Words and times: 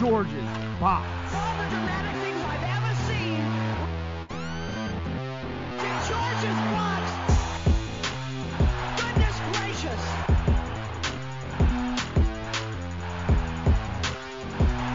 George's 0.00 0.32
Box. 0.80 1.06
All 1.34 1.56
the 1.58 1.68
dramatic 1.68 2.16
things 2.22 2.40
I've 2.42 2.64
ever 2.64 2.94
seen. 3.04 3.44
To 5.76 5.88
George's 6.08 6.58
box. 6.72 7.04
Goodness 8.96 9.36
gracious. 9.52 10.02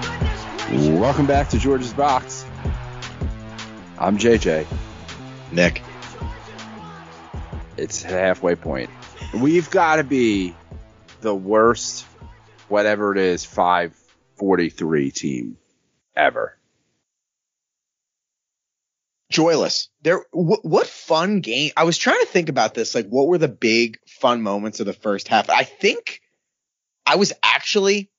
Goodness 0.01 0.41
gracious. 0.57 0.99
Welcome 0.99 1.27
back 1.27 1.49
to 1.49 1.59
George's 1.59 1.93
Box. 1.93 2.43
I'm 3.99 4.17
JJ. 4.17 4.65
Nick. 5.51 5.83
It's 7.77 8.01
the 8.01 8.09
halfway 8.09 8.55
point. 8.55 8.89
We've 9.35 9.69
got 9.69 9.97
to 9.97 10.03
be 10.03 10.55
the 11.21 11.35
worst, 11.35 12.07
whatever 12.69 13.11
it 13.11 13.19
is, 13.19 13.45
543 14.37 15.11
team 15.11 15.57
ever. 16.15 16.57
Joyless. 19.29 19.89
There. 20.01 20.25
Wh- 20.31 20.63
what 20.63 20.87
fun 20.87 21.41
game? 21.41 21.71
I 21.75 21.83
was 21.83 21.97
trying 21.97 22.19
to 22.19 22.25
think 22.25 22.49
about 22.49 22.73
this. 22.73 22.93
Like, 22.93 23.07
what 23.07 23.27
were 23.27 23.37
the 23.37 23.47
big 23.47 23.97
fun 24.07 24.41
moments 24.41 24.79
of 24.79 24.85
the 24.85 24.93
first 24.93 25.27
half? 25.27 25.49
I 25.49 25.63
think 25.63 26.21
I 27.05 27.15
was 27.15 27.33
actually 27.41 28.09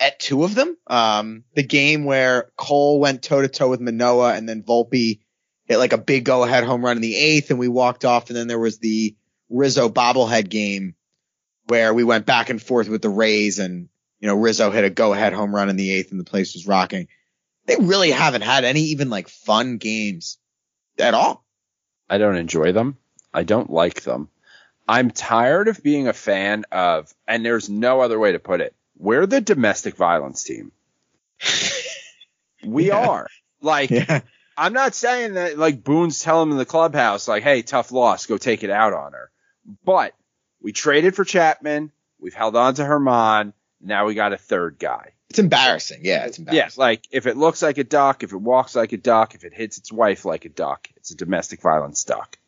at 0.00 0.18
two 0.18 0.44
of 0.44 0.54
them. 0.54 0.76
Um, 0.86 1.44
the 1.54 1.62
game 1.62 2.04
where 2.04 2.50
Cole 2.56 2.98
went 2.98 3.22
toe 3.22 3.42
to 3.42 3.48
toe 3.48 3.68
with 3.68 3.80
Manoah, 3.80 4.34
and 4.34 4.48
then 4.48 4.62
Volpe 4.62 5.20
hit 5.66 5.76
like 5.76 5.92
a 5.92 5.98
big 5.98 6.24
go 6.24 6.42
ahead 6.42 6.64
home 6.64 6.84
run 6.84 6.96
in 6.96 7.02
the 7.02 7.16
eighth, 7.16 7.50
and 7.50 7.58
we 7.58 7.68
walked 7.68 8.04
off. 8.04 8.28
And 8.28 8.36
then 8.36 8.48
there 8.48 8.58
was 8.58 8.78
the 8.78 9.14
Rizzo 9.50 9.88
bobblehead 9.88 10.48
game 10.48 10.94
where 11.68 11.94
we 11.94 12.02
went 12.02 12.26
back 12.26 12.50
and 12.50 12.60
forth 12.60 12.88
with 12.88 13.02
the 13.02 13.08
Rays, 13.08 13.58
and 13.60 13.88
you 14.20 14.28
know 14.28 14.36
Rizzo 14.36 14.70
hit 14.70 14.84
a 14.84 14.90
go 14.90 15.12
ahead 15.12 15.32
home 15.32 15.54
run 15.54 15.68
in 15.68 15.76
the 15.76 15.90
eighth, 15.92 16.10
and 16.10 16.20
the 16.20 16.24
place 16.24 16.54
was 16.54 16.66
rocking. 16.66 17.08
They 17.66 17.76
really 17.76 18.10
haven't 18.10 18.42
had 18.42 18.64
any 18.64 18.80
even 18.82 19.10
like 19.10 19.28
fun 19.28 19.76
games 19.78 20.38
at 20.98 21.14
all. 21.14 21.44
I 22.08 22.18
don't 22.18 22.36
enjoy 22.36 22.72
them. 22.72 22.96
I 23.32 23.44
don't 23.44 23.70
like 23.70 24.02
them. 24.02 24.28
I'm 24.88 25.10
tired 25.12 25.68
of 25.68 25.82
being 25.82 26.08
a 26.08 26.12
fan 26.12 26.64
of, 26.72 27.14
and 27.28 27.44
there's 27.44 27.68
no 27.70 28.00
other 28.00 28.18
way 28.18 28.32
to 28.32 28.40
put 28.40 28.60
it. 28.60 28.74
We're 28.98 29.26
the 29.26 29.40
domestic 29.40 29.94
violence 29.96 30.42
team. 30.42 30.72
We 32.64 32.88
Yeah. 32.88 33.06
are. 33.08 33.26
Like, 33.62 33.90
Yeah. 33.90 34.20
I'm 34.56 34.72
not 34.74 34.94
saying 34.94 35.34
that 35.34 35.56
like 35.56 35.82
Boone's 35.82 36.20
telling 36.20 36.48
him 36.48 36.52
in 36.52 36.58
the 36.58 36.66
clubhouse, 36.66 37.26
like, 37.28 37.42
hey, 37.42 37.62
tough 37.62 37.92
loss, 37.92 38.26
go 38.26 38.36
take 38.36 38.62
it 38.62 38.70
out 38.70 38.92
on 38.92 39.12
her. 39.12 39.30
But 39.84 40.12
we 40.60 40.72
traded 40.72 41.14
for 41.16 41.24
Chapman. 41.24 41.90
We've 42.18 42.34
held 42.34 42.56
on 42.56 42.74
to 42.74 42.82
Germán. 42.82 43.54
Now 43.80 44.06
we 44.06 44.14
got 44.14 44.32
a 44.32 44.36
third 44.36 44.78
guy. 44.78 45.12
It's 45.30 45.38
embarrassing. 45.38 46.00
Yeah, 46.02 46.24
it's 46.26 46.38
Yeah, 46.38 46.42
embarrassing. 46.50 46.80
like 46.80 47.06
if 47.10 47.26
it 47.26 47.36
looks 47.36 47.62
like 47.62 47.78
a 47.78 47.84
duck, 47.84 48.22
if 48.22 48.32
it 48.32 48.36
walks 48.36 48.74
like 48.74 48.92
a 48.92 48.96
duck, 48.96 49.34
if 49.34 49.44
it 49.44 49.54
hits 49.54 49.78
its 49.78 49.92
wife 49.92 50.24
like 50.24 50.44
a 50.44 50.48
duck, 50.48 50.88
it's 50.96 51.10
a 51.12 51.16
domestic 51.16 51.62
violence 51.62 52.04
duck. 52.04 52.38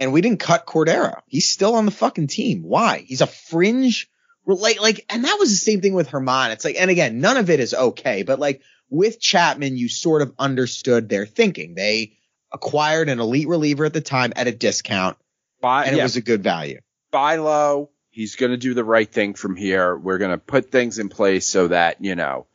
And 0.00 0.12
we 0.12 0.20
didn't 0.20 0.40
cut 0.40 0.66
Cordero. 0.66 1.20
He's 1.26 1.48
still 1.48 1.74
on 1.76 1.84
the 1.84 1.92
fucking 1.92 2.26
team. 2.26 2.62
Why? 2.62 3.04
He's 3.06 3.20
a 3.20 3.26
fringe 3.26 4.08
like 4.44 4.80
like 4.80 5.04
and 5.08 5.24
that 5.24 5.36
was 5.38 5.50
the 5.50 5.56
same 5.56 5.80
thing 5.80 5.94
with 5.94 6.08
Germán. 6.08 6.50
It's 6.50 6.64
like 6.64 6.76
and 6.76 6.90
again, 6.90 7.20
none 7.20 7.36
of 7.36 7.48
it 7.50 7.60
is 7.60 7.74
okay, 7.74 8.22
but 8.24 8.40
like 8.40 8.62
with 8.90 9.20
Chapman, 9.20 9.76
you 9.76 9.88
sort 9.88 10.20
of 10.22 10.32
understood 10.38 11.08
their 11.08 11.26
thinking. 11.26 11.74
They 11.74 12.16
acquired 12.52 13.08
an 13.08 13.20
elite 13.20 13.46
reliever 13.46 13.84
at 13.84 13.92
the 13.92 14.00
time 14.00 14.32
at 14.34 14.48
a 14.48 14.52
discount 14.52 15.16
Buy, 15.60 15.84
and 15.84 15.96
yeah, 15.96 16.02
it 16.02 16.04
was 16.04 16.16
a 16.16 16.20
good 16.22 16.42
value. 16.42 16.80
buy 17.12 17.36
low. 17.36 17.90
He's 18.12 18.36
going 18.36 18.52
to 18.52 18.58
do 18.58 18.74
the 18.74 18.84
right 18.84 19.10
thing 19.10 19.34
from 19.34 19.56
here. 19.56 19.96
We're 19.96 20.18
going 20.18 20.30
to 20.30 20.38
put 20.38 20.70
things 20.70 20.98
in 20.98 21.08
place 21.08 21.46
so 21.46 21.68
that, 21.68 22.04
you 22.04 22.14
know, 22.14 22.46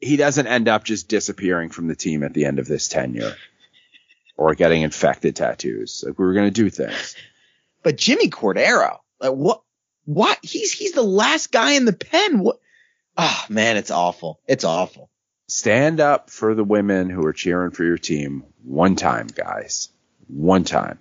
he 0.00 0.16
doesn't 0.16 0.46
end 0.46 0.68
up 0.68 0.84
just 0.84 1.08
disappearing 1.08 1.70
from 1.70 1.88
the 1.88 1.96
team 1.96 2.22
at 2.22 2.32
the 2.32 2.44
end 2.44 2.58
of 2.58 2.68
this 2.68 2.88
tenure 2.88 3.34
or 4.36 4.54
getting 4.54 4.82
infected 4.82 5.36
tattoos. 5.36 6.04
Like 6.06 6.18
we 6.18 6.24
were 6.24 6.34
going 6.34 6.46
to 6.46 6.50
do 6.62 6.70
things. 6.70 7.16
But 7.82 7.96
Jimmy 7.96 8.28
Cordero, 8.30 8.98
like 9.20 9.32
what 9.32 9.62
what 10.04 10.38
he's 10.42 10.72
he's 10.72 10.92
the 10.92 11.02
last 11.02 11.50
guy 11.50 11.72
in 11.72 11.84
the 11.84 11.92
pen. 11.92 12.38
What 12.38 12.60
Oh 13.16 13.44
man, 13.48 13.76
it's 13.76 13.90
awful. 13.90 14.40
It's 14.46 14.64
awful. 14.64 15.10
Stand 15.48 16.00
up 16.00 16.30
for 16.30 16.54
the 16.54 16.64
women 16.64 17.08
who 17.10 17.24
are 17.26 17.32
cheering 17.32 17.70
for 17.70 17.84
your 17.84 17.98
team 17.98 18.44
one 18.62 18.96
time, 18.96 19.28
guys. 19.28 19.88
One 20.28 20.64
time. 20.64 20.98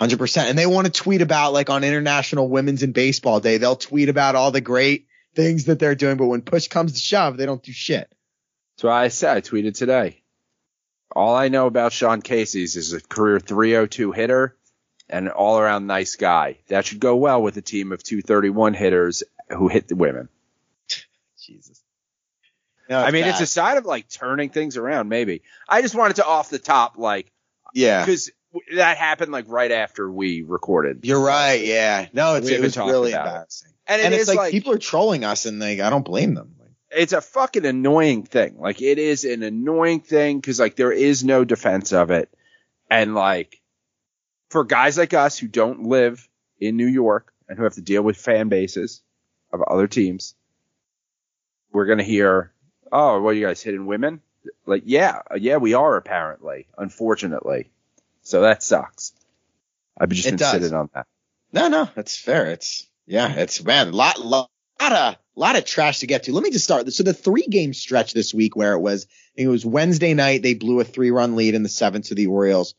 Hundred 0.00 0.18
percent. 0.18 0.48
And 0.48 0.58
they 0.58 0.64
want 0.64 0.86
to 0.86 0.92
tweet 0.92 1.20
about 1.20 1.52
like 1.52 1.68
on 1.68 1.84
International 1.84 2.48
Women's 2.48 2.82
and 2.82 2.94
Baseball 2.94 3.38
Day, 3.38 3.58
they'll 3.58 3.76
tweet 3.76 4.08
about 4.08 4.34
all 4.34 4.50
the 4.50 4.62
great 4.62 5.06
things 5.34 5.66
that 5.66 5.78
they're 5.78 5.94
doing, 5.94 6.16
but 6.16 6.26
when 6.26 6.40
push 6.40 6.68
comes 6.68 6.94
to 6.94 6.98
shove, 6.98 7.36
they 7.36 7.44
don't 7.44 7.62
do 7.62 7.72
shit. 7.72 8.10
That's 8.76 8.84
why 8.84 9.04
I 9.04 9.08
said 9.08 9.36
I 9.36 9.40
tweeted 9.42 9.76
today. 9.76 10.22
All 11.14 11.34
I 11.34 11.48
know 11.48 11.66
about 11.66 11.92
Sean 11.92 12.22
Casey's 12.22 12.76
is 12.76 12.94
a 12.94 13.00
career 13.00 13.38
302 13.40 14.12
hitter 14.12 14.56
and 15.10 15.26
an 15.26 15.32
all 15.32 15.58
around 15.58 15.86
nice 15.86 16.16
guy. 16.16 16.58
That 16.68 16.86
should 16.86 17.00
go 17.00 17.16
well 17.16 17.42
with 17.42 17.56
a 17.58 17.62
team 17.62 17.92
of 17.92 18.02
231 18.02 18.72
hitters 18.72 19.22
who 19.50 19.68
hit 19.68 19.88
the 19.88 19.96
women. 19.96 20.30
Jesus. 21.38 21.82
No, 22.88 23.00
I 23.00 23.10
mean, 23.10 23.24
it's 23.24 23.40
a 23.40 23.46
sign 23.46 23.76
of 23.76 23.84
like 23.84 24.08
turning 24.08 24.48
things 24.48 24.76
around, 24.76 25.08
maybe. 25.08 25.42
I 25.68 25.82
just 25.82 25.94
wanted 25.94 26.16
to 26.16 26.26
off 26.26 26.48
the 26.48 26.58
top, 26.58 26.96
like, 26.96 27.30
yeah. 27.74 28.00
because 28.00 28.30
that 28.74 28.96
happened 28.96 29.32
like 29.32 29.46
right 29.48 29.70
after 29.70 30.10
we 30.10 30.42
recorded. 30.42 31.00
You're 31.02 31.22
right. 31.22 31.64
Yeah. 31.64 32.08
No, 32.12 32.34
it's 32.34 32.48
We 32.48 32.56
it 32.56 32.60
was 32.60 32.76
really 32.76 33.12
about 33.12 33.26
it. 33.26 33.28
embarrassing. 33.28 33.72
And, 33.86 34.02
And, 34.02 34.14
it's 34.14 34.22
is 34.22 34.28
like, 34.28 34.38
like, 34.38 34.52
people 34.52 34.72
are 34.72 34.78
trolling 34.78 35.24
us 35.24 35.46
and 35.46 35.58
like 35.58 35.80
I 35.80 35.90
don't 35.90 36.04
blame 36.04 36.34
them. 36.34 36.54
Like, 36.60 36.70
it's 36.90 37.12
a 37.12 37.20
fucking 37.20 37.66
annoying 37.66 38.24
thing. 38.24 38.56
Like 38.58 38.82
it 38.82 38.98
is 38.98 39.24
an 39.24 39.42
annoying 39.42 40.00
thing 40.00 40.40
because 40.40 40.58
like 40.60 40.76
there 40.76 40.92
is 40.92 41.24
no 41.24 41.44
defense 41.44 41.92
of 41.92 42.10
it, 42.10 42.28
and 42.90 43.14
like 43.14 43.60
for 44.50 44.64
guys 44.64 44.98
like 44.98 45.14
us 45.14 45.38
who 45.38 45.46
don't 45.48 45.84
live 45.84 46.28
in 46.58 46.76
New 46.76 46.86
York 46.88 47.32
and 47.48 47.56
who 47.56 47.64
have 47.64 47.74
to 47.74 47.80
deal 47.80 48.02
with 48.02 48.16
fan 48.16 48.48
bases 48.48 49.02
of 49.52 49.62
other 49.62 49.86
teams, 49.86 50.34
we're 51.72 51.86
gonna 51.86 52.02
hear, 52.02 52.52
"Oh, 52.90 53.20
well, 53.20 53.34
you 53.34 53.46
guys 53.46 53.62
hitting 53.62 53.86
women?" 53.86 54.20
Like, 54.66 54.82
yeah, 54.86 55.22
yeah, 55.36 55.58
we 55.58 55.74
are 55.74 55.96
apparently, 55.96 56.66
unfortunately. 56.78 57.70
So 58.30 58.42
that 58.42 58.62
sucks. 58.62 59.12
I've 60.00 60.08
just 60.10 60.26
It 60.26 60.30
been 60.32 60.38
does. 60.38 60.52
sitting 60.52 60.72
on 60.72 60.88
that. 60.94 61.06
no, 61.52 61.66
no, 61.66 61.88
that's 61.96 62.16
fair. 62.16 62.46
It's 62.52 62.86
yeah, 63.06 63.32
it's 63.34 63.62
man, 63.64 63.88
a 63.88 63.90
lot, 63.90 64.20
lot 64.24 64.48
of 64.80 65.16
lot 65.34 65.56
of 65.56 65.64
trash 65.64 65.98
to 65.98 66.06
get 66.06 66.22
to. 66.24 66.32
Let 66.32 66.44
me 66.44 66.50
just 66.52 66.64
start. 66.64 66.90
So 66.92 67.02
the 67.02 67.12
three 67.12 67.46
game 67.50 67.74
stretch 67.74 68.12
this 68.12 68.32
week 68.32 68.54
where 68.54 68.74
it 68.74 68.78
was, 68.80 69.06
I 69.10 69.36
think 69.36 69.46
it 69.46 69.50
was 69.50 69.66
Wednesday 69.66 70.14
night 70.14 70.42
they 70.42 70.54
blew 70.54 70.78
a 70.78 70.84
three 70.84 71.10
run 71.10 71.34
lead 71.34 71.54
in 71.56 71.64
the 71.64 71.68
seventh 71.68 72.06
to 72.06 72.14
the 72.14 72.28
Orioles. 72.28 72.74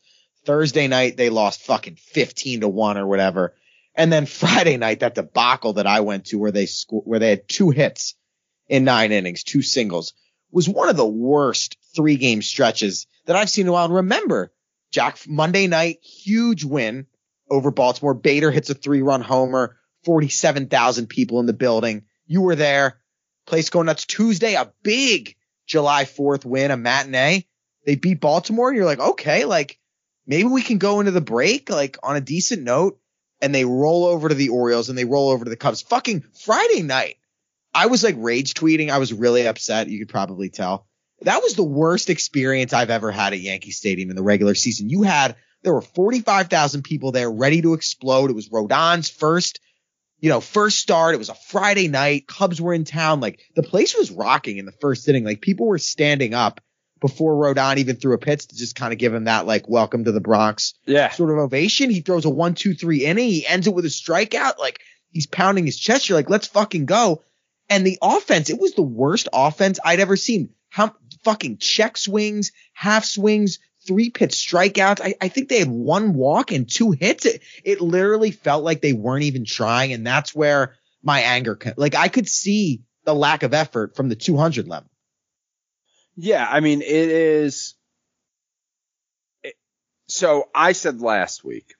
Thursday 0.46 0.88
night 0.88 1.16
they 1.18 1.28
lost 1.28 1.60
fucking 1.62 1.96
15 1.96 2.62
to 2.62 2.68
one 2.68 2.96
or 2.96 3.06
whatever. 3.06 3.54
And 3.94 4.10
then 4.10 4.24
Friday 4.42 4.78
night 4.78 5.00
that 5.00 5.14
debacle 5.14 5.74
that 5.74 5.86
I 5.86 6.00
went 6.00 6.26
to 6.26 6.38
where 6.38 6.50
they 6.50 6.64
sco- 6.66 7.02
where 7.04 7.18
they 7.18 7.28
had 7.28 7.46
two 7.46 7.68
hits 7.70 8.14
in 8.68 8.84
nine 8.84 9.12
innings, 9.12 9.44
two 9.44 9.60
singles 9.60 10.14
was 10.50 10.66
one 10.68 10.88
of 10.88 10.96
the 10.96 11.06
worst 11.06 11.76
three 11.94 12.16
game 12.16 12.40
stretches 12.40 13.06
that 13.26 13.36
I've 13.36 13.50
seen 13.50 13.66
in 13.66 13.68
a 13.68 13.72
while. 13.72 13.84
And 13.84 13.94
remember, 13.94 14.50
Jack, 14.92 15.18
Monday 15.26 15.66
night, 15.66 15.98
huge 16.02 16.64
win 16.64 17.06
over 17.50 17.70
Baltimore. 17.70 18.14
Bader 18.14 18.50
hits 18.50 18.70
a 18.70 18.74
three 18.74 19.02
run 19.02 19.22
homer, 19.22 19.76
47,000 20.04 21.08
people 21.08 21.40
in 21.40 21.46
the 21.46 21.52
building. 21.52 22.04
You 22.26 22.42
were 22.42 22.54
there. 22.54 23.00
Place 23.46 23.70
going 23.70 23.86
nuts. 23.86 24.06
Tuesday, 24.06 24.54
a 24.54 24.72
big 24.82 25.34
July 25.66 26.04
4th 26.04 26.44
win, 26.44 26.70
a 26.70 26.76
matinee. 26.76 27.46
They 27.84 27.96
beat 27.96 28.20
Baltimore. 28.20 28.72
You're 28.72 28.84
like, 28.84 29.00
okay, 29.00 29.44
like 29.44 29.80
maybe 30.26 30.48
we 30.48 30.62
can 30.62 30.78
go 30.78 31.00
into 31.00 31.10
the 31.10 31.20
break 31.20 31.70
like 31.70 31.96
on 32.02 32.14
a 32.16 32.20
decent 32.20 32.62
note. 32.62 32.98
And 33.40 33.52
they 33.52 33.64
roll 33.64 34.04
over 34.04 34.28
to 34.28 34.36
the 34.36 34.50
Orioles 34.50 34.88
and 34.88 34.96
they 34.96 35.04
roll 35.04 35.30
over 35.30 35.44
to 35.44 35.50
the 35.50 35.56
Cubs. 35.56 35.82
Fucking 35.82 36.22
Friday 36.44 36.82
night. 36.82 37.16
I 37.74 37.86
was 37.86 38.04
like 38.04 38.14
rage 38.18 38.54
tweeting. 38.54 38.90
I 38.90 38.98
was 38.98 39.12
really 39.12 39.48
upset. 39.48 39.88
You 39.88 39.98
could 39.98 40.10
probably 40.10 40.48
tell. 40.48 40.86
That 41.24 41.42
was 41.42 41.54
the 41.54 41.62
worst 41.62 42.10
experience 42.10 42.72
I've 42.72 42.90
ever 42.90 43.10
had 43.10 43.32
at 43.32 43.40
Yankee 43.40 43.70
Stadium 43.70 44.10
in 44.10 44.16
the 44.16 44.22
regular 44.22 44.54
season. 44.54 44.88
You 44.90 45.02
had, 45.02 45.36
there 45.62 45.72
were 45.74 45.80
45,000 45.82 46.82
people 46.82 47.12
there 47.12 47.30
ready 47.30 47.62
to 47.62 47.74
explode. 47.74 48.30
It 48.30 48.34
was 48.36 48.48
Rodon's 48.48 49.08
first, 49.10 49.60
you 50.20 50.28
know, 50.28 50.40
first 50.40 50.78
start. 50.78 51.14
It 51.14 51.18
was 51.18 51.28
a 51.28 51.34
Friday 51.34 51.88
night. 51.88 52.26
Cubs 52.26 52.60
were 52.60 52.74
in 52.74 52.84
town. 52.84 53.20
Like 53.20 53.40
the 53.54 53.62
place 53.62 53.96
was 53.96 54.10
rocking 54.10 54.58
in 54.58 54.66
the 54.66 54.72
first 54.72 55.08
inning. 55.08 55.24
Like 55.24 55.40
people 55.40 55.66
were 55.66 55.78
standing 55.78 56.34
up 56.34 56.60
before 57.00 57.34
Rodon 57.34 57.78
even 57.78 57.96
threw 57.96 58.14
a 58.14 58.18
pitch 58.18 58.46
to 58.46 58.56
just 58.56 58.76
kind 58.76 58.92
of 58.92 58.98
give 58.98 59.12
him 59.12 59.24
that 59.24 59.44
like 59.46 59.68
welcome 59.68 60.04
to 60.04 60.12
the 60.12 60.20
Bronx 60.20 60.74
Yeah. 60.86 61.10
sort 61.10 61.30
of 61.30 61.38
ovation. 61.38 61.90
He 61.90 62.00
throws 62.00 62.24
a 62.24 62.30
one, 62.30 62.54
two, 62.54 62.74
three 62.74 63.04
inning. 63.04 63.28
He 63.28 63.44
ends 63.46 63.66
it 63.66 63.74
with 63.74 63.84
a 63.84 63.88
strikeout. 63.88 64.58
Like 64.58 64.78
he's 65.10 65.26
pounding 65.26 65.66
his 65.66 65.78
chest. 65.78 66.08
You're 66.08 66.18
like, 66.18 66.30
let's 66.30 66.46
fucking 66.46 66.86
go. 66.86 67.22
And 67.68 67.84
the 67.86 67.98
offense, 68.02 68.50
it 68.50 68.60
was 68.60 68.74
the 68.74 68.82
worst 68.82 69.28
offense 69.32 69.80
I'd 69.84 69.98
ever 70.00 70.16
seen. 70.16 70.50
How 70.72 70.94
fucking 71.22 71.58
check 71.58 71.98
swings, 71.98 72.50
half 72.72 73.04
swings, 73.04 73.58
three 73.86 74.08
pitch 74.08 74.30
strikeouts. 74.30 75.02
I, 75.02 75.14
I 75.20 75.28
think 75.28 75.50
they 75.50 75.58
had 75.58 75.68
one 75.68 76.14
walk 76.14 76.50
and 76.50 76.66
two 76.68 76.92
hits. 76.92 77.26
It, 77.26 77.42
it 77.62 77.82
literally 77.82 78.30
felt 78.30 78.64
like 78.64 78.80
they 78.80 78.94
weren't 78.94 79.24
even 79.24 79.44
trying. 79.44 79.92
And 79.92 80.06
that's 80.06 80.34
where 80.34 80.74
my 81.02 81.20
anger, 81.20 81.58
like 81.76 81.94
I 81.94 82.08
could 82.08 82.26
see 82.26 82.80
the 83.04 83.14
lack 83.14 83.42
of 83.42 83.52
effort 83.52 83.96
from 83.96 84.08
the 84.08 84.16
200 84.16 84.66
level. 84.66 84.88
Yeah, 86.16 86.46
I 86.50 86.60
mean, 86.60 86.80
it 86.80 86.88
is. 86.88 87.74
it- 89.42 89.56
so 90.08 90.48
I 90.54 90.72
said 90.72 91.02
last 91.02 91.44
week, 91.44 91.74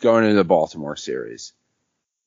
going 0.00 0.24
into 0.24 0.36
the 0.36 0.44
Baltimore 0.44 0.96
series, 0.96 1.54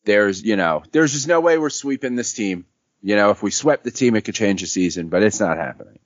there's, 0.05 0.41
you 0.41 0.55
know, 0.55 0.81
there's 0.91 1.13
just 1.13 1.27
no 1.27 1.39
way 1.39 1.59
we're 1.59 1.69
sweeping 1.69 2.15
this 2.15 2.33
team. 2.33 2.65
You 3.01 3.15
know, 3.15 3.31
if 3.31 3.41
we 3.41 3.51
swept 3.51 3.83
the 3.83 3.91
team, 3.91 4.15
it 4.15 4.25
could 4.25 4.35
change 4.35 4.61
the 4.61 4.67
season, 4.67 5.07
but 5.09 5.23
it's 5.23 5.39
not 5.39 5.57
happening. 5.57 5.99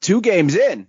Two 0.00 0.20
games 0.20 0.56
in, 0.56 0.88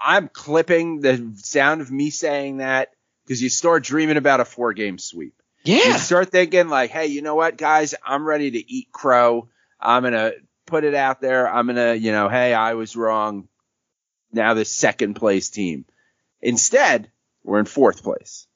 I'm 0.00 0.28
clipping 0.28 1.00
the 1.00 1.32
sound 1.36 1.80
of 1.80 1.90
me 1.90 2.10
saying 2.10 2.58
that 2.58 2.90
because 3.24 3.42
you 3.42 3.48
start 3.48 3.84
dreaming 3.84 4.16
about 4.16 4.40
a 4.40 4.44
four 4.44 4.72
game 4.72 4.98
sweep. 4.98 5.34
Yeah. 5.64 5.88
You 5.88 5.98
start 5.98 6.30
thinking 6.30 6.68
like, 6.68 6.90
hey, 6.90 7.06
you 7.06 7.20
know 7.20 7.34
what, 7.34 7.56
guys, 7.58 7.94
I'm 8.04 8.24
ready 8.24 8.52
to 8.52 8.72
eat 8.72 8.92
crow. 8.92 9.48
I'm 9.80 10.02
gonna 10.02 10.32
put 10.66 10.84
it 10.84 10.94
out 10.94 11.20
there. 11.20 11.48
I'm 11.48 11.66
gonna, 11.66 11.94
you 11.94 12.12
know, 12.12 12.28
hey, 12.28 12.54
I 12.54 12.74
was 12.74 12.96
wrong. 12.96 13.48
Now 14.32 14.54
the 14.54 14.64
second 14.64 15.14
place 15.14 15.50
team. 15.50 15.84
Instead, 16.40 17.10
we're 17.42 17.58
in 17.58 17.64
fourth 17.64 18.02
place, 18.02 18.46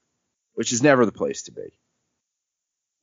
which 0.55 0.73
is 0.73 0.83
never 0.83 1.05
the 1.05 1.13
place 1.13 1.45
to 1.45 1.53
be. 1.53 1.73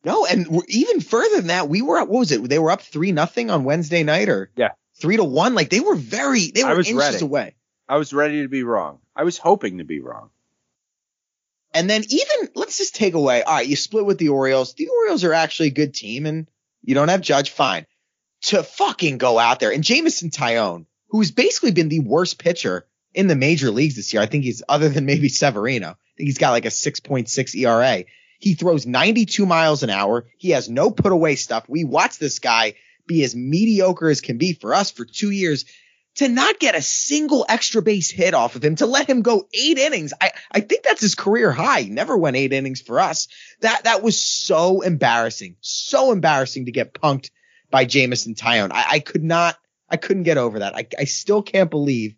No, 0.03 0.25
and 0.25 0.47
even 0.69 1.01
further 1.01 1.35
than 1.37 1.47
that, 1.47 1.67
we 1.69 1.81
were 1.81 1.97
up. 1.97 2.07
What 2.07 2.19
was 2.19 2.31
it? 2.31 2.47
They 2.47 2.59
were 2.59 2.71
up 2.71 2.81
three 2.81 3.11
nothing 3.11 3.49
on 3.49 3.65
Wednesday 3.65 4.03
night, 4.03 4.29
or 4.29 4.49
Yeah. 4.55 4.69
three 4.95 5.17
to 5.17 5.23
one. 5.23 5.55
Like 5.55 5.69
they 5.69 5.81
were 5.81 5.95
very, 5.95 6.51
they 6.51 6.63
I 6.63 6.71
were 6.71 6.77
was 6.77 6.87
inches 6.87 6.99
ready. 7.13 7.25
away. 7.25 7.55
I 7.87 7.97
was 7.97 8.13
ready 8.13 8.43
to 8.43 8.47
be 8.47 8.63
wrong. 8.63 8.99
I 9.15 9.23
was 9.23 9.37
hoping 9.37 9.79
to 9.79 9.83
be 9.83 9.99
wrong. 9.99 10.29
And 11.73 11.89
then 11.89 12.03
even 12.07 12.49
let's 12.55 12.77
just 12.77 12.95
take 12.95 13.13
away. 13.13 13.43
All 13.43 13.55
right, 13.55 13.67
you 13.67 13.75
split 13.75 14.05
with 14.05 14.17
the 14.17 14.29
Orioles. 14.29 14.73
The 14.73 14.87
Orioles 14.87 15.23
are 15.23 15.33
actually 15.33 15.67
a 15.67 15.71
good 15.71 15.93
team, 15.93 16.25
and 16.25 16.47
you 16.83 16.95
don't 16.95 17.09
have 17.09 17.21
Judge. 17.21 17.49
Fine. 17.51 17.85
To 18.43 18.63
fucking 18.63 19.17
go 19.17 19.37
out 19.37 19.59
there 19.59 19.71
and 19.73 19.83
Jameson 19.83 20.29
Taillon, 20.29 20.85
who's 21.09 21.31
basically 21.31 21.71
been 21.71 21.89
the 21.89 21.99
worst 21.99 22.39
pitcher 22.39 22.87
in 23.13 23.27
the 23.27 23.35
major 23.35 23.69
leagues 23.69 23.97
this 23.97 24.13
year. 24.13 24.21
I 24.21 24.27
think 24.27 24.45
he's 24.45 24.63
other 24.69 24.87
than 24.87 25.05
maybe 25.05 25.27
Severino. 25.27 25.89
I 25.89 25.95
think 26.15 26.27
he's 26.27 26.37
got 26.37 26.51
like 26.51 26.65
a 26.65 26.69
6.6 26.69 27.55
ERA. 27.55 28.05
He 28.39 28.53
throws 28.53 28.87
92 28.87 29.45
miles 29.45 29.83
an 29.83 29.89
hour. 29.89 30.25
He 30.37 30.51
has 30.51 30.69
no 30.69 30.89
put 30.89 31.11
away 31.11 31.35
stuff. 31.35 31.65
We 31.67 31.83
watched 31.83 32.19
this 32.19 32.39
guy 32.39 32.75
be 33.05 33.23
as 33.23 33.35
mediocre 33.35 34.09
as 34.09 34.21
can 34.21 34.37
be 34.37 34.53
for 34.53 34.73
us 34.73 34.91
for 34.91 35.05
two 35.05 35.29
years 35.29 35.65
to 36.15 36.27
not 36.27 36.59
get 36.59 36.75
a 36.75 36.81
single 36.81 37.45
extra 37.47 37.81
base 37.81 38.09
hit 38.09 38.33
off 38.33 38.55
of 38.55 38.63
him, 38.63 38.75
to 38.75 38.85
let 38.85 39.09
him 39.09 39.21
go 39.21 39.47
eight 39.53 39.77
innings. 39.77 40.13
I, 40.19 40.31
I 40.51 40.61
think 40.61 40.83
that's 40.83 41.01
his 41.01 41.15
career 41.15 41.51
high. 41.51 41.81
He 41.81 41.89
never 41.89 42.17
went 42.17 42.35
eight 42.35 42.53
innings 42.53 42.81
for 42.81 42.99
us. 42.99 43.27
That, 43.61 43.83
that 43.83 44.01
was 44.01 44.21
so 44.21 44.81
embarrassing. 44.81 45.57
So 45.61 46.11
embarrassing 46.11 46.65
to 46.65 46.71
get 46.71 46.93
punked 46.93 47.29
by 47.69 47.85
Jameson 47.85 48.35
Taillon. 48.35 48.71
I, 48.71 48.85
I 48.89 48.99
could 48.99 49.23
not, 49.23 49.57
I 49.89 49.97
couldn't 49.97 50.23
get 50.23 50.37
over 50.37 50.59
that. 50.59 50.75
I, 50.75 50.87
I 50.97 51.03
still 51.05 51.41
can't 51.41 51.69
believe 51.69 52.15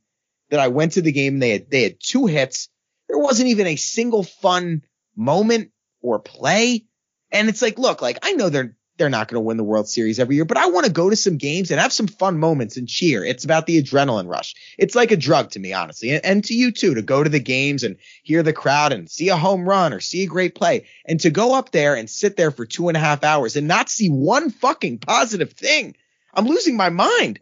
that 0.49 0.59
I 0.59 0.69
went 0.69 0.93
to 0.93 1.01
the 1.01 1.11
game. 1.11 1.39
They 1.39 1.51
had, 1.51 1.69
they 1.69 1.83
had 1.83 1.99
two 1.99 2.27
hits. 2.27 2.69
There 3.07 3.19
wasn't 3.19 3.49
even 3.49 3.67
a 3.67 3.75
single 3.75 4.23
fun 4.23 4.83
moment 5.15 5.71
or 6.01 6.19
play. 6.19 6.85
And 7.31 7.49
it's 7.49 7.61
like, 7.61 7.79
look, 7.79 8.01
like 8.01 8.19
I 8.23 8.33
know 8.33 8.49
they're, 8.49 8.75
they're 8.97 9.09
not 9.09 9.29
going 9.29 9.41
to 9.41 9.45
win 9.45 9.57
the 9.57 9.63
World 9.63 9.87
Series 9.87 10.19
every 10.19 10.35
year, 10.35 10.45
but 10.45 10.57
I 10.57 10.67
want 10.67 10.85
to 10.85 10.91
go 10.91 11.09
to 11.09 11.15
some 11.15 11.37
games 11.37 11.71
and 11.71 11.79
have 11.79 11.93
some 11.93 12.07
fun 12.07 12.37
moments 12.37 12.77
and 12.77 12.87
cheer. 12.87 13.23
It's 13.23 13.45
about 13.45 13.65
the 13.65 13.81
adrenaline 13.81 14.27
rush. 14.27 14.53
It's 14.77 14.93
like 14.93 15.11
a 15.11 15.17
drug 15.17 15.51
to 15.51 15.59
me, 15.59 15.73
honestly, 15.73 16.11
and, 16.11 16.23
and 16.23 16.43
to 16.45 16.53
you 16.53 16.71
too, 16.71 16.93
to 16.95 17.01
go 17.01 17.23
to 17.23 17.29
the 17.29 17.39
games 17.39 17.83
and 17.83 17.97
hear 18.21 18.43
the 18.43 18.53
crowd 18.53 18.93
and 18.93 19.09
see 19.09 19.29
a 19.29 19.37
home 19.37 19.67
run 19.67 19.93
or 19.93 20.01
see 20.01 20.23
a 20.23 20.27
great 20.27 20.53
play 20.53 20.85
and 21.05 21.19
to 21.21 21.31
go 21.31 21.55
up 21.55 21.71
there 21.71 21.95
and 21.95 22.09
sit 22.09 22.37
there 22.37 22.51
for 22.51 22.65
two 22.65 22.89
and 22.89 22.97
a 22.97 22.99
half 22.99 23.23
hours 23.23 23.55
and 23.55 23.67
not 23.67 23.89
see 23.89 24.09
one 24.09 24.51
fucking 24.51 24.99
positive 24.99 25.53
thing. 25.53 25.95
I'm 26.33 26.45
losing 26.45 26.77
my 26.77 26.89
mind. 26.89 27.39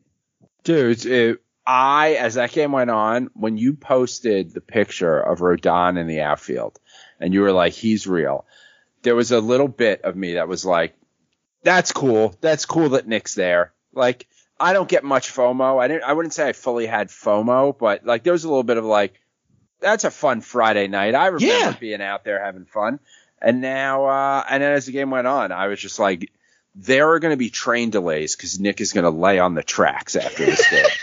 Dude, 0.63 1.05
it, 1.05 1.41
I, 1.65 2.13
as 2.13 2.35
that 2.35 2.51
game 2.51 2.71
went 2.71 2.89
on, 2.89 3.29
when 3.33 3.57
you 3.57 3.73
posted 3.73 4.53
the 4.53 4.61
picture 4.61 5.19
of 5.19 5.39
Rodon 5.39 5.99
in 5.99 6.07
the 6.07 6.21
outfield 6.21 6.79
and 7.19 7.33
you 7.33 7.41
were 7.41 7.51
like, 7.51 7.73
he's 7.73 8.07
real, 8.07 8.45
there 9.03 9.15
was 9.15 9.31
a 9.31 9.39
little 9.39 9.67
bit 9.67 10.01
of 10.03 10.15
me 10.15 10.33
that 10.33 10.47
was 10.47 10.65
like, 10.65 10.95
that's 11.63 11.91
cool. 11.91 12.35
That's 12.41 12.65
cool 12.65 12.89
that 12.89 13.07
Nick's 13.07 13.35
there. 13.35 13.73
Like, 13.93 14.27
I 14.59 14.73
don't 14.73 14.89
get 14.89 15.03
much 15.03 15.33
FOMO. 15.33 15.81
I 15.81 15.87
didn't, 15.87 16.03
I 16.03 16.13
wouldn't 16.13 16.33
say 16.33 16.47
I 16.49 16.53
fully 16.53 16.85
had 16.85 17.09
FOMO, 17.09 17.77
but 17.77 18.05
like, 18.05 18.23
there 18.23 18.33
was 18.33 18.43
a 18.43 18.49
little 18.49 18.63
bit 18.63 18.77
of 18.77 18.85
like, 18.85 19.19
that's 19.79 20.03
a 20.03 20.11
fun 20.11 20.41
Friday 20.41 20.87
night. 20.87 21.15
I 21.15 21.27
remember 21.27 21.45
Yeah. 21.45 21.71
being 21.79 22.01
out 22.01 22.23
there 22.25 22.43
having 22.43 22.65
fun. 22.65 22.99
And 23.41 23.61
now, 23.61 24.05
uh, 24.05 24.43
and 24.49 24.61
then 24.61 24.73
as 24.73 24.85
the 24.85 24.91
game 24.91 25.11
went 25.11 25.27
on, 25.27 25.51
I 25.53 25.67
was 25.67 25.79
just 25.79 25.97
like, 25.99 26.29
there 26.75 27.09
are 27.11 27.19
going 27.19 27.31
to 27.33 27.37
be 27.37 27.49
train 27.49 27.89
delays 27.89 28.35
because 28.35 28.59
Nick 28.59 28.81
is 28.81 28.91
going 28.93 29.05
to 29.05 29.09
lay 29.09 29.39
on 29.39 29.53
the 29.53 29.63
tracks 29.63 30.15
after 30.17 30.45
this 30.45 30.69
game. 30.69 30.85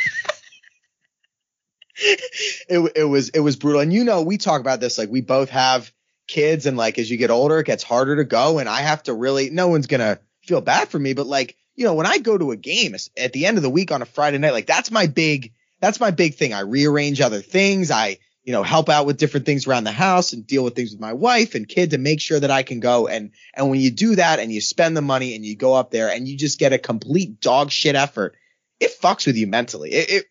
it 1.98 2.92
it 2.94 3.04
was 3.04 3.30
it 3.30 3.40
was 3.40 3.56
brutal. 3.56 3.80
And 3.80 3.92
you 3.92 4.04
know, 4.04 4.22
we 4.22 4.36
talk 4.36 4.60
about 4.60 4.80
this 4.80 4.98
like 4.98 5.08
we 5.08 5.22
both 5.22 5.50
have 5.50 5.90
kids, 6.26 6.66
and 6.66 6.76
like 6.76 6.98
as 6.98 7.10
you 7.10 7.16
get 7.16 7.30
older, 7.30 7.58
it 7.60 7.66
gets 7.66 7.82
harder 7.82 8.16
to 8.16 8.24
go. 8.24 8.58
And 8.58 8.68
I 8.68 8.80
have 8.80 9.02
to 9.04 9.14
really, 9.14 9.50
no 9.50 9.68
one's 9.68 9.86
gonna 9.86 10.18
feel 10.42 10.60
bad 10.60 10.88
for 10.88 10.98
me, 10.98 11.14
but 11.14 11.26
like 11.26 11.56
you 11.76 11.84
know, 11.84 11.94
when 11.94 12.06
I 12.06 12.18
go 12.18 12.36
to 12.36 12.52
a 12.52 12.56
game 12.56 12.96
at 13.16 13.32
the 13.32 13.46
end 13.46 13.58
of 13.58 13.62
the 13.62 13.70
week 13.70 13.92
on 13.92 14.02
a 14.02 14.06
Friday 14.06 14.38
night, 14.38 14.52
like 14.52 14.66
that's 14.66 14.90
my 14.90 15.06
big 15.06 15.52
that's 15.80 16.00
my 16.00 16.10
big 16.10 16.34
thing. 16.34 16.54
I 16.54 16.60
rearrange 16.60 17.20
other 17.20 17.42
things. 17.42 17.90
I 17.90 18.18
you 18.42 18.52
know 18.52 18.62
help 18.62 18.88
out 18.88 19.06
with 19.06 19.18
different 19.18 19.44
things 19.44 19.66
around 19.66 19.84
the 19.84 19.92
house 19.92 20.32
and 20.32 20.46
deal 20.46 20.64
with 20.64 20.74
things 20.74 20.92
with 20.92 21.00
my 21.00 21.12
wife 21.12 21.54
and 21.54 21.68
kid 21.68 21.90
to 21.90 21.98
make 21.98 22.20
sure 22.20 22.40
that 22.40 22.50
I 22.50 22.62
can 22.62 22.80
go. 22.80 23.06
And 23.08 23.32
and 23.54 23.70
when 23.70 23.80
you 23.80 23.90
do 23.90 24.16
that 24.16 24.38
and 24.38 24.50
you 24.50 24.60
spend 24.60 24.96
the 24.96 25.02
money 25.02 25.34
and 25.34 25.44
you 25.44 25.54
go 25.54 25.74
up 25.74 25.90
there 25.90 26.10
and 26.10 26.26
you 26.26 26.36
just 26.36 26.58
get 26.58 26.72
a 26.72 26.78
complete 26.78 27.40
dog 27.40 27.70
shit 27.70 27.94
effort, 27.94 28.36
it 28.80 28.98
fucks 29.00 29.26
with 29.26 29.36
you 29.36 29.46
mentally. 29.46 29.92
It, 29.92 30.10
it 30.10 30.24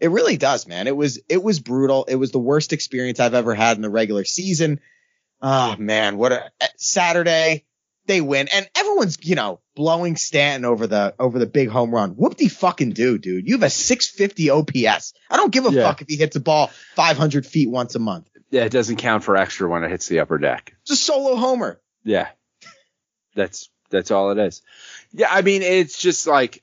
it 0.00 0.10
really 0.10 0.36
does, 0.36 0.66
man. 0.66 0.86
It 0.86 0.96
was 0.96 1.18
it 1.28 1.42
was 1.42 1.58
brutal. 1.58 2.04
It 2.04 2.16
was 2.16 2.30
the 2.30 2.38
worst 2.38 2.72
experience 2.72 3.18
I've 3.18 3.34
ever 3.34 3.54
had 3.54 3.76
in 3.76 3.82
the 3.82 3.90
regular 3.90 4.24
season. 4.24 4.80
Oh 5.46 5.76
man, 5.78 6.16
what 6.16 6.32
a 6.32 6.50
eh, 6.60 6.66
Saturday 6.78 7.64
they 8.06 8.20
win 8.20 8.48
and 8.52 8.68
everyone's, 8.76 9.18
you 9.22 9.34
know, 9.34 9.60
blowing 9.76 10.16
Stanton 10.16 10.64
over 10.64 10.86
the 10.86 11.14
over 11.18 11.38
the 11.38 11.46
big 11.46 11.68
home 11.68 11.90
run. 11.94 12.12
Whoop 12.12 12.36
de 12.36 12.48
fucking 12.48 12.92
do, 12.92 13.18
dude. 13.18 13.46
You 13.46 13.54
have 13.54 13.62
a 13.62 13.70
650 13.70 14.50
OPS. 14.50 15.12
I 15.30 15.36
don't 15.36 15.52
give 15.52 15.66
a 15.66 15.70
Yeah. 15.70 15.82
fuck 15.82 16.00
if 16.02 16.08
he 16.08 16.16
hits 16.16 16.34
a 16.36 16.40
ball 16.40 16.68
500 16.96 17.46
feet 17.46 17.68
once 17.70 17.94
a 17.94 17.98
month. 17.98 18.28
yeah, 18.50 18.64
it 18.64 18.72
doesn't 18.72 18.96
count 18.96 19.22
for 19.24 19.36
extra 19.36 19.68
when 19.68 19.84
it 19.84 19.90
hits 19.90 20.06
the 20.08 20.20
upper 20.20 20.38
deck. 20.38 20.74
It's 20.82 20.92
a 20.92 20.96
solo 20.96 21.36
homer. 21.36 21.80
Yeah. 22.04 22.28
That's 23.34 23.68
That's 23.90 24.10
all 24.10 24.30
it 24.30 24.38
is. 24.38 24.62
Yeah, 25.12 25.28
I 25.30 25.42
mean, 25.42 25.62
it's 25.62 25.98
just 26.00 26.26
like 26.26 26.62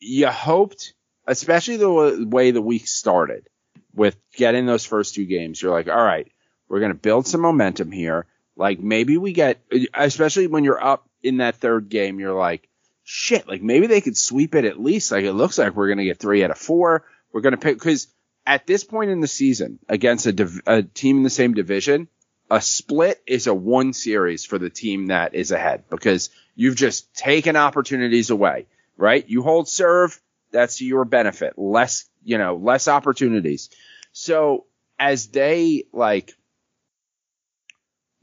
you 0.00 0.28
hoped, 0.28 0.94
especially 1.26 1.78
the 1.78 2.26
way 2.28 2.50
the 2.52 2.62
week 2.62 2.86
started 2.86 3.48
with 3.94 4.16
getting 4.34 4.66
those 4.66 4.84
first 4.84 5.14
two 5.14 5.24
games. 5.26 5.60
You're 5.60 5.72
like, 5.72 5.88
all 5.88 5.94
right, 6.04 6.30
we're 6.68 6.80
going 6.80 6.92
to 6.92 6.98
build 6.98 7.26
some 7.26 7.40
momentum 7.40 7.92
here. 7.92 8.26
Like 8.56 8.80
maybe 8.80 9.18
we 9.18 9.32
get, 9.32 9.60
especially 9.94 10.46
when 10.46 10.64
you're 10.64 10.82
up 10.82 11.08
in 11.22 11.38
that 11.38 11.56
third 11.56 11.88
game, 11.88 12.18
you're 12.18 12.34
like, 12.34 12.68
shit, 13.04 13.46
like 13.46 13.62
maybe 13.62 13.86
they 13.86 14.00
could 14.00 14.16
sweep 14.16 14.54
it 14.54 14.64
at 14.64 14.80
least. 14.80 15.12
Like 15.12 15.24
it 15.24 15.32
looks 15.32 15.58
like 15.58 15.74
we're 15.74 15.88
going 15.88 15.98
to 15.98 16.04
get 16.04 16.18
three 16.18 16.42
out 16.42 16.50
of 16.50 16.58
four. 16.58 17.04
We're 17.32 17.42
going 17.42 17.52
to 17.52 17.58
pick, 17.58 17.78
cause 17.78 18.08
at 18.46 18.66
this 18.66 18.84
point 18.84 19.10
in 19.10 19.20
the 19.20 19.26
season 19.26 19.78
against 19.88 20.26
a, 20.26 20.32
div- 20.32 20.62
a 20.66 20.82
team 20.82 21.18
in 21.18 21.22
the 21.22 21.30
same 21.30 21.54
division, 21.54 22.08
a 22.50 22.60
split 22.60 23.20
is 23.26 23.46
a 23.46 23.54
one 23.54 23.92
series 23.92 24.44
for 24.44 24.58
the 24.58 24.70
team 24.70 25.08
that 25.08 25.34
is 25.34 25.50
ahead 25.50 25.84
because 25.90 26.30
you've 26.54 26.76
just 26.76 27.12
taken 27.14 27.56
opportunities 27.56 28.30
away, 28.30 28.66
right? 28.96 29.28
You 29.28 29.42
hold 29.42 29.68
serve, 29.68 30.20
that's 30.52 30.80
your 30.80 31.04
benefit. 31.04 31.54
Less, 31.58 32.08
you 32.24 32.38
know, 32.38 32.56
less 32.56 32.88
opportunities. 32.88 33.70
So 34.12 34.66
as 34.98 35.26
they 35.28 35.84
like, 35.92 36.34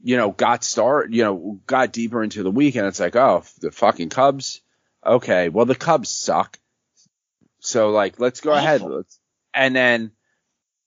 you 0.04 0.18
know, 0.18 0.30
got 0.30 0.62
start, 0.62 1.10
you 1.10 1.24
know, 1.24 1.58
got 1.66 1.90
deeper 1.90 2.22
into 2.22 2.42
the 2.42 2.50
week 2.50 2.76
and 2.76 2.86
it's 2.86 3.00
like, 3.00 3.16
oh, 3.16 3.42
the 3.60 3.70
fucking 3.70 4.10
Cubs. 4.10 4.60
Okay. 5.04 5.48
Well, 5.48 5.64
the 5.64 5.74
Cubs 5.74 6.10
suck. 6.10 6.58
So 7.60 7.90
like, 7.90 8.20
let's 8.20 8.42
go 8.42 8.52
ahead. 8.52 8.82
Let's, 8.82 9.18
and 9.54 9.74
then 9.74 10.10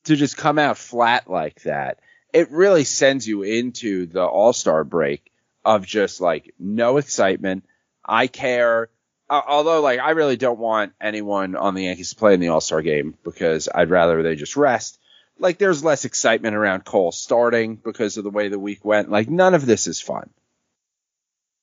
to 0.04 0.16
just 0.16 0.38
come 0.38 0.60
out 0.60 0.78
flat 0.78 1.28
like 1.28 1.64
that, 1.64 2.00
it 2.32 2.52
really 2.52 2.84
sends 2.84 3.28
you 3.28 3.42
into 3.42 4.06
the 4.06 4.24
All 4.24 4.54
Star 4.54 4.84
break 4.84 5.32
of 5.66 5.84
just 5.84 6.22
like 6.22 6.54
no 6.60 6.98
excitement. 6.98 7.66
I 8.06 8.28
care. 8.28 8.90
Uh, 9.30 9.42
although, 9.46 9.82
like, 9.82 10.00
I 10.00 10.12
really 10.12 10.38
don't 10.38 10.60
want 10.60 10.94
anyone 11.02 11.56
on 11.56 11.74
the 11.74 11.86
Yankees 11.86 12.12
to 12.12 12.16
play 12.16 12.36
in 12.36 12.40
the 12.40 12.50
All 12.50 12.62
Star 12.62 12.84
game 12.84 13.16
because 13.24 13.68
I'd 13.74 13.90
rather 13.90 14.22
they 14.22 14.36
just 14.36 14.56
rest. 14.56 15.00
Like, 15.40 15.58
there's 15.58 15.84
less 15.84 16.06
excitement 16.06 16.56
around 16.56 16.86
Cole 16.86 17.12
starting 17.12 17.76
because 17.76 18.18
of 18.18 18.24
the 18.24 18.30
way 18.32 18.50
the 18.50 18.60
week 18.60 18.84
went. 18.84 19.10
Like, 19.10 19.30
none 19.30 19.54
of 19.54 19.66
this 19.66 19.88
is 19.88 20.02
fun. 20.02 20.30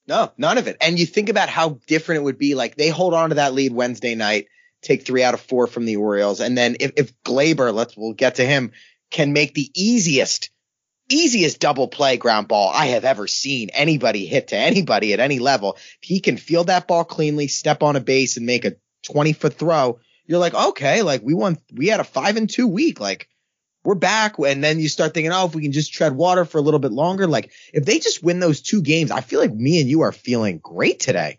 No, 0.06 0.32
none 0.36 0.58
of 0.58 0.66
it. 0.66 0.76
And 0.80 0.98
you 0.98 1.06
think 1.06 1.28
about 1.28 1.48
how 1.48 1.80
different 1.86 2.20
it 2.20 2.24
would 2.24 2.38
be. 2.38 2.54
Like 2.54 2.76
they 2.76 2.88
hold 2.88 3.14
on 3.14 3.30
to 3.30 3.36
that 3.36 3.54
lead 3.54 3.72
Wednesday 3.72 4.14
night, 4.14 4.48
take 4.82 5.04
three 5.04 5.22
out 5.22 5.34
of 5.34 5.40
four 5.40 5.66
from 5.66 5.86
the 5.86 5.96
Orioles, 5.96 6.40
and 6.40 6.56
then 6.56 6.76
if, 6.80 6.92
if 6.96 7.22
Gleyber, 7.22 7.72
let's 7.72 7.96
we'll 7.96 8.12
get 8.12 8.36
to 8.36 8.44
him, 8.44 8.72
can 9.10 9.32
make 9.32 9.54
the 9.54 9.70
easiest, 9.74 10.50
easiest 11.08 11.58
double 11.58 11.88
play 11.88 12.16
ground 12.16 12.48
ball 12.48 12.70
I 12.74 12.86
have 12.86 13.04
ever 13.04 13.26
seen 13.26 13.70
anybody 13.70 14.26
hit 14.26 14.48
to 14.48 14.56
anybody 14.56 15.14
at 15.14 15.20
any 15.20 15.38
level. 15.38 15.76
If 15.76 16.08
he 16.08 16.20
can 16.20 16.36
field 16.36 16.66
that 16.66 16.86
ball 16.86 17.04
cleanly, 17.04 17.48
step 17.48 17.82
on 17.82 17.96
a 17.96 18.00
base, 18.00 18.36
and 18.36 18.44
make 18.44 18.64
a 18.64 18.76
20 19.04 19.32
foot 19.32 19.54
throw, 19.54 20.00
you're 20.26 20.38
like, 20.38 20.54
okay, 20.54 21.02
like 21.02 21.22
we 21.22 21.32
won, 21.32 21.56
we 21.72 21.88
had 21.88 22.00
a 22.00 22.04
five 22.04 22.36
and 22.36 22.48
two 22.48 22.68
week, 22.68 23.00
like. 23.00 23.28
We're 23.84 23.94
back, 23.94 24.38
and 24.38 24.64
then 24.64 24.80
you 24.80 24.88
start 24.88 25.12
thinking, 25.12 25.30
oh, 25.32 25.44
if 25.46 25.54
we 25.54 25.62
can 25.62 25.72
just 25.72 25.92
tread 25.92 26.14
water 26.14 26.46
for 26.46 26.56
a 26.56 26.62
little 26.62 26.80
bit 26.80 26.92
longer, 26.92 27.26
like 27.26 27.52
if 27.72 27.84
they 27.84 27.98
just 27.98 28.22
win 28.22 28.40
those 28.40 28.62
two 28.62 28.80
games, 28.80 29.10
I 29.10 29.20
feel 29.20 29.40
like 29.40 29.52
me 29.52 29.80
and 29.80 29.90
you 29.90 30.00
are 30.02 30.12
feeling 30.12 30.58
great 30.58 31.00
today. 31.00 31.38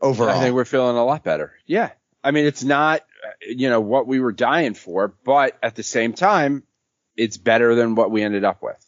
Overall, 0.00 0.30
I 0.30 0.40
think 0.40 0.54
we're 0.54 0.64
feeling 0.64 0.96
a 0.96 1.04
lot 1.04 1.22
better. 1.22 1.54
Yeah. 1.64 1.90
I 2.22 2.32
mean, 2.32 2.44
it's 2.44 2.64
not, 2.64 3.02
you 3.40 3.70
know, 3.70 3.80
what 3.80 4.06
we 4.06 4.18
were 4.18 4.32
dying 4.32 4.74
for, 4.74 5.14
but 5.24 5.56
at 5.62 5.76
the 5.76 5.84
same 5.84 6.12
time, 6.12 6.64
it's 7.16 7.36
better 7.36 7.76
than 7.76 7.94
what 7.94 8.10
we 8.10 8.22
ended 8.22 8.44
up 8.44 8.62
with. 8.62 8.84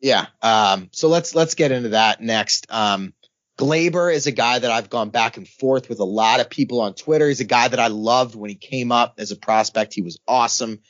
Yeah. 0.00 0.26
Um, 0.40 0.88
so 0.92 1.08
let's 1.08 1.34
let's 1.34 1.54
get 1.54 1.72
into 1.72 1.90
that 1.90 2.22
next. 2.22 2.66
Um, 2.70 3.12
Gleyber 3.58 4.12
is 4.12 4.26
a 4.26 4.32
guy 4.32 4.58
that 4.58 4.70
I've 4.70 4.88
gone 4.88 5.10
back 5.10 5.36
and 5.36 5.46
forth 5.46 5.90
with 5.90 6.00
a 6.00 6.04
lot 6.04 6.40
of 6.40 6.48
people 6.48 6.80
on 6.80 6.94
Twitter. 6.94 7.28
He's 7.28 7.40
a 7.40 7.44
guy 7.44 7.68
that 7.68 7.78
I 7.78 7.88
loved 7.88 8.34
when 8.34 8.48
he 8.48 8.56
came 8.56 8.90
up 8.90 9.16
as 9.18 9.30
a 9.30 9.36
prospect. 9.36 9.92
He 9.92 10.00
was 10.00 10.18
awesome. 10.26 10.80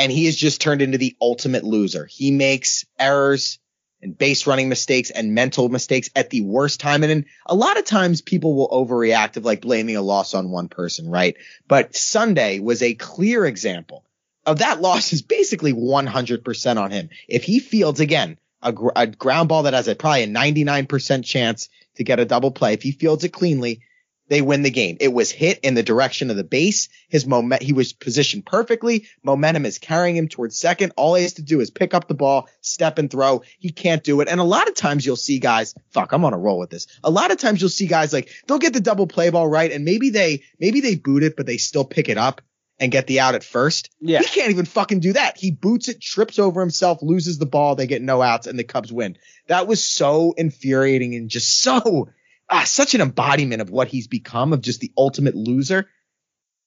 And 0.00 0.10
he 0.10 0.24
has 0.24 0.36
just 0.36 0.62
turned 0.62 0.80
into 0.80 0.96
the 0.96 1.14
ultimate 1.20 1.62
loser. 1.62 2.06
He 2.06 2.30
makes 2.30 2.86
errors 2.98 3.58
and 4.00 4.16
base 4.16 4.46
running 4.46 4.70
mistakes 4.70 5.10
and 5.10 5.34
mental 5.34 5.68
mistakes 5.68 6.08
at 6.16 6.30
the 6.30 6.40
worst 6.40 6.80
time. 6.80 7.04
And 7.04 7.26
a 7.44 7.54
lot 7.54 7.78
of 7.78 7.84
times 7.84 8.22
people 8.22 8.54
will 8.54 8.70
overreact 8.70 9.36
of 9.36 9.44
like 9.44 9.60
blaming 9.60 9.96
a 9.96 10.02
loss 10.02 10.32
on 10.32 10.50
one 10.50 10.68
person, 10.68 11.10
right? 11.10 11.36
But 11.68 11.94
Sunday 11.94 12.60
was 12.60 12.82
a 12.82 12.94
clear 12.94 13.44
example 13.44 14.06
of 14.46 14.60
that 14.60 14.80
loss 14.80 15.12
is 15.12 15.20
basically 15.20 15.74
100% 15.74 16.76
on 16.78 16.90
him. 16.90 17.10
If 17.28 17.44
he 17.44 17.58
fields 17.58 18.00
again 18.00 18.38
a, 18.62 18.72
gr- 18.72 18.88
a 18.96 19.06
ground 19.06 19.50
ball 19.50 19.64
that 19.64 19.74
has 19.74 19.86
a 19.86 19.94
probably 19.94 20.22
a 20.22 20.28
99% 20.28 21.24
chance 21.24 21.68
to 21.96 22.04
get 22.04 22.20
a 22.20 22.24
double 22.24 22.52
play, 22.52 22.72
if 22.72 22.82
he 22.82 22.92
fields 22.92 23.24
it 23.24 23.34
cleanly, 23.34 23.82
they 24.30 24.40
win 24.40 24.62
the 24.62 24.70
game. 24.70 24.96
It 25.00 25.12
was 25.12 25.30
hit 25.30 25.58
in 25.58 25.74
the 25.74 25.82
direction 25.82 26.30
of 26.30 26.36
the 26.36 26.44
base. 26.44 26.88
His 27.08 27.26
moment, 27.26 27.62
he 27.62 27.72
was 27.72 27.92
positioned 27.92 28.46
perfectly. 28.46 29.06
Momentum 29.24 29.66
is 29.66 29.78
carrying 29.78 30.16
him 30.16 30.28
towards 30.28 30.56
second. 30.56 30.92
All 30.96 31.16
he 31.16 31.24
has 31.24 31.34
to 31.34 31.42
do 31.42 31.58
is 31.58 31.70
pick 31.70 31.94
up 31.94 32.06
the 32.06 32.14
ball, 32.14 32.48
step 32.60 32.98
and 32.98 33.10
throw. 33.10 33.42
He 33.58 33.70
can't 33.70 34.04
do 34.04 34.20
it. 34.20 34.28
And 34.28 34.40
a 34.40 34.44
lot 34.44 34.68
of 34.68 34.76
times 34.76 35.04
you'll 35.04 35.16
see 35.16 35.40
guys, 35.40 35.74
fuck, 35.90 36.12
I'm 36.12 36.24
on 36.24 36.32
a 36.32 36.38
roll 36.38 36.60
with 36.60 36.70
this. 36.70 36.86
A 37.02 37.10
lot 37.10 37.32
of 37.32 37.38
times 37.38 37.60
you'll 37.60 37.70
see 37.70 37.88
guys 37.88 38.12
like 38.12 38.30
they'll 38.46 38.58
get 38.58 38.72
the 38.72 38.80
double 38.80 39.08
play 39.08 39.30
ball 39.30 39.48
right 39.48 39.72
and 39.72 39.84
maybe 39.84 40.10
they, 40.10 40.44
maybe 40.60 40.80
they 40.80 40.94
boot 40.94 41.24
it, 41.24 41.36
but 41.36 41.44
they 41.44 41.56
still 41.56 41.84
pick 41.84 42.08
it 42.08 42.16
up 42.16 42.40
and 42.78 42.92
get 42.92 43.08
the 43.08 43.18
out 43.18 43.34
at 43.34 43.42
first. 43.42 43.90
Yeah. 44.00 44.20
He 44.20 44.26
can't 44.26 44.50
even 44.50 44.64
fucking 44.64 45.00
do 45.00 45.12
that. 45.14 45.38
He 45.38 45.50
boots 45.50 45.88
it, 45.88 46.00
trips 46.00 46.38
over 46.38 46.60
himself, 46.60 47.02
loses 47.02 47.38
the 47.38 47.46
ball. 47.46 47.74
They 47.74 47.88
get 47.88 48.00
no 48.00 48.22
outs 48.22 48.46
and 48.46 48.56
the 48.56 48.64
Cubs 48.64 48.92
win. 48.92 49.18
That 49.48 49.66
was 49.66 49.84
so 49.84 50.34
infuriating 50.36 51.16
and 51.16 51.28
just 51.28 51.60
so, 51.60 52.10
ah, 52.50 52.64
such 52.64 52.94
an 52.94 53.00
embodiment 53.00 53.62
of 53.62 53.70
what 53.70 53.88
he's 53.88 54.08
become 54.08 54.52
of 54.52 54.60
just 54.60 54.80
the 54.80 54.92
ultimate 54.96 55.34
loser. 55.34 55.88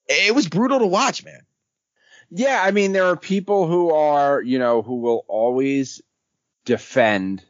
It 0.07 0.33
was 0.33 0.47
brutal 0.47 0.79
to 0.79 0.87
watch, 0.87 1.23
man. 1.23 1.41
Yeah, 2.29 2.59
I 2.63 2.71
mean, 2.71 2.93
there 2.93 3.05
are 3.05 3.17
people 3.17 3.67
who 3.67 3.91
are, 3.93 4.41
you 4.41 4.59
know, 4.59 4.81
who 4.81 5.01
will 5.01 5.25
always 5.27 6.01
defend 6.65 7.43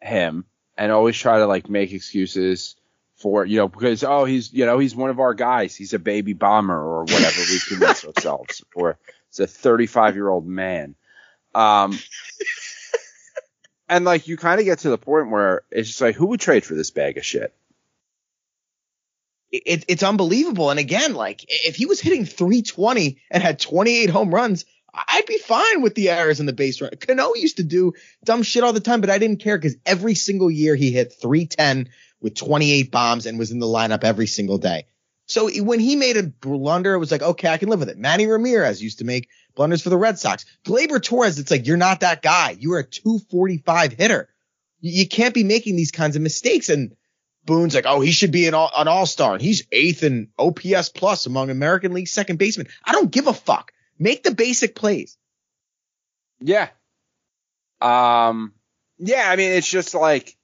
him 0.00 0.44
and 0.76 0.90
always 0.90 1.16
try 1.16 1.38
to 1.38 1.46
like 1.46 1.68
make 1.68 1.92
excuses 1.92 2.74
for, 3.16 3.44
you 3.44 3.58
know, 3.58 3.68
because, 3.68 4.02
oh, 4.02 4.24
he's, 4.24 4.52
you 4.52 4.66
know, 4.66 4.78
he's 4.78 4.96
one 4.96 5.10
of 5.10 5.20
our 5.20 5.34
guys. 5.34 5.76
He's 5.76 5.94
a 5.94 5.98
baby 5.98 6.32
bomber 6.32 6.78
or 6.78 7.04
whatever 7.04 7.40
we 7.48 7.60
convince 7.68 8.04
ourselves, 8.16 8.64
or 8.74 8.98
it's 9.28 9.40
a 9.40 9.46
35 9.46 10.16
year 10.16 10.28
old 10.28 10.46
man. 10.46 10.96
Um, 11.54 11.96
and 13.88 14.04
like 14.04 14.26
you 14.26 14.36
kind 14.36 14.58
of 14.58 14.64
get 14.64 14.80
to 14.80 14.90
the 14.90 14.98
point 14.98 15.30
where 15.30 15.62
it's 15.70 15.88
just 15.88 16.00
like, 16.00 16.16
who 16.16 16.26
would 16.26 16.40
trade 16.40 16.64
for 16.64 16.74
this 16.74 16.90
bag 16.90 17.18
of 17.18 17.24
shit? 17.24 17.54
It, 19.54 19.84
it's 19.88 20.02
unbelievable. 20.02 20.70
And 20.70 20.80
again, 20.80 21.14
like 21.14 21.44
if 21.48 21.76
he 21.76 21.86
was 21.86 22.00
hitting 22.00 22.24
320 22.24 23.18
and 23.30 23.42
had 23.42 23.60
28 23.60 24.10
home 24.10 24.34
runs, 24.34 24.64
I'd 24.92 25.26
be 25.26 25.38
fine 25.38 25.82
with 25.82 25.94
the 25.94 26.10
errors 26.10 26.40
in 26.40 26.46
the 26.46 26.52
base 26.52 26.80
run. 26.80 26.90
Cano 27.00 27.34
used 27.34 27.56
to 27.56 27.64
do 27.64 27.92
dumb 28.24 28.42
shit 28.42 28.62
all 28.62 28.72
the 28.72 28.80
time, 28.80 29.00
but 29.00 29.10
I 29.10 29.18
didn't 29.18 29.40
care 29.40 29.58
because 29.58 29.76
every 29.84 30.14
single 30.14 30.50
year 30.50 30.74
he 30.76 30.92
hit 30.92 31.14
310 31.20 31.88
with 32.20 32.34
28 32.34 32.90
bombs 32.90 33.26
and 33.26 33.38
was 33.38 33.50
in 33.50 33.58
the 33.58 33.66
lineup 33.66 34.04
every 34.04 34.26
single 34.26 34.58
day. 34.58 34.86
So 35.26 35.50
when 35.62 35.80
he 35.80 35.96
made 35.96 36.16
a 36.16 36.22
blunder, 36.22 36.94
it 36.94 36.98
was 36.98 37.10
like, 37.10 37.22
okay, 37.22 37.48
I 37.48 37.56
can 37.56 37.68
live 37.68 37.80
with 37.80 37.88
it. 37.88 37.98
Manny 37.98 38.26
Ramirez 38.26 38.82
used 38.82 38.98
to 38.98 39.04
make 39.04 39.28
blunders 39.54 39.82
for 39.82 39.90
the 39.90 39.96
Red 39.96 40.18
Sox. 40.18 40.44
Gleyber 40.66 41.02
Torres, 41.02 41.38
it's 41.38 41.50
like, 41.50 41.66
you're 41.66 41.76
not 41.76 42.00
that 42.00 42.22
guy. 42.22 42.56
You're 42.58 42.80
a 42.80 42.84
245 42.86 43.92
hitter. 43.92 44.28
You, 44.80 44.92
you 45.02 45.08
can't 45.08 45.34
be 45.34 45.44
making 45.44 45.76
these 45.76 45.92
kinds 45.92 46.16
of 46.16 46.22
mistakes. 46.22 46.68
And 46.68 46.94
Boone's 47.46 47.74
like, 47.74 47.86
oh, 47.86 48.00
he 48.00 48.12
should 48.12 48.32
be 48.32 48.48
an 48.48 48.54
all, 48.54 48.70
an 48.76 48.88
all-star. 48.88 49.34
And 49.34 49.42
he's 49.42 49.66
eighth 49.70 50.02
in 50.02 50.28
OPS 50.38 50.88
plus 50.88 51.26
among 51.26 51.50
American 51.50 51.92
League 51.92 52.08
second 52.08 52.38
basemen. 52.38 52.68
I 52.84 52.92
don't 52.92 53.10
give 53.10 53.26
a 53.26 53.34
fuck. 53.34 53.72
Make 53.98 54.22
the 54.22 54.34
basic 54.34 54.74
plays. 54.74 55.16
Yeah. 56.40 56.68
Um, 57.80 58.54
yeah, 58.98 59.24
I 59.28 59.36
mean, 59.36 59.52
it's 59.52 59.68
just 59.68 59.94
like, 59.94 60.36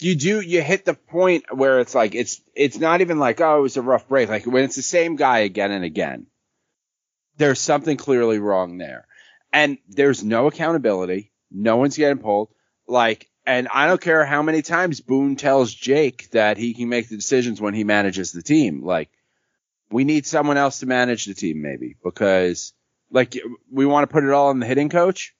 you 0.00 0.14
do, 0.14 0.40
you 0.40 0.62
hit 0.62 0.84
the 0.84 0.94
point 0.94 1.44
where 1.54 1.80
it's 1.80 1.94
like, 1.94 2.14
it's, 2.14 2.40
it's 2.54 2.78
not 2.78 3.00
even 3.00 3.18
like, 3.18 3.40
oh, 3.40 3.58
it 3.58 3.62
was 3.62 3.76
a 3.76 3.82
rough 3.82 4.08
break. 4.08 4.28
Like 4.28 4.46
when 4.46 4.64
it's 4.64 4.76
the 4.76 4.82
same 4.82 5.16
guy 5.16 5.40
again 5.40 5.70
and 5.70 5.84
again, 5.84 6.26
there's 7.36 7.60
something 7.60 7.96
clearly 7.96 8.38
wrong 8.38 8.78
there. 8.78 9.06
And 9.52 9.78
there's 9.88 10.22
no 10.24 10.46
accountability. 10.46 11.32
No 11.50 11.76
one's 11.76 11.96
getting 11.96 12.18
pulled. 12.18 12.48
Like, 12.86 13.28
and 13.48 13.66
I 13.72 13.86
don't 13.86 14.00
care 14.00 14.26
how 14.26 14.42
many 14.42 14.60
times 14.60 15.00
Boone 15.00 15.36
tells 15.36 15.72
Jake 15.72 16.30
that 16.32 16.58
he 16.58 16.74
can 16.74 16.90
make 16.90 17.08
the 17.08 17.16
decisions 17.16 17.62
when 17.62 17.72
he 17.72 17.82
manages 17.82 18.30
the 18.30 18.42
team. 18.42 18.84
Like, 18.84 19.08
we 19.90 20.04
need 20.04 20.26
someone 20.26 20.58
else 20.58 20.80
to 20.80 20.86
manage 20.86 21.24
the 21.24 21.32
team 21.32 21.62
maybe 21.62 21.96
because 22.04 22.74
like 23.10 23.38
we 23.72 23.86
want 23.86 24.06
to 24.06 24.12
put 24.12 24.24
it 24.24 24.30
all 24.30 24.48
on 24.48 24.60
the 24.60 24.66
hitting 24.66 24.90
coach. 24.90 25.34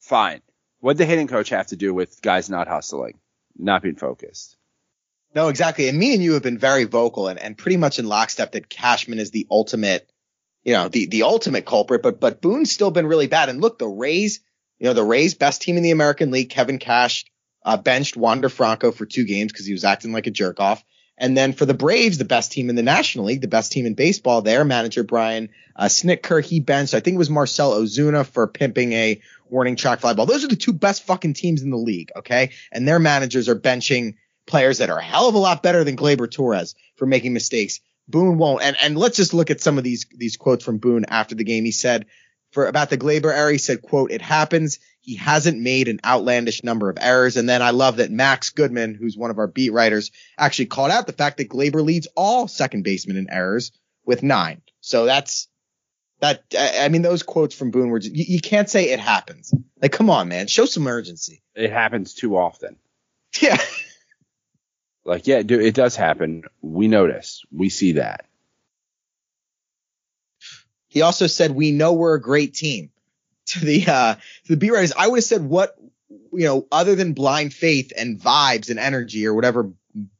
Fine. 0.00 0.40
What 0.80 0.96
the 0.96 1.04
hitting 1.04 1.28
coach 1.28 1.50
have 1.50 1.66
to 1.66 1.76
do 1.76 1.92
with 1.92 2.22
guys 2.22 2.48
not 2.48 2.66
hustling, 2.66 3.18
not 3.58 3.82
being 3.82 3.96
focused? 3.96 4.56
No, 5.34 5.48
exactly. 5.48 5.88
And 5.88 5.98
me 5.98 6.14
and 6.14 6.22
you 6.22 6.32
have 6.32 6.42
been 6.42 6.58
very 6.58 6.84
vocal 6.84 7.28
and, 7.28 7.38
and 7.38 7.58
pretty 7.58 7.76
much 7.76 7.98
in 7.98 8.06
lockstep 8.06 8.52
that 8.52 8.70
Cashman 8.70 9.18
is 9.18 9.30
the 9.32 9.46
ultimate, 9.50 10.10
you 10.64 10.72
know, 10.72 10.88
the, 10.88 11.06
the 11.06 11.24
ultimate 11.24 11.66
culprit, 11.66 12.02
but, 12.02 12.20
but 12.20 12.40
Boone's 12.40 12.72
still 12.72 12.90
been 12.90 13.06
really 13.06 13.26
bad. 13.26 13.50
And 13.50 13.60
look, 13.60 13.78
the 13.78 13.86
Rays, 13.86 14.40
you 14.78 14.86
know, 14.86 14.94
the 14.94 15.04
Rays 15.04 15.34
best 15.34 15.60
team 15.60 15.76
in 15.76 15.82
the 15.82 15.90
American 15.90 16.30
League, 16.30 16.48
Kevin 16.48 16.78
Cash, 16.78 17.26
uh, 17.62 17.76
benched 17.76 18.16
Wander 18.16 18.48
Franco 18.48 18.92
for 18.92 19.06
two 19.06 19.24
games 19.24 19.52
because 19.52 19.66
he 19.66 19.72
was 19.72 19.84
acting 19.84 20.12
like 20.12 20.26
a 20.26 20.30
jerk 20.30 20.60
off. 20.60 20.84
And 21.20 21.36
then 21.36 21.52
for 21.52 21.66
the 21.66 21.74
Braves, 21.74 22.16
the 22.16 22.24
best 22.24 22.50
team 22.50 22.70
in 22.70 22.76
the 22.76 22.82
National 22.82 23.26
League, 23.26 23.42
the 23.42 23.48
best 23.48 23.72
team 23.72 23.84
in 23.84 23.92
baseball, 23.92 24.40
their 24.40 24.64
manager 24.64 25.02
Brian 25.02 25.50
uh, 25.76 25.84
Snitker, 25.84 26.42
he 26.42 26.60
benched. 26.60 26.94
I 26.94 27.00
think 27.00 27.16
it 27.16 27.18
was 27.18 27.28
Marcel 27.28 27.72
Ozuna 27.72 28.26
for 28.26 28.46
pimping 28.46 28.94
a 28.94 29.20
warning 29.50 29.76
track 29.76 30.00
fly 30.00 30.14
ball. 30.14 30.24
Those 30.24 30.44
are 30.44 30.48
the 30.48 30.56
two 30.56 30.72
best 30.72 31.02
fucking 31.02 31.34
teams 31.34 31.60
in 31.60 31.70
the 31.70 31.76
league, 31.76 32.10
okay? 32.16 32.52
And 32.72 32.88
their 32.88 32.98
managers 32.98 33.50
are 33.50 33.54
benching 33.54 34.14
players 34.46 34.78
that 34.78 34.88
are 34.88 34.98
a 34.98 35.04
hell 35.04 35.28
of 35.28 35.34
a 35.34 35.38
lot 35.38 35.62
better 35.62 35.84
than 35.84 35.96
Gleyber 35.96 36.30
Torres 36.30 36.74
for 36.96 37.04
making 37.04 37.34
mistakes. 37.34 37.80
Boone 38.08 38.38
won't. 38.38 38.62
And 38.62 38.76
and 38.82 38.96
let's 38.96 39.16
just 39.16 39.34
look 39.34 39.50
at 39.50 39.60
some 39.60 39.76
of 39.76 39.84
these 39.84 40.06
these 40.16 40.36
quotes 40.38 40.64
from 40.64 40.78
Boone 40.78 41.04
after 41.06 41.34
the 41.34 41.44
game. 41.44 41.64
He 41.64 41.70
said 41.70 42.06
for 42.50 42.66
about 42.66 42.90
the 42.90 42.98
Gleyber 42.98 43.32
error, 43.32 43.50
he 43.50 43.58
said, 43.58 43.82
"quote 43.82 44.10
It 44.10 44.22
happens. 44.22 44.80
He 45.10 45.16
hasn't 45.16 45.60
made 45.60 45.88
an 45.88 46.00
outlandish 46.04 46.62
number 46.62 46.88
of 46.88 46.98
errors." 47.00 47.36
And 47.36 47.48
then 47.48 47.62
I 47.62 47.70
love 47.70 47.96
that 47.96 48.12
Max 48.12 48.50
Goodman, 48.50 48.94
who's 48.94 49.16
one 49.16 49.30
of 49.30 49.38
our 49.38 49.48
beat 49.48 49.72
writers, 49.72 50.12
actually 50.38 50.66
called 50.66 50.92
out 50.92 51.06
the 51.06 51.12
fact 51.12 51.38
that 51.38 51.48
Gleyber 51.48 51.84
leads 51.84 52.06
all 52.14 52.46
second 52.46 52.84
basemen 52.84 53.16
in 53.16 53.28
errors 53.30 53.72
with 54.04 54.22
nine. 54.22 54.62
So 54.80 55.04
that's 55.04 55.48
that. 56.20 56.44
I 56.56 56.88
mean, 56.88 57.02
those 57.02 57.24
quotes 57.24 57.54
from 57.54 57.72
Boone 57.72 57.90
were 57.90 57.98
just, 57.98 58.14
you, 58.14 58.24
you 58.28 58.40
can't 58.40 58.70
say 58.70 58.90
it 58.90 59.00
happens. 59.00 59.52
Like, 59.82 59.92
come 59.92 60.10
on, 60.10 60.28
man, 60.28 60.46
show 60.46 60.64
some 60.64 60.86
urgency. 60.86 61.42
It 61.56 61.72
happens 61.72 62.14
too 62.14 62.36
often. 62.36 62.76
Yeah. 63.40 63.58
Like, 65.04 65.26
yeah, 65.26 65.42
dude, 65.42 65.62
it 65.62 65.74
does 65.74 65.96
happen. 65.96 66.44
We 66.60 66.86
notice. 66.86 67.42
We 67.50 67.68
see 67.70 67.92
that. 67.92 68.26
He 70.88 71.02
also 71.02 71.26
said, 71.26 71.52
"We 71.52 71.70
know 71.70 71.92
we're 71.92 72.14
a 72.14 72.20
great 72.20 72.54
team." 72.54 72.90
To 73.50 73.64
the 73.64 73.86
uh, 73.86 74.14
to 74.14 74.48
the 74.48 74.56
beat 74.56 74.70
writers, 74.70 74.92
I 74.96 75.08
would 75.08 75.16
have 75.18 75.24
said, 75.24 75.42
"What 75.42 75.76
you 76.32 76.44
know, 76.44 76.66
other 76.70 76.94
than 76.94 77.14
blind 77.14 77.52
faith 77.52 77.92
and 77.96 78.18
vibes 78.20 78.70
and 78.70 78.78
energy 78.78 79.26
or 79.26 79.34
whatever 79.34 79.72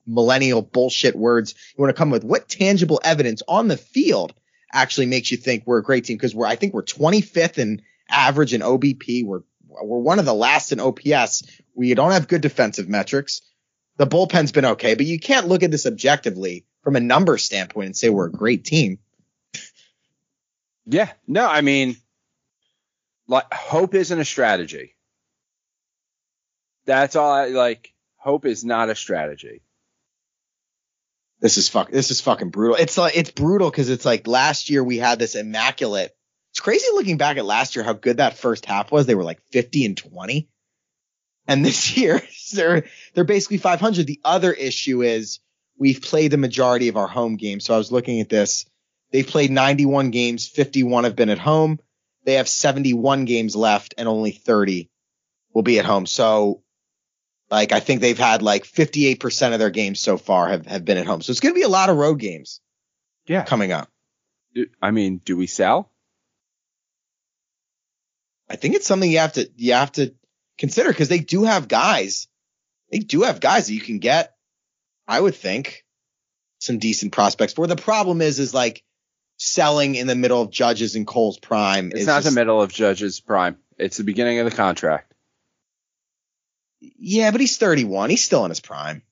millennial 0.06 0.62
bullshit 0.62 1.14
words 1.14 1.54
you 1.76 1.82
want 1.82 1.94
to 1.94 1.98
come 1.98 2.10
with, 2.10 2.24
what 2.24 2.48
tangible 2.48 3.00
evidence 3.04 3.42
on 3.46 3.68
the 3.68 3.76
field 3.76 4.34
actually 4.72 5.06
makes 5.06 5.30
you 5.30 5.36
think 5.36 5.64
we're 5.66 5.78
a 5.78 5.82
great 5.82 6.04
team? 6.04 6.16
Because 6.16 6.34
we're, 6.34 6.46
I 6.46 6.56
think 6.56 6.74
we're 6.74 6.82
25th 6.82 7.58
in 7.58 7.82
average 8.08 8.54
in 8.54 8.60
OBP. 8.60 9.24
We're 9.24 9.42
we're 9.68 9.98
one 9.98 10.18
of 10.18 10.24
the 10.24 10.34
last 10.34 10.72
in 10.72 10.80
OPS. 10.80 11.44
We 11.74 11.94
don't 11.94 12.12
have 12.12 12.28
good 12.28 12.40
defensive 12.40 12.88
metrics. 12.88 13.42
The 13.96 14.06
bullpen's 14.06 14.52
been 14.52 14.64
okay, 14.64 14.94
but 14.94 15.06
you 15.06 15.20
can't 15.20 15.46
look 15.46 15.62
at 15.62 15.70
this 15.70 15.86
objectively 15.86 16.64
from 16.82 16.96
a 16.96 17.00
number 17.00 17.38
standpoint 17.38 17.86
and 17.86 17.96
say 17.96 18.08
we're 18.08 18.26
a 18.26 18.32
great 18.32 18.64
team. 18.64 18.98
Yeah. 20.86 21.12
No, 21.28 21.46
I 21.46 21.60
mean, 21.60 21.96
like, 23.30 23.52
hope 23.54 23.94
isn't 23.94 24.18
a 24.18 24.24
strategy. 24.24 24.96
That's 26.84 27.14
all 27.14 27.30
I 27.30 27.46
like. 27.46 27.92
Hope 28.16 28.44
is 28.44 28.64
not 28.64 28.90
a 28.90 28.94
strategy. 28.94 29.62
This 31.40 31.56
is 31.56 31.68
fuck. 31.68 31.90
This 31.90 32.10
is 32.10 32.20
fucking 32.20 32.50
brutal. 32.50 32.76
It's 32.76 32.98
like 32.98 33.16
it's 33.16 33.30
brutal 33.30 33.70
because 33.70 33.88
it's 33.88 34.04
like 34.04 34.26
last 34.26 34.68
year 34.68 34.84
we 34.84 34.98
had 34.98 35.18
this 35.18 35.36
immaculate. 35.36 36.14
It's 36.50 36.60
crazy 36.60 36.86
looking 36.92 37.16
back 37.16 37.36
at 37.36 37.44
last 37.44 37.76
year 37.76 37.84
how 37.84 37.92
good 37.92 38.16
that 38.16 38.36
first 38.36 38.66
half 38.66 38.90
was. 38.90 39.06
They 39.06 39.14
were 39.14 39.24
like 39.24 39.40
50 39.52 39.86
and 39.86 39.96
20, 39.96 40.48
and 41.46 41.64
this 41.64 41.96
year 41.96 42.20
they're 42.52 42.84
they're 43.14 43.24
basically 43.24 43.58
500. 43.58 44.06
The 44.06 44.20
other 44.24 44.52
issue 44.52 45.02
is 45.02 45.38
we've 45.78 46.02
played 46.02 46.32
the 46.32 46.36
majority 46.36 46.88
of 46.88 46.96
our 46.96 47.08
home 47.08 47.36
games. 47.36 47.64
So 47.64 47.74
I 47.74 47.78
was 47.78 47.92
looking 47.92 48.20
at 48.20 48.28
this. 48.28 48.66
They've 49.12 49.26
played 49.26 49.50
91 49.50 50.10
games. 50.10 50.46
51 50.48 51.04
have 51.04 51.16
been 51.16 51.30
at 51.30 51.38
home. 51.38 51.78
They 52.24 52.34
have 52.34 52.48
71 52.48 53.24
games 53.24 53.56
left, 53.56 53.94
and 53.98 54.08
only 54.08 54.32
30 54.32 54.90
will 55.54 55.62
be 55.62 55.78
at 55.78 55.84
home. 55.84 56.06
So 56.06 56.62
like 57.50 57.72
I 57.72 57.80
think 57.80 58.00
they've 58.00 58.18
had 58.18 58.42
like 58.42 58.64
58% 58.64 59.52
of 59.52 59.58
their 59.58 59.70
games 59.70 60.00
so 60.00 60.16
far 60.16 60.48
have, 60.48 60.66
have 60.66 60.84
been 60.84 60.98
at 60.98 61.06
home. 61.06 61.20
So 61.22 61.30
it's 61.30 61.40
going 61.40 61.54
to 61.54 61.58
be 61.58 61.64
a 61.64 61.68
lot 61.68 61.90
of 61.90 61.96
road 61.96 62.20
games 62.20 62.60
Yeah. 63.26 63.44
coming 63.44 63.72
up. 63.72 63.88
I 64.80 64.90
mean, 64.90 65.18
do 65.24 65.36
we 65.36 65.46
sell? 65.46 65.90
I 68.48 68.56
think 68.56 68.74
it's 68.74 68.86
something 68.86 69.10
you 69.10 69.18
have 69.18 69.34
to 69.34 69.48
you 69.56 69.74
have 69.74 69.92
to 69.92 70.14
consider 70.58 70.88
because 70.88 71.08
they 71.08 71.20
do 71.20 71.44
have 71.44 71.68
guys. 71.68 72.26
They 72.90 72.98
do 72.98 73.22
have 73.22 73.40
guys 73.40 73.66
that 73.68 73.74
you 73.74 73.80
can 73.80 74.00
get. 74.00 74.34
I 75.06 75.20
would 75.20 75.36
think 75.36 75.84
some 76.58 76.78
decent 76.78 77.12
prospects 77.12 77.52
for. 77.52 77.66
The 77.66 77.76
problem 77.76 78.20
is 78.20 78.40
is 78.40 78.52
like 78.52 78.82
selling 79.42 79.94
in 79.94 80.06
the 80.06 80.14
middle 80.14 80.42
of 80.42 80.50
Judges 80.50 80.96
and 80.96 81.06
Cole's 81.06 81.38
prime. 81.38 81.92
It's 81.94 82.06
not 82.06 82.22
just- 82.22 82.34
the 82.34 82.38
middle 82.38 82.60
of 82.60 82.70
Judge's 82.70 83.20
prime. 83.20 83.56
It's 83.78 83.96
the 83.96 84.04
beginning 84.04 84.38
of 84.38 84.44
the 84.44 84.54
contract. 84.54 85.14
Yeah, 86.80 87.30
but 87.30 87.40
he's 87.40 87.56
31. 87.56 88.10
He's 88.10 88.22
still 88.22 88.44
in 88.44 88.50
his 88.50 88.60
prime. 88.60 89.02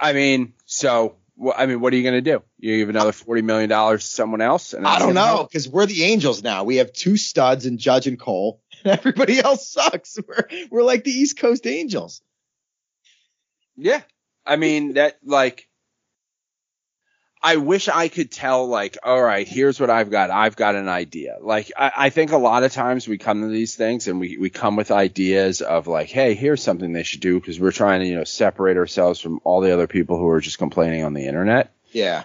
I 0.00 0.12
mean, 0.12 0.54
so 0.66 1.16
I 1.56 1.66
mean, 1.66 1.80
what 1.80 1.92
are 1.92 1.96
you 1.96 2.02
going 2.02 2.22
to 2.22 2.32
do? 2.32 2.42
You 2.58 2.78
give 2.78 2.88
another 2.90 3.12
forty 3.12 3.42
million 3.42 3.68
dollars 3.68 4.04
to 4.04 4.10
someone 4.10 4.40
else? 4.40 4.72
And 4.74 4.86
I 4.86 4.98
don't 4.98 5.14
know 5.14 5.44
because 5.44 5.68
we're 5.68 5.86
the 5.86 6.04
Angels 6.04 6.42
now. 6.42 6.64
We 6.64 6.76
have 6.76 6.92
two 6.92 7.16
studs 7.16 7.66
in 7.66 7.78
Judge 7.78 8.06
and 8.06 8.18
Cole, 8.18 8.60
and 8.84 8.92
everybody 8.98 9.38
else 9.40 9.68
sucks. 9.68 10.18
We're 10.28 10.48
we're 10.70 10.82
like 10.82 11.02
the 11.04 11.10
East 11.10 11.38
Coast 11.38 11.66
Angels. 11.66 12.22
Yeah. 13.76 14.02
I 14.44 14.56
mean, 14.56 14.94
that 14.94 15.18
like, 15.24 15.68
I 17.42 17.56
wish 17.56 17.88
I 17.88 18.08
could 18.08 18.30
tell 18.30 18.66
like, 18.66 18.98
all 19.02 19.22
right, 19.22 19.48
here's 19.48 19.80
what 19.80 19.88
I've 19.88 20.10
got. 20.10 20.30
I've 20.30 20.56
got 20.56 20.74
an 20.74 20.88
idea. 20.88 21.38
Like, 21.40 21.72
I, 21.76 21.92
I 21.96 22.10
think 22.10 22.32
a 22.32 22.36
lot 22.36 22.64
of 22.64 22.72
times 22.72 23.08
we 23.08 23.16
come 23.16 23.40
to 23.40 23.48
these 23.48 23.76
things 23.76 24.08
and 24.08 24.20
we, 24.20 24.36
we 24.36 24.50
come 24.50 24.76
with 24.76 24.90
ideas 24.90 25.62
of 25.62 25.86
like, 25.86 26.08
hey, 26.08 26.34
here's 26.34 26.62
something 26.62 26.92
they 26.92 27.02
should 27.02 27.20
do 27.20 27.40
because 27.40 27.58
we're 27.58 27.72
trying 27.72 28.00
to, 28.00 28.06
you 28.06 28.16
know, 28.16 28.24
separate 28.24 28.76
ourselves 28.76 29.20
from 29.20 29.40
all 29.42 29.62
the 29.62 29.72
other 29.72 29.86
people 29.86 30.18
who 30.18 30.28
are 30.28 30.40
just 30.40 30.58
complaining 30.58 31.02
on 31.02 31.14
the 31.14 31.26
internet. 31.26 31.72
Yeah. 31.92 32.24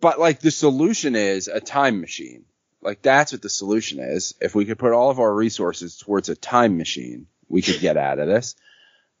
But 0.00 0.18
like 0.18 0.40
the 0.40 0.50
solution 0.50 1.14
is 1.14 1.46
a 1.46 1.60
time 1.60 2.00
machine. 2.00 2.46
Like 2.82 3.02
that's 3.02 3.32
what 3.32 3.42
the 3.42 3.48
solution 3.48 4.00
is. 4.00 4.34
If 4.40 4.56
we 4.56 4.64
could 4.64 4.78
put 4.78 4.92
all 4.92 5.10
of 5.10 5.20
our 5.20 5.32
resources 5.32 5.96
towards 5.98 6.28
a 6.28 6.36
time 6.36 6.78
machine, 6.78 7.26
we 7.48 7.62
could 7.62 7.80
get 7.80 7.96
out 7.96 8.18
of 8.18 8.26
this. 8.26 8.56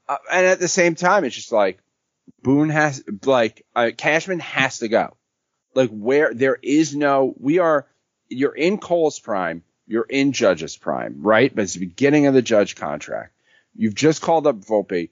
Uh, 0.08 0.16
and 0.32 0.46
at 0.46 0.58
the 0.58 0.68
same 0.68 0.94
time, 0.94 1.24
it's 1.24 1.34
just 1.34 1.52
like 1.52 1.78
Boone 2.42 2.70
has, 2.70 3.02
like, 3.24 3.64
uh, 3.74 3.90
Cashman 3.96 4.40
has 4.40 4.78
to 4.78 4.88
go. 4.88 5.16
Like 5.74 5.90
where 5.90 6.32
there 6.32 6.56
is 6.60 6.94
no, 6.94 7.34
we 7.38 7.58
are, 7.58 7.86
you're 8.28 8.54
in 8.54 8.78
Cole's 8.78 9.18
prime, 9.18 9.62
you're 9.86 10.06
in 10.08 10.32
Judge's 10.32 10.76
prime, 10.76 11.22
right? 11.22 11.54
But 11.54 11.62
it's 11.62 11.74
the 11.74 11.80
beginning 11.80 12.26
of 12.26 12.34
the 12.34 12.42
Judge 12.42 12.76
contract. 12.76 13.32
You've 13.74 13.94
just 13.94 14.22
called 14.22 14.46
up 14.46 14.56
Volpe. 14.56 15.10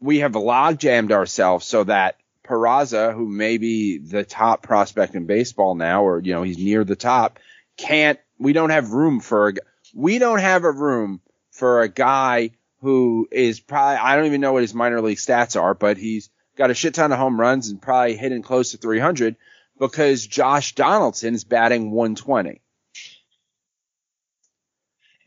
We 0.00 0.20
have 0.20 0.34
log 0.36 0.78
jammed 0.78 1.12
ourselves 1.12 1.66
so 1.66 1.84
that 1.84 2.16
Peraza, 2.48 3.12
who 3.14 3.28
may 3.28 3.58
be 3.58 3.98
the 3.98 4.24
top 4.24 4.62
prospect 4.62 5.14
in 5.14 5.26
baseball 5.26 5.74
now, 5.74 6.04
or 6.04 6.20
you 6.20 6.32
know 6.32 6.42
he's 6.42 6.58
near 6.58 6.84
the 6.84 6.96
top, 6.96 7.38
can't. 7.76 8.18
We 8.38 8.52
don't 8.52 8.70
have 8.70 8.92
room 8.92 9.20
for 9.20 9.48
a. 9.48 9.52
We 9.94 10.18
don't 10.18 10.38
have 10.38 10.64
a 10.64 10.70
room 10.70 11.20
for 11.50 11.82
a 11.82 11.88
guy 11.88 12.52
who 12.80 13.28
is 13.30 13.60
probably. 13.60 13.96
I 13.96 14.16
don't 14.16 14.26
even 14.26 14.40
know 14.40 14.52
what 14.52 14.62
his 14.62 14.74
minor 14.74 15.02
league 15.02 15.18
stats 15.18 15.60
are, 15.60 15.74
but 15.74 15.98
he's 15.98 16.30
got 16.58 16.70
a 16.70 16.74
shit 16.74 16.94
ton 16.94 17.12
of 17.12 17.18
home 17.18 17.40
runs 17.40 17.70
and 17.70 17.80
probably 17.80 18.16
hitting 18.16 18.42
close 18.42 18.72
to 18.72 18.76
300 18.76 19.36
because 19.78 20.26
Josh 20.26 20.74
Donaldson 20.74 21.34
is 21.34 21.44
batting 21.44 21.92
120. 21.92 22.60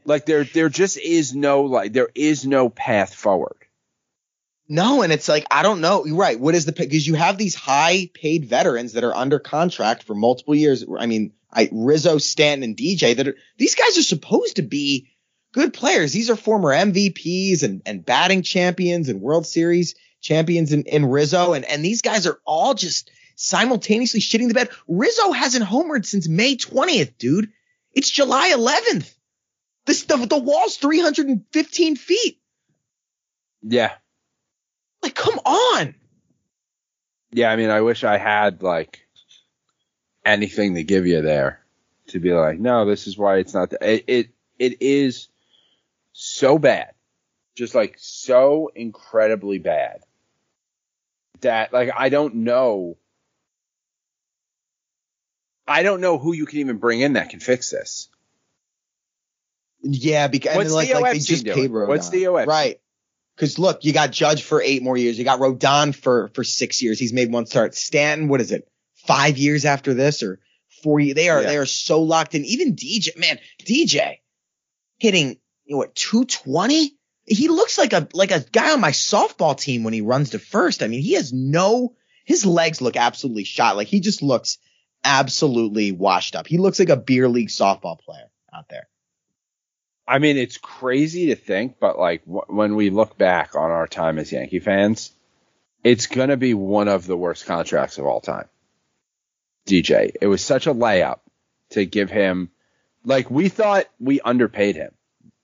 Like 0.04 0.26
there, 0.26 0.44
there 0.44 0.70
just 0.70 1.00
is 1.00 1.34
no 1.34 1.64
like 1.64 1.94
there 1.94 2.10
is 2.14 2.46
no 2.46 2.70
path 2.70 3.14
forward. 3.14 3.56
No, 4.68 5.04
and 5.04 5.14
it's 5.14 5.30
like 5.30 5.46
I 5.52 5.64
don't 5.64 5.82
know. 5.82 6.06
You're 6.06 6.16
right. 6.16 6.40
What 6.40 6.56
is 6.56 6.66
the 6.66 6.72
because 6.72 7.06
you 7.06 7.16
have 7.16 7.38
these 7.38 7.56
high 7.56 8.10
paid 8.14 8.46
veterans 8.46 8.94
that 8.94 9.04
are 9.04 9.16
under 9.16 9.38
contract 9.40 10.04
for 10.04 10.16
multiple 10.16 10.56
years. 10.56 10.84
I 10.98 11.06
mean, 11.06 11.34
I 11.52 11.70
Rizzo, 11.72 12.18
Stanton, 12.18 12.64
and 12.64 12.78
DJ. 12.78 13.16
That 13.16 13.28
are, 13.28 13.36
these 13.58 13.76
guys 13.76 13.98
are 13.98 14.04
supposed 14.04 14.56
to 14.56 14.64
be 14.64 15.12
good 15.54 15.74
players. 15.74 16.14
These 16.14 16.30
are 16.30 16.36
former 16.36 16.70
MVPs 16.70 17.64
and 17.64 17.84
and 17.86 18.04
batting 18.04 18.42
champions 18.42 19.08
and 19.08 19.22
World 19.22 19.46
Series 19.46 19.94
champions 20.22 20.72
in, 20.72 20.84
in 20.84 21.06
Rizzo, 21.06 21.54
and 21.54 21.66
and 21.66 21.84
these 21.84 22.02
guys 22.02 22.26
are 22.28 22.40
all 22.46 22.74
just 22.74 23.12
simultaneously 23.36 24.20
shitting 24.20 24.48
the 24.48 24.54
bed. 24.54 24.70
Rizzo 24.88 25.32
hasn't 25.32 25.66
homered 25.66 26.06
since 26.06 26.28
May 26.28 26.56
20th, 26.56 27.18
dude. 27.18 27.52
It's 27.94 28.10
July 28.10 28.52
11th. 28.56 29.14
This 29.86 30.04
the 30.04 30.18
the 30.18 30.38
wall's 30.38 30.78
315 30.78 31.96
feet. 31.96 32.40
Yeah, 33.64 33.94
Like, 35.04 35.14
come 35.16 35.38
on. 35.46 35.94
yeah. 37.32 37.52
I 37.52 37.56
mean, 37.56 37.70
I 37.70 37.82
wish 37.82 38.04
I 38.04 38.18
had 38.18 38.64
like 38.64 39.02
anything 40.26 40.76
to 40.76 40.84
give 40.84 41.06
you 41.06 41.22
there 41.22 41.64
to 42.08 42.20
be 42.20 42.32
like, 42.34 42.60
no, 42.60 42.86
this 42.86 43.08
is 43.08 43.18
why 43.18 43.38
it's 43.38 43.54
not. 43.54 43.70
The, 43.70 43.94
it, 43.96 44.04
it 44.08 44.30
it 44.60 44.82
is 44.82 45.28
so 46.14 46.58
bad, 46.60 46.94
just 47.56 47.76
like 47.76 47.96
so 48.00 48.72
incredibly 48.76 49.60
bad 49.60 50.02
that 51.42 51.74
like 51.74 51.90
I 51.96 52.10
don't 52.10 52.36
know. 52.36 52.98
I 55.68 55.84
don't 55.84 56.02
know 56.02 56.18
who 56.18 56.34
you 56.34 56.46
can 56.46 56.60
even 56.60 56.78
bring 56.78 57.02
in 57.02 57.14
that 57.14 57.30
can 57.30 57.40
fix 57.40 57.70
this. 57.70 58.10
Yeah, 59.84 60.28
because 60.28 60.56
What's 60.56 60.72
like, 60.72 60.90
the 60.90 61.00
like 61.00 61.14
they 61.14 61.20
just 61.20 61.46
doing? 61.46 61.56
paid 61.58 61.72
Rodon. 61.72 61.88
What's 61.88 62.10
the 62.10 62.24
OFC? 62.24 62.48
Right. 62.48 62.80
Cause 63.38 63.58
look, 63.58 63.84
you 63.86 63.94
got 63.94 64.12
Judge 64.12 64.44
for 64.44 64.62
eight 64.62 64.84
more 64.84 64.98
years. 64.98 65.18
You 65.18 65.24
got 65.26 65.40
Rodon 65.40 65.96
for, 65.96 66.30
for 66.36 66.44
six 66.44 66.82
years. 66.82 67.00
He's 67.00 67.14
made 67.14 67.32
one 67.32 67.46
start. 67.48 67.74
Stanton, 67.74 68.28
what 68.28 68.42
is 68.42 68.52
it? 68.52 68.68
Five 69.08 69.38
years 69.38 69.66
after 69.66 69.94
this 69.96 70.22
or 70.22 70.40
four 70.84 71.00
years? 71.00 71.16
They 71.16 71.30
are, 71.30 71.42
Yeah. 71.42 71.48
they 71.48 71.58
are 71.58 71.66
so 71.66 72.02
locked 72.02 72.36
in. 72.36 72.46
Even 72.46 72.76
DJ, 72.76 73.18
man, 73.18 73.40
DJ 73.64 74.18
hitting, 75.00 75.30
you 75.66 75.74
know 75.74 75.78
what, 75.78 75.96
220? 75.96 76.96
He 77.32 77.48
looks 77.48 77.78
like 77.78 77.94
a, 77.94 78.08
like 78.14 78.32
a 78.32 78.42
guy 78.42 78.74
on 78.74 78.82
my 78.82 78.92
softball 78.92 79.58
team 79.58 79.84
when 79.84 79.94
he 79.94 80.02
runs 80.02 80.32
to 80.32 80.40
first. 80.40 80.84
I 80.84 80.88
mean, 80.88 81.02
he 81.02 81.14
has 81.14 81.32
no, 81.32 81.96
his 82.26 82.46
legs 82.46 82.82
look 82.82 82.98
absolutely 82.98 83.46
shot. 83.46 83.78
Like 83.78 83.88
he 83.88 84.02
just 84.02 84.22
looks 84.22 84.58
absolutely 85.04 85.94
washed 85.94 86.36
up. 86.36 86.46
He 86.46 86.58
looks 86.58 86.80
like 86.80 86.90
a 86.90 86.98
beer 86.98 87.30
league 87.30 87.48
softball 87.48 87.98
player 88.00 88.30
out 88.54 88.68
there. 88.70 88.88
I 90.08 90.20
mean, 90.20 90.38
it's 90.38 90.58
crazy 90.58 91.28
to 91.28 91.36
think, 91.36 91.80
but 91.80 91.98
like 91.98 92.26
w- 92.26 92.44
when 92.48 92.76
we 92.76 92.90
look 92.90 93.18
back 93.18 93.56
on 93.56 93.72
our 93.72 93.88
time 93.88 94.20
as 94.20 94.32
Yankee 94.32 94.60
fans, 94.60 95.12
it's 95.84 96.08
gonna 96.08 96.38
be 96.38 96.54
one 96.54 96.90
of 96.90 97.08
the 97.08 97.16
worst 97.16 97.46
contracts 97.46 97.98
of 97.98 98.06
all 98.06 98.20
time. 98.20 98.50
DJ, 99.68 100.12
it 100.20 100.28
was 100.28 100.44
such 100.44 100.68
a 100.68 100.74
layup 100.74 101.20
to 101.72 101.86
give 101.86 102.10
him. 102.10 102.52
Like 103.06 103.32
we 103.32 103.48
thought 103.48 103.86
we 104.00 104.20
underpaid 104.20 104.76
him. 104.76 104.92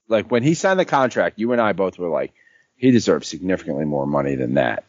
Like 0.08 0.30
when 0.30 0.42
he 0.42 0.54
signed 0.54 0.80
the 0.80 0.84
contract, 0.84 1.38
you 1.38 1.52
and 1.52 1.60
I 1.60 1.72
both 1.72 1.98
were 1.98 2.08
like, 2.08 2.32
he 2.76 2.90
deserves 2.90 3.28
significantly 3.28 3.84
more 3.84 4.06
money 4.06 4.34
than 4.36 4.54
that. 4.54 4.84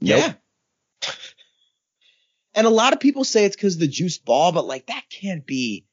Yeah. 0.00 0.34
And 2.54 2.66
a 2.66 2.70
lot 2.70 2.92
of 2.94 3.00
people 3.00 3.24
say 3.24 3.44
it's 3.44 3.56
because 3.56 3.74
of 3.74 3.80
the 3.80 3.88
juice 3.88 4.18
ball, 4.18 4.52
but 4.52 4.66
like 4.66 4.86
that 4.86 5.04
can't 5.10 5.44
be 5.44 5.84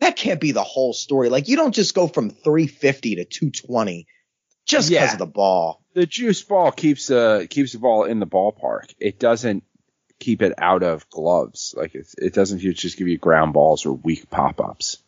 that 0.00 0.16
can't 0.16 0.40
be 0.40 0.52
the 0.52 0.62
whole 0.64 0.92
story. 0.92 1.28
Like 1.28 1.48
you 1.48 1.56
don't 1.56 1.74
just 1.74 1.94
go 1.94 2.08
from 2.08 2.30
350 2.30 3.16
to 3.16 3.24
220 3.24 4.06
just 4.66 4.90
because 4.90 5.08
Yeah. 5.08 5.12
of 5.12 5.18
the 5.18 5.26
ball. 5.26 5.82
The 5.94 6.06
juice 6.06 6.42
ball 6.42 6.72
keeps 6.72 7.06
the 7.06 7.46
keeps 7.48 7.72
the 7.72 7.78
ball 7.78 8.04
in 8.04 8.18
the 8.20 8.26
ballpark. 8.26 8.92
It 8.98 9.18
doesn't 9.18 9.64
keep 10.18 10.42
it 10.42 10.54
out 10.58 10.82
of 10.82 11.08
gloves. 11.08 11.74
Like 11.76 11.94
it, 11.94 12.06
it 12.18 12.34
doesn't 12.34 12.58
just 12.58 12.98
give 12.98 13.08
you 13.08 13.16
ground 13.18 13.52
balls 13.54 13.86
or 13.86 13.92
weak 13.92 14.28
pop 14.28 14.60
ups. 14.60 15.01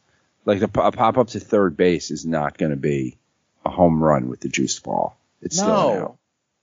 Like 0.45 0.61
the, 0.61 0.67
a 0.81 0.93
pop 0.93 1.19
up 1.19 1.29
to 1.29 1.41
third 1.41 1.77
base 1.77 2.11
is 2.11 2.27
not 2.27 2.59
going 2.59 2.71
to 2.71 2.77
be 2.77 3.17
a 3.65 3.71
home 3.71 4.03
run 4.03 4.29
with 4.29 4.41
the 4.41 4.49
juice 4.49 4.79
ball. 4.79 5.17
It's 5.41 5.57
still 5.57 5.91
an 5.91 6.03
out. 6.03 6.19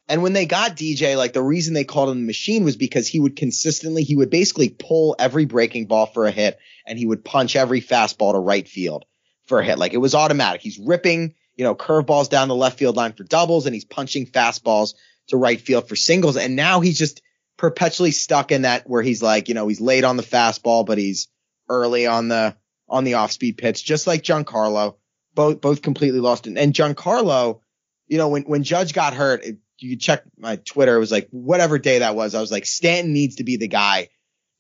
And 0.08 0.24
when 0.24 0.34
they 0.34 0.46
got 0.46 0.76
DJ, 0.76 1.16
like 1.16 1.32
the 1.32 1.42
reason 1.42 1.74
they 1.74 1.86
called 1.86 2.10
him 2.10 2.20
the 2.20 2.28
machine 2.28 2.66
was 2.66 2.76
because 2.76 3.08
he 3.08 3.20
would 3.20 3.38
consistently, 3.38 4.04
he 4.04 4.16
would 4.16 4.30
basically 4.30 4.68
pull 4.68 5.16
every 5.18 5.46
breaking 5.46 5.86
ball 5.86 6.06
for 6.06 6.26
a 6.26 6.32
hit 6.32 6.60
and 6.86 7.00
he 7.00 7.06
would 7.06 7.24
punch 7.24 7.56
every 7.56 7.82
fastball 7.82 8.34
to 8.34 8.40
right 8.40 8.68
field 8.68 9.06
for 9.46 9.60
a 9.60 9.64
hit. 9.64 9.80
Like 9.80 9.94
it 9.94 10.00
was 10.00 10.14
automatic. 10.14 10.62
He's 10.62 10.78
ripping, 10.78 11.36
you 11.56 11.64
know, 11.64 11.76
curveballs 11.76 12.30
down 12.30 12.50
the 12.50 12.56
left 12.56 12.78
field 12.78 12.98
line 12.98 13.14
for 13.14 13.24
doubles 13.24 13.66
and 13.66 13.74
he's 13.74 13.86
punching 13.86 14.26
fastballs 14.26 14.96
to 15.28 15.38
right 15.38 15.62
field 15.62 15.88
for 15.88 15.96
singles. 15.96 16.36
And 16.36 16.58
now 16.58 16.82
he's 16.82 16.98
just 16.98 17.22
perpetually 17.56 18.12
stuck 18.12 18.52
in 18.52 18.64
that 18.64 18.90
where 18.90 19.02
he's 19.02 19.24
like, 19.24 19.48
you 19.48 19.54
know, 19.54 19.68
he's 19.68 19.80
late 19.80 20.04
on 20.04 20.18
the 20.18 20.24
fastball, 20.24 20.86
but 20.86 20.98
he's 20.98 21.30
early 21.70 22.06
on 22.08 22.28
the, 22.28 22.56
on 22.92 23.06
the 23.06 23.16
off 23.16 23.32
speed 23.32 23.58
pitch, 23.58 23.84
just 23.84 24.06
like 24.06 24.22
Giancarlo, 24.22 24.98
both, 25.34 25.62
both 25.62 25.82
completely 25.82 26.20
lost. 26.20 26.46
And, 26.46 26.58
and 26.58 26.74
Giancarlo, 26.74 27.62
you 28.08 28.18
know, 28.18 28.28
when, 28.28 28.44
when 28.44 28.64
Judge 28.64 28.94
got 28.94 29.14
hurt, 29.14 29.44
it, 29.44 29.58
you 29.80 29.96
check 29.96 30.24
my 30.38 30.58
Twitter. 30.58 30.98
It 30.98 31.00
was 31.00 31.12
like 31.12 31.30
whatever 31.32 31.80
day 31.80 32.00
that 32.00 32.16
was. 32.16 32.36
I 32.36 32.42
was 32.42 32.52
like, 32.52 32.66
Stanton 32.66 33.14
needs 33.14 33.38
to 33.38 33.44
be 33.44 33.58
the 33.58 33.68
guy 33.68 34.10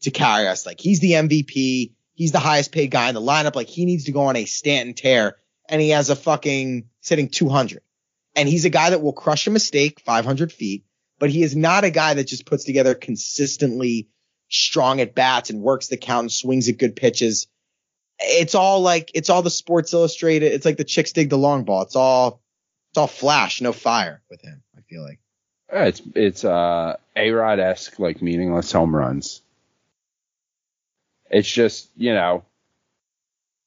to 0.01 0.11
carry 0.11 0.47
us. 0.47 0.65
Like 0.65 0.79
he's 0.79 0.99
the 0.99 1.11
MVP. 1.11 1.93
He's 2.13 2.31
the 2.31 2.39
highest 2.39 2.71
paid 2.71 2.89
guy 2.89 3.09
in 3.09 3.15
the 3.15 3.21
lineup. 3.21 3.55
Like 3.55 3.67
he 3.67 3.85
needs 3.85 4.05
to 4.05 4.11
go 4.11 4.21
on 4.21 4.35
a 4.35 4.45
Stanton 4.45 4.95
tear 4.95 5.35
and 5.69 5.81
he 5.81 5.89
has 5.89 6.09
a 6.09 6.15
fucking 6.15 6.85
sitting 7.01 7.29
200 7.29 7.81
and 8.35 8.47
he's 8.47 8.65
a 8.65 8.69
guy 8.69 8.89
that 8.89 9.01
will 9.01 9.13
crush 9.13 9.47
a 9.47 9.51
mistake 9.51 10.01
500 10.05 10.51
feet, 10.51 10.85
but 11.19 11.29
he 11.29 11.43
is 11.43 11.55
not 11.55 11.83
a 11.83 11.91
guy 11.91 12.13
that 12.13 12.27
just 12.27 12.45
puts 12.45 12.63
together 12.63 12.95
consistently 12.95 14.09
strong 14.49 15.01
at 15.01 15.15
bats 15.15 15.49
and 15.49 15.61
works 15.61 15.87
the 15.87 15.97
count 15.97 16.25
and 16.25 16.31
swings 16.31 16.69
at 16.69 16.77
good 16.77 16.95
pitches. 16.95 17.47
It's 18.21 18.55
all 18.55 18.81
like, 18.81 19.11
it's 19.13 19.29
all 19.29 19.41
the 19.41 19.49
sports 19.49 19.93
illustrated. 19.93 20.51
It's 20.53 20.65
like 20.65 20.77
the 20.77 20.83
chicks 20.83 21.11
dig 21.11 21.29
the 21.29 21.37
long 21.37 21.63
ball. 21.63 21.81
It's 21.81 21.95
all, 21.95 22.41
it's 22.91 22.97
all 22.97 23.07
flash, 23.07 23.61
no 23.61 23.73
fire 23.73 24.21
with 24.29 24.41
him. 24.41 24.61
I 24.77 24.81
feel 24.81 25.03
like. 25.03 25.19
Yeah, 25.71 25.85
It's 25.85 26.01
it's 26.15 26.43
uh 26.43 26.97
A 27.15 27.31
Rod 27.31 27.59
esque 27.59 27.97
like 27.99 28.21
meaningless 28.21 28.71
home 28.71 28.95
runs. 28.95 29.41
It's 31.29 31.49
just 31.49 31.89
you 31.95 32.13
know, 32.13 32.43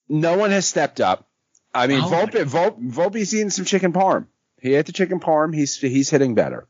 no 0.08 0.36
one 0.36 0.50
has 0.50 0.66
stepped 0.66 1.00
up. 1.00 1.26
I 1.72 1.86
mean, 1.86 2.00
Oh 2.02 2.10
my 2.10 2.26
Volpe, 2.26 2.80
Volpe's 2.90 3.34
eating 3.34 3.50
some 3.50 3.64
chicken 3.64 3.92
parm. 3.92 4.26
He 4.60 4.74
ate 4.74 4.86
the 4.86 4.92
chicken 4.92 5.18
parm. 5.18 5.54
He's 5.54 5.76
he's 5.78 6.10
hitting 6.10 6.34
better. 6.34 6.66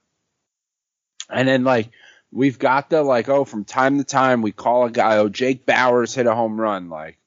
And 1.29 1.49
then 1.49 1.65
like 1.65 1.91
we've 2.31 2.59
got 2.59 2.91
the 2.91 3.03
like 3.03 3.29
oh 3.29 3.45
from 3.45 3.65
time 3.65 3.99
to 3.99 4.05
time 4.05 4.41
we 4.41 4.53
call 4.53 4.87
a 4.87 4.91
guy 4.91 5.19
oh 5.19 5.29
Jake 5.29 5.67
Bauers 5.67 6.15
hit 6.15 6.27
a 6.27 6.35
home 6.35 6.61
run 6.61 6.89
like 6.91 7.19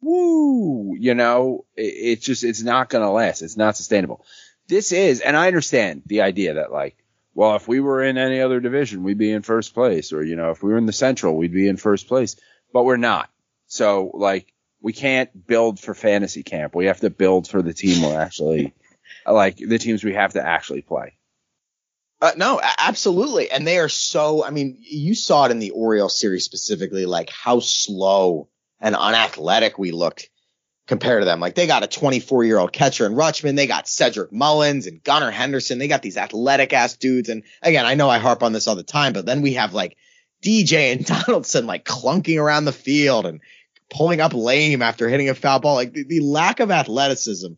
woo 0.00 0.94
you 0.98 1.14
know 1.14 1.64
it, 1.76 1.82
it's 1.82 2.24
just 2.24 2.44
it's 2.44 2.62
not 2.62 2.88
gonna 2.88 3.12
last. 3.12 3.42
It's 3.42 3.56
not 3.56 3.76
sustainable. 3.76 4.24
This 4.68 4.92
is 4.92 5.20
and 5.20 5.36
I 5.36 5.46
understand 5.46 6.02
the 6.06 6.22
idea 6.22 6.54
that 6.54 6.72
like 6.72 6.96
well, 7.38 7.54
if 7.54 7.68
we 7.68 7.78
were 7.78 8.02
in 8.02 8.18
any 8.18 8.40
other 8.40 8.58
division, 8.58 9.04
we'd 9.04 9.16
be 9.16 9.30
in 9.30 9.42
first 9.42 9.72
place, 9.72 10.12
or 10.12 10.24
you 10.24 10.34
know, 10.34 10.50
if 10.50 10.60
we 10.60 10.72
were 10.72 10.76
in 10.76 10.86
the 10.86 10.92
Central, 10.92 11.36
we'd 11.36 11.52
be 11.52 11.68
in 11.68 11.76
first 11.76 12.08
place, 12.08 12.34
but 12.72 12.84
we're 12.84 12.96
not. 12.96 13.30
So 13.68 14.10
like, 14.12 14.52
we 14.80 14.92
can't 14.92 15.46
build 15.46 15.78
for 15.78 15.94
fantasy 15.94 16.42
camp. 16.42 16.74
We 16.74 16.86
have 16.86 16.98
to 16.98 17.10
build 17.10 17.46
for 17.46 17.62
the 17.62 17.72
team 17.72 18.02
we're 18.02 18.18
actually, 18.18 18.74
like 19.26 19.56
the 19.56 19.78
teams 19.78 20.02
we 20.02 20.14
have 20.14 20.32
to 20.32 20.44
actually 20.44 20.82
play. 20.82 21.14
Uh, 22.20 22.32
no, 22.36 22.60
absolutely. 22.78 23.52
And 23.52 23.64
they 23.64 23.78
are 23.78 23.88
so, 23.88 24.44
I 24.44 24.50
mean, 24.50 24.76
you 24.80 25.14
saw 25.14 25.44
it 25.44 25.52
in 25.52 25.60
the 25.60 25.70
Orioles 25.70 26.18
series 26.18 26.44
specifically, 26.44 27.06
like 27.06 27.30
how 27.30 27.60
slow 27.60 28.48
and 28.80 28.94
unathletic 28.94 29.78
we 29.78 29.90
looked 29.92 30.30
compared 30.86 31.20
to 31.22 31.26
them. 31.26 31.40
Like 31.40 31.54
they 31.54 31.66
got 31.66 31.82
a 31.82 31.86
24 31.86 32.44
year 32.44 32.58
old 32.58 32.72
catcher 32.72 33.06
in 33.06 33.12
Rutschman. 33.14 33.56
They 33.56 33.66
got 33.66 33.88
Cedric 33.88 34.32
Mullins 34.32 34.86
and 34.86 35.02
Gunnar 35.02 35.30
Henderson. 35.30 35.78
They 35.78 35.88
got 35.88 36.02
these 36.02 36.16
athletic 36.16 36.72
ass 36.72 36.96
dudes. 36.96 37.28
And 37.28 37.42
again, 37.62 37.84
I 37.86 37.94
know 37.94 38.08
I 38.08 38.18
harp 38.18 38.42
on 38.42 38.52
this 38.52 38.66
all 38.66 38.76
the 38.76 38.82
time, 38.82 39.12
but 39.12 39.26
then 39.26 39.42
we 39.42 39.54
have 39.54 39.74
like 39.74 39.96
DJ 40.42 40.92
and 40.92 41.04
Donaldson 41.26 41.66
like 41.66 41.84
clunking 41.84 42.40
around 42.40 42.64
the 42.64 42.72
field 42.72 43.26
and 43.26 43.40
pulling 43.90 44.20
up 44.20 44.32
lame 44.34 44.82
after 44.82 45.08
hitting 45.08 45.28
a 45.28 45.34
foul 45.34 45.60
ball. 45.60 45.74
Like 45.74 45.92
the, 45.92 46.04
the 46.04 46.20
lack 46.20 46.60
of 46.60 46.70
athleticism 46.70 47.52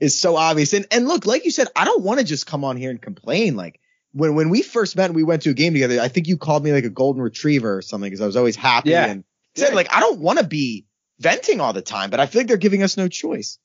is 0.00 0.18
so 0.18 0.36
obvious. 0.36 0.72
And, 0.72 0.86
and 0.90 1.06
look, 1.08 1.24
like 1.26 1.44
you 1.44 1.50
said, 1.50 1.68
I 1.76 1.84
don't 1.84 2.02
want 2.02 2.18
to 2.20 2.24
just 2.26 2.46
come 2.46 2.64
on 2.64 2.76
here 2.76 2.90
and 2.90 3.00
complain. 3.00 3.56
Like 3.56 3.80
when, 4.12 4.34
when 4.34 4.48
we 4.50 4.62
first 4.62 4.96
met 4.96 5.06
and 5.06 5.14
we 5.14 5.22
went 5.24 5.42
to 5.42 5.50
a 5.50 5.54
game 5.54 5.72
together, 5.72 6.00
I 6.00 6.08
think 6.08 6.26
you 6.26 6.36
called 6.36 6.64
me 6.64 6.72
like 6.72 6.84
a 6.84 6.90
golden 6.90 7.22
retriever 7.22 7.76
or 7.76 7.82
something 7.82 8.08
because 8.08 8.20
I 8.20 8.26
was 8.26 8.36
always 8.36 8.56
happy 8.56 8.90
Yeah. 8.90 9.06
and 9.06 9.24
said 9.56 9.74
like, 9.74 9.92
I 9.92 10.00
don't 10.00 10.20
want 10.20 10.38
to 10.38 10.46
be 10.46 10.86
venting 11.18 11.60
all 11.60 11.72
the 11.72 11.82
time, 11.82 12.10
but 12.10 12.20
I 12.20 12.26
feel 12.26 12.40
like 12.40 12.48
they're 12.48 12.56
giving 12.56 12.82
us 12.82 12.96
no 12.96 13.08
choice. 13.08 13.58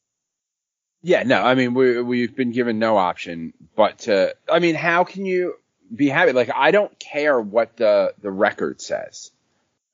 Yeah, 1.04 1.24
no, 1.24 1.42
I 1.42 1.56
mean 1.56 1.74
we 1.74 2.02
we've 2.02 2.36
been 2.36 2.52
given 2.52 2.78
no 2.80 2.98
option 2.98 3.54
but 3.76 4.00
to. 4.00 4.36
I 4.52 4.60
mean, 4.60 4.76
how 4.76 5.04
can 5.04 5.26
you 5.26 5.56
be 5.94 6.10
happy? 6.10 6.32
Like, 6.32 6.52
I 6.56 6.72
don't 6.72 6.98
care 7.00 7.40
what 7.40 7.78
the 7.78 8.14
the 8.22 8.32
record 8.32 8.82
says. 8.82 9.32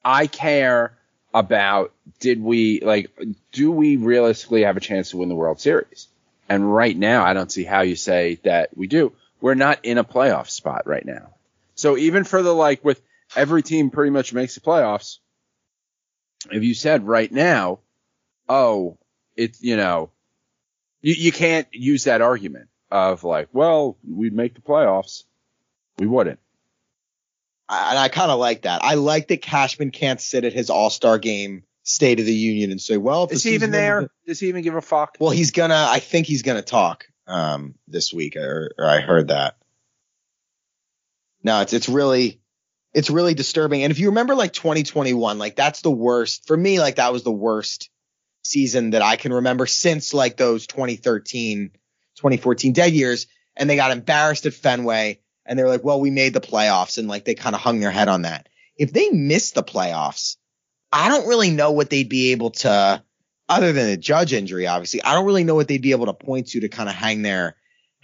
I 0.03 0.27
care 0.27 0.97
about 1.33 1.93
did 2.19 2.41
we 2.41 2.81
like 2.81 3.11
do 3.51 3.71
we 3.71 3.97
realistically 3.97 4.63
have 4.63 4.77
a 4.77 4.81
chance 4.81 5.11
to 5.11 5.17
win 5.17 5.29
the 5.29 5.35
World 5.35 5.59
Series? 5.59 6.07
And 6.49 6.73
right 6.73 6.95
now, 6.97 7.25
I 7.25 7.33
don't 7.33 7.51
see 7.51 7.63
how 7.63 7.81
you 7.81 7.95
say 7.95 8.39
that 8.43 8.75
we 8.75 8.87
do. 8.87 9.13
We're 9.41 9.53
not 9.53 9.83
in 9.83 9.97
a 9.97 10.03
playoff 10.03 10.49
spot 10.49 10.87
right 10.87 11.05
now. 11.05 11.29
So 11.75 11.97
even 11.97 12.23
for 12.23 12.41
the 12.41 12.53
like 12.53 12.83
with 12.83 13.01
every 13.35 13.61
team 13.61 13.89
pretty 13.91 14.11
much 14.11 14.33
makes 14.33 14.55
the 14.55 14.61
playoffs. 14.61 15.19
If 16.51 16.63
you 16.63 16.73
said 16.73 17.05
right 17.07 17.31
now, 17.31 17.79
oh, 18.47 18.97
it's 19.35 19.61
you 19.61 19.77
know, 19.77 20.11
you, 21.01 21.13
you 21.13 21.31
can't 21.31 21.67
use 21.71 22.05
that 22.05 22.21
argument 22.21 22.69
of 22.91 23.23
like, 23.23 23.49
well, 23.51 23.97
we'd 24.07 24.33
make 24.33 24.55
the 24.55 24.61
playoffs. 24.61 25.23
We 25.99 26.07
wouldn't. 26.07 26.39
I- 27.67 27.89
And 27.91 27.99
I 27.99 28.07
kind 28.09 28.31
of 28.31 28.39
like 28.39 28.61
that. 28.63 28.83
I 28.83 28.93
like 28.95 29.27
that 29.29 29.41
Cashman 29.41 29.91
can't 29.91 30.21
sit 30.21 30.45
at 30.45 30.53
his 30.53 30.69
all 30.69 30.89
star 30.89 31.17
game 31.17 31.63
State 31.83 32.19
of 32.19 32.25
the 32.25 32.33
Union 32.33 32.71
and 32.71 32.81
say, 32.81 32.97
well, 32.97 33.23
if 33.23 33.31
Is 33.31 33.43
he 33.43 33.53
even 33.53 33.71
there? 33.71 34.09
Does 34.25 34.39
he 34.41 34.49
even 34.49 34.61
give 34.61 34.75
a 34.75 34.81
fuck? 34.81 35.15
Well, 35.19 35.31
he's 35.31 35.51
gonna. 35.51 35.87
I 35.89 35.99
think 35.99 36.27
he's 36.27 36.43
gonna 36.43 36.61
talk 36.61 37.05
um, 37.27 37.75
this 37.87 38.13
week, 38.13 38.35
or, 38.35 38.73
or 38.77 38.85
I 38.85 38.99
heard 38.99 39.29
that. 39.29 39.55
No, 41.43 41.61
it's 41.61 41.71
it's 41.73 41.87
really 41.87 42.41
it's 42.97 43.11
really 43.11 43.35
disturbing. 43.35 43.83
And 43.83 43.91
if 43.91 43.99
you 43.99 44.07
remember, 44.07 44.33
like 44.33 44.53
2021, 44.53 45.37
like 45.37 45.55
that's 45.55 45.81
the 45.81 45.91
worst 45.91 46.47
for 46.47 46.57
me. 46.57 46.79
Like 46.79 46.95
that 46.95 47.13
was 47.13 47.21
the 47.21 47.31
worst 47.31 47.91
season 48.41 48.89
that 48.89 49.03
I 49.03 49.17
can 49.17 49.33
remember 49.33 49.67
since 49.67 50.15
like 50.15 50.35
those 50.35 50.65
2013, 50.65 51.69
2014 52.15 52.73
dead 52.73 52.93
years. 52.93 53.27
And 53.55 53.69
they 53.69 53.75
got 53.75 53.91
embarrassed 53.91 54.47
at 54.47 54.55
Fenway, 54.55 55.19
and 55.45 55.57
they 55.57 55.63
were 55.63 55.69
like, 55.69 55.83
"Well, 55.83 55.99
we 55.99 56.09
made 56.09 56.33
the 56.33 56.41
playoffs," 56.41 56.97
and 56.97 57.07
like 57.07 57.23
they 57.23 57.35
kind 57.35 57.55
of 57.55 57.61
hung 57.61 57.79
their 57.79 57.91
head 57.91 58.07
on 58.07 58.23
that. 58.23 58.49
If 58.75 58.93
they 58.93 59.09
missed 59.09 59.53
the 59.53 59.63
playoffs, 59.63 60.37
I 60.91 61.09
don't 61.09 61.27
really 61.27 61.51
know 61.51 61.73
what 61.73 61.91
they'd 61.91 62.09
be 62.09 62.31
able 62.31 62.51
to 62.51 63.03
other 63.47 63.73
than 63.73 63.89
a 63.89 63.97
judge 63.97 64.33
injury, 64.33 64.67
obviously, 64.67 65.03
I 65.03 65.13
don't 65.13 65.25
really 65.25 65.43
know 65.43 65.55
what 65.55 65.67
they'd 65.67 65.81
be 65.81 65.91
able 65.91 66.07
to 66.07 66.13
point 66.13 66.47
to 66.49 66.61
to 66.61 66.69
kind 66.69 66.89
of 66.89 66.95
hang 66.95 67.21
their 67.21 67.55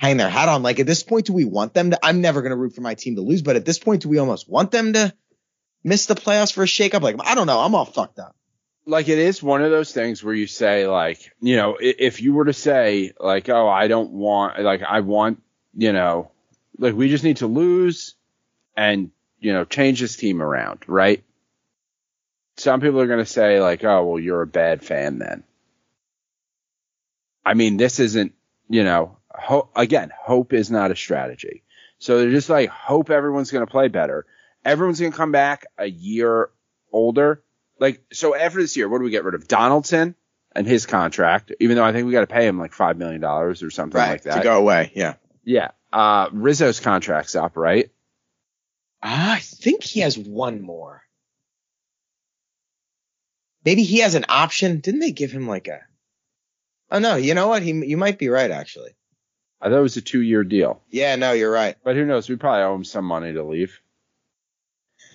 hang 0.04 0.18
their 0.18 0.30
hat 0.30 0.50
on. 0.50 0.64
Like 0.64 0.80
at 0.80 0.86
this 0.86 1.02
point, 1.02 1.28
do 1.28 1.34
we 1.34 1.46
want 1.46 1.74
them 1.74 1.92
to? 1.92 2.00
I'm 2.04 2.20
never 2.22 2.42
going 2.42 2.52
to 2.52 2.58
root 2.58 2.76
for 2.76 2.82
my 2.82 2.94
team 2.94 3.16
to 3.16 3.22
lose, 3.22 3.42
but 3.42 3.56
at 3.56 3.66
this 3.66 3.80
point, 3.80 4.02
do 4.02 4.10
we 4.10 4.18
almost 4.18 4.50
want 4.50 4.70
them 4.72 4.94
to 4.94 5.14
miss 5.84 6.08
the 6.08 6.16
playoffs 6.16 6.52
for 6.54 6.64
a 6.64 6.68
shakeup? 6.68 7.02
Like 7.02 7.16
I 7.24 7.36
don't 7.36 7.48
know. 7.48 7.60
I'm 7.62 7.74
all 7.74 7.86
fucked 7.86 8.20
up. 8.20 8.36
like 8.86 9.08
it 9.08 9.18
is 9.18 9.42
one 9.42 9.64
of 9.64 9.72
those 9.72 9.94
things 9.94 10.22
where 10.22 10.34
you 10.34 10.46
say 10.46 10.88
like 10.88 11.32
you 11.40 11.56
know 11.56 11.78
if 11.80 12.22
you 12.22 12.34
were 12.34 12.44
to 12.46 12.54
say 12.54 13.14
like 13.18 13.48
oh 13.48 13.68
i 13.70 13.88
don't 13.88 14.12
want 14.12 14.60
like 14.62 14.82
i 14.84 15.00
want 15.00 15.42
you 15.74 15.94
know 15.94 16.30
like 16.78 16.94
we 16.94 17.08
just 17.08 17.24
need 17.24 17.38
to 17.38 17.48
lose 17.48 18.16
and 18.76 19.12
you 19.40 19.54
know 19.54 19.64
change 19.64 20.02
this 20.02 20.18
team 20.18 20.42
around 20.42 20.84
right 20.88 21.24
some 22.58 22.82
people 22.82 23.00
are 23.00 23.08
going 23.08 23.24
to 23.24 23.34
say 23.40 23.62
like 23.62 23.86
oh 23.86 24.04
well 24.06 24.20
you're 24.20 24.42
a 24.42 24.48
bad 24.48 24.84
fan 24.84 25.18
then 25.18 25.44
i 27.46 27.54
mean 27.54 27.78
this 27.78 28.00
isn't 28.02 28.34
you 28.68 28.84
know 28.84 29.18
ho- 29.34 29.70
again 29.76 30.12
hope 30.18 30.54
is 30.54 30.70
not 30.72 30.92
a 30.92 30.96
strategy 30.96 31.64
so 32.00 32.20
they're 32.20 32.32
just 32.32 32.50
like 32.50 32.70
hope 32.70 33.10
everyone's 33.10 33.52
going 33.52 33.66
to 33.66 33.72
play 33.72 33.88
better 33.88 34.26
everyone's 34.66 35.00
going 35.00 35.12
to 35.12 35.18
come 35.18 35.32
back 35.32 35.66
a 35.78 35.88
year 35.88 36.50
older 36.92 37.44
like 37.80 38.02
so 38.14 38.36
after 38.36 38.62
this 38.62 38.78
year, 38.78 38.88
what 38.88 39.00
do 39.00 39.04
we 39.04 39.10
get 39.10 39.24
rid 39.26 39.36
of? 39.36 39.48
Donaldson 39.48 40.16
and 40.56 40.68
his 40.68 40.86
contract, 40.86 41.52
even 41.60 41.76
though 41.76 41.84
I 41.84 41.92
think 41.92 42.06
we 42.06 42.14
got 42.14 42.22
to 42.22 42.28
pay 42.28 42.48
him 42.48 42.58
like 42.60 42.72
five 42.72 42.98
million 42.98 43.20
dollars 43.20 43.64
or 43.64 43.72
something 43.72 44.00
like 44.00 44.24
that. 44.24 44.38
to 44.38 44.44
go 44.44 44.58
away. 44.58 44.92
Yeah. 44.96 45.16
Yeah. 45.44 45.72
Uh, 45.92 46.30
Rizzo's 46.32 46.80
contract's 46.80 47.36
up, 47.36 47.58
right? 47.58 47.92
I 49.02 49.40
think 49.40 49.84
he 49.84 50.00
has 50.00 50.18
one 50.18 50.62
more. 50.62 51.02
Maybe 53.66 53.84
he 53.84 54.00
has 54.00 54.16
an 54.16 54.26
option. 54.30 54.80
Didn't 54.80 55.02
they 55.02 55.12
give 55.12 55.32
him 55.32 55.48
like 55.48 55.68
a? 55.68 55.82
Oh 56.92 57.00
no, 57.00 57.16
you 57.16 57.34
know 57.34 57.48
what? 57.48 57.64
He 57.64 57.72
you 57.72 57.98
might 57.98 58.20
be 58.20 58.30
right 58.30 58.52
actually. 58.52 58.96
I 59.64 59.70
thought 59.70 59.78
it 59.80 59.82
was 59.82 59.96
a 59.96 60.02
two-year 60.02 60.44
deal, 60.44 60.82
Yeah, 60.90 61.16
no, 61.16 61.32
you're 61.32 61.50
right. 61.52 61.78
but 61.86 61.96
who 61.96 62.04
knows? 62.06 62.28
We 62.28 62.36
probably 62.36 62.64
owe 62.64 62.76
him 62.76 62.84
some 62.84 63.06
money 63.06 63.32
to 63.32 63.44
leave. 63.44 63.80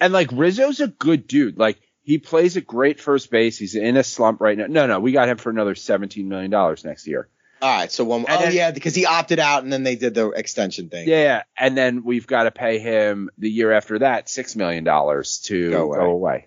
And 0.00 0.12
like 0.12 0.30
Rizzo's 0.32 0.80
a 0.80 0.88
good 0.88 1.26
dude. 1.26 1.58
Like 1.58 1.78
he 2.02 2.16
plays 2.18 2.56
a 2.56 2.60
great 2.62 2.98
first 3.00 3.30
base. 3.30 3.58
He's 3.58 3.74
in 3.74 3.96
a 3.98 4.02
slump 4.04 4.40
right 4.40 4.56
now. 4.56 4.66
No, 4.66 4.86
no, 4.86 5.00
we 5.00 5.12
got 5.12 5.28
him 5.28 5.36
for 5.36 5.50
another 5.50 5.74
seventeen 5.74 6.28
million 6.28 6.50
dollars 6.50 6.84
next 6.84 7.06
year. 7.06 7.28
All 7.60 7.76
right, 7.76 7.90
so 7.90 8.04
one. 8.04 8.20
And 8.20 8.38
oh 8.38 8.42
then- 8.44 8.54
yeah, 8.54 8.70
because 8.70 8.94
he 8.94 9.04
opted 9.04 9.38
out 9.40 9.64
and 9.64 9.72
then 9.72 9.82
they 9.82 9.96
did 9.96 10.14
the 10.14 10.30
extension 10.30 10.88
thing. 10.88 11.08
Yeah, 11.08 11.42
and 11.56 11.76
then 11.76 12.04
we've 12.04 12.26
got 12.26 12.44
to 12.44 12.50
pay 12.52 12.78
him 12.78 13.28
the 13.36 13.50
year 13.50 13.72
after 13.72 13.98
that 13.98 14.28
six 14.28 14.54
million 14.56 14.84
dollars 14.84 15.38
to 15.46 15.70
Go 15.70 15.92
go 15.92 16.10
away. 16.10 16.46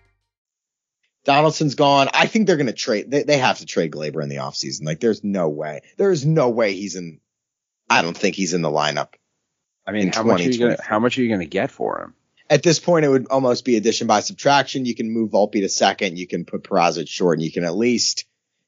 Donaldson's 1.23 1.75
gone. 1.75 2.09
I 2.13 2.25
think 2.25 2.47
they're 2.47 2.57
going 2.57 2.67
to 2.67 2.73
trade. 2.73 3.11
They, 3.11 3.23
they 3.23 3.37
have 3.37 3.59
to 3.59 3.65
trade 3.65 3.91
Gleyber 3.91 4.23
in 4.23 4.29
the 4.29 4.37
offseason. 4.37 4.85
Like, 4.85 4.99
there's 4.99 5.23
no 5.23 5.49
way. 5.49 5.81
There 5.97 6.11
is 6.11 6.25
no 6.25 6.49
way 6.49 6.73
he's 6.73 6.95
in. 6.95 7.19
I 7.89 8.01
don't 8.01 8.17
think 8.17 8.35
he's 8.35 8.53
in 8.53 8.61
the 8.61 8.69
lineup. 8.69 9.13
I 9.85 9.91
mean, 9.91 10.11
how 10.11 10.23
much 10.23 10.41
are 10.41 10.49
you 10.49 10.59
gonna 10.59 10.81
how 10.81 10.99
much 10.99 11.17
are 11.17 11.23
you 11.23 11.29
gonna 11.29 11.45
get 11.45 11.71
for 11.71 12.01
him? 12.01 12.13
At 12.49 12.63
this 12.63 12.79
point, 12.79 13.05
it 13.05 13.09
would 13.09 13.27
almost 13.29 13.65
be 13.65 13.77
addition 13.77 14.07
by 14.07 14.19
subtraction. 14.19 14.85
You 14.85 14.95
can 14.95 15.11
move 15.11 15.31
Volpe 15.31 15.61
to 15.61 15.69
second. 15.69 16.19
You 16.19 16.27
can 16.27 16.45
put 16.45 16.63
Peraza 16.63 17.07
short, 17.07 17.37
and 17.37 17.43
you 17.43 17.51
can 17.51 17.63
at 17.63 17.75
least 17.75 18.25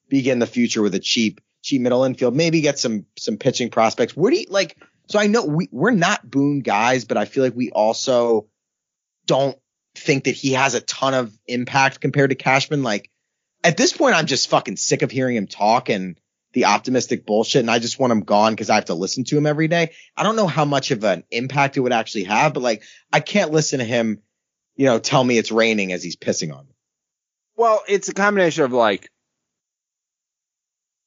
begin 0.09 0.39
the 0.39 0.47
future 0.47 0.81
with 0.81 0.95
a 0.95 0.99
cheap, 0.99 1.41
cheap 1.61 1.81
middle 1.81 2.03
infield. 2.03 2.35
Maybe 2.35 2.61
get 2.61 2.79
some 2.79 3.05
some 3.15 3.37
pitching 3.37 3.69
prospects. 3.69 4.15
Where 4.17 4.31
do 4.31 4.37
you 4.37 4.47
like? 4.49 4.77
So 5.07 5.19
I 5.19 5.27
know 5.27 5.45
we 5.45 5.69
we're 5.71 5.91
not 5.91 6.29
Boone 6.29 6.61
guys, 6.61 7.05
but 7.05 7.17
I 7.17 7.25
feel 7.25 7.43
like 7.43 7.55
we 7.55 7.71
also 7.71 8.47
don't 9.25 9.57
think 9.95 10.25
that 10.25 10.35
he 10.35 10.53
has 10.53 10.73
a 10.73 10.81
ton 10.81 11.13
of 11.13 11.37
impact 11.47 12.01
compared 12.01 12.31
to 12.31 12.35
Cashman. 12.35 12.83
Like 12.83 13.09
at 13.63 13.77
this 13.77 13.93
point, 13.93 14.15
I'm 14.15 14.25
just 14.25 14.49
fucking 14.49 14.77
sick 14.77 15.01
of 15.01 15.11
hearing 15.11 15.35
him 15.35 15.47
talk 15.47 15.89
and 15.89 16.17
the 16.53 16.65
optimistic 16.65 17.25
bullshit, 17.25 17.61
and 17.61 17.71
I 17.71 17.79
just 17.79 17.99
want 17.99 18.11
him 18.11 18.21
gone 18.21 18.53
because 18.53 18.69
I 18.69 18.75
have 18.75 18.85
to 18.85 18.93
listen 18.93 19.23
to 19.25 19.37
him 19.37 19.47
every 19.47 19.67
day. 19.67 19.91
I 20.15 20.23
don't 20.23 20.35
know 20.35 20.47
how 20.47 20.65
much 20.65 20.91
of 20.91 21.03
an 21.03 21.23
impact 21.31 21.77
it 21.77 21.79
would 21.79 21.93
actually 21.93 22.25
have, 22.25 22.53
but 22.53 22.61
like 22.61 22.83
I 23.11 23.19
can't 23.21 23.51
listen 23.51 23.79
to 23.79 23.85
him, 23.85 24.21
you 24.75 24.85
know, 24.85 24.99
tell 24.99 25.23
me 25.23 25.37
it's 25.37 25.51
raining 25.51 25.91
as 25.91 26.03
he's 26.03 26.15
pissing 26.15 26.55
on 26.55 26.65
me. 26.65 26.75
Well, 27.55 27.81
it's 27.87 28.09
a 28.09 28.13
combination 28.13 28.63
of 28.63 28.71
like 28.71 29.09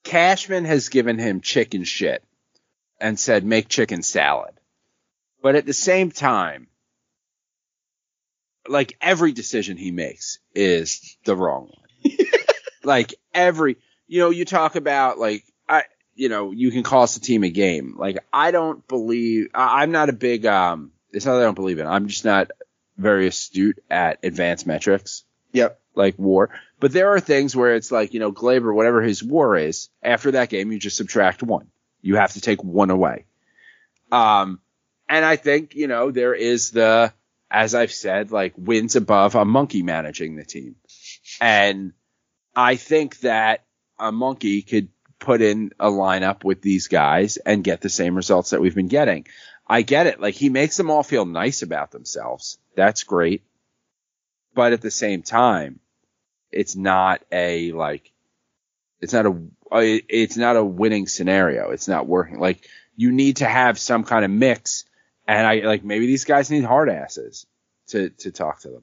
Cashman 0.05 0.65
has 0.65 0.89
given 0.89 1.19
him 1.19 1.41
chicken 1.41 1.85
shit 1.85 2.23
and 3.01 3.19
said 3.19 3.45
make 3.45 3.69
chicken 3.69 4.03
salad. 4.03 4.55
But 5.43 5.55
at 5.55 5.67
the 5.67 5.75
same 5.75 6.11
time, 6.11 6.69
like 8.69 8.97
every 9.01 9.33
decision 9.33 9.77
he 9.77 9.91
makes 9.91 10.39
is 10.55 11.17
the 11.25 11.37
wrong 11.37 11.71
one. 12.03 12.17
like 12.85 13.15
every, 13.35 13.77
you 14.07 14.21
know, 14.21 14.31
you 14.31 14.45
talk 14.45 14.77
about 14.77 15.19
like 15.19 15.45
I, 15.69 15.85
you 16.15 16.29
know, 16.29 16.53
you 16.53 16.71
can 16.71 16.83
cost 16.83 17.17
a 17.17 17.21
team 17.21 17.45
a 17.45 17.51
game. 17.51 17.95
Like 17.99 18.19
I 18.33 18.51
don't 18.51 18.87
believe 18.89 19.49
I, 19.55 19.83
I'm 19.83 19.93
not 19.93 20.09
a 20.09 20.15
big 20.15 20.47
um. 20.47 20.93
It's 21.13 21.25
not 21.25 21.35
that 21.35 21.43
I 21.43 21.45
don't 21.45 21.55
believe 21.55 21.79
it. 21.79 21.85
I'm 21.85 22.09
just 22.09 22.25
not 22.25 22.51
very 22.97 23.27
astute 23.27 23.83
at 23.91 24.19
advanced 24.23 24.67
metrics 24.67 25.25
Yep. 25.53 25.81
like 25.95 26.19
war. 26.19 26.51
But 26.79 26.93
there 26.93 27.11
are 27.13 27.21
things 27.21 27.57
where 27.57 27.75
it's 27.75 27.91
like, 27.91 28.13
you 28.13 28.21
know, 28.21 28.33
Gleyber, 28.33 28.75
whatever 28.75 29.01
his 29.03 29.23
war 29.23 29.57
is, 29.57 29.89
after 30.03 30.33
that 30.33 30.51
game, 30.51 30.73
you 30.73 30.79
just 30.79 30.97
subtract 30.99 31.43
one. 31.43 31.69
You 32.03 32.17
have 32.17 32.35
to 32.35 32.41
take 32.41 32.63
one 32.63 32.91
away. 32.91 33.25
Um, 34.13 34.61
and 35.09 35.25
I 35.25 35.37
think, 35.37 35.75
you 35.75 35.87
know, 35.87 36.11
there 36.11 36.35
is 36.35 36.71
the, 36.71 37.13
as 37.51 37.75
I've 37.75 37.93
said, 37.93 38.33
like 38.33 38.55
wins 38.57 38.97
above 38.97 39.35
a 39.35 39.45
monkey 39.45 39.83
managing 39.83 40.37
the 40.37 40.45
team. 40.45 40.77
And 41.41 41.93
I 42.55 42.77
think 42.77 43.21
that 43.21 43.65
a 43.99 44.13
monkey 44.13 44.63
could 44.63 44.89
put 45.19 45.43
in 45.43 45.73
a 45.79 45.89
lineup 45.89 46.45
with 46.45 46.63
these 46.63 46.89
guys 46.89 47.37
and 47.37 47.65
get 47.65 47.81
the 47.81 47.89
same 47.89 48.17
results 48.17 48.51
that 48.51 48.61
we've 48.61 48.75
been 48.75 48.89
getting. 48.89 49.27
I 49.67 49.83
get 49.83 50.07
it. 50.07 50.21
Like 50.21 50.35
he 50.35 50.49
makes 50.49 50.77
them 50.77 50.91
all 50.91 51.03
feel 51.03 51.25
nice 51.25 51.63
about 51.63 51.91
themselves. 51.91 52.59
That's 52.75 53.05
great. 53.05 53.43
But 54.55 54.73
at 54.73 54.81
the 54.81 54.91
same 54.91 55.23
time, 55.23 55.81
it's 56.51 56.77
not 56.77 57.23
a 57.31 57.73
like, 57.73 58.13
it's 59.01 59.13
not 59.13 59.27
a, 59.27 59.37
it's 59.73 60.37
not 60.37 60.57
a 60.57 60.65
winning 60.65 61.07
scenario. 61.07 61.71
It's 61.71 61.89
not 61.89 62.07
working. 62.07 62.39
Like 62.39 62.67
you 62.97 63.13
need 63.13 63.39
to 63.39 63.45
have 63.47 63.79
some 63.79 64.05
kind 64.05 64.25
of 64.25 64.31
mix. 64.31 64.85
And 65.27 65.47
I 65.47 65.61
like 65.61 65.85
maybe 65.85 66.07
these 66.07 66.25
guys 66.25 66.51
need 66.51 66.65
hard 66.65 66.89
asses 66.89 67.47
to, 67.89 68.11
to 68.11 68.31
talk 68.31 68.61
to 68.61 68.69
them. 68.69 68.83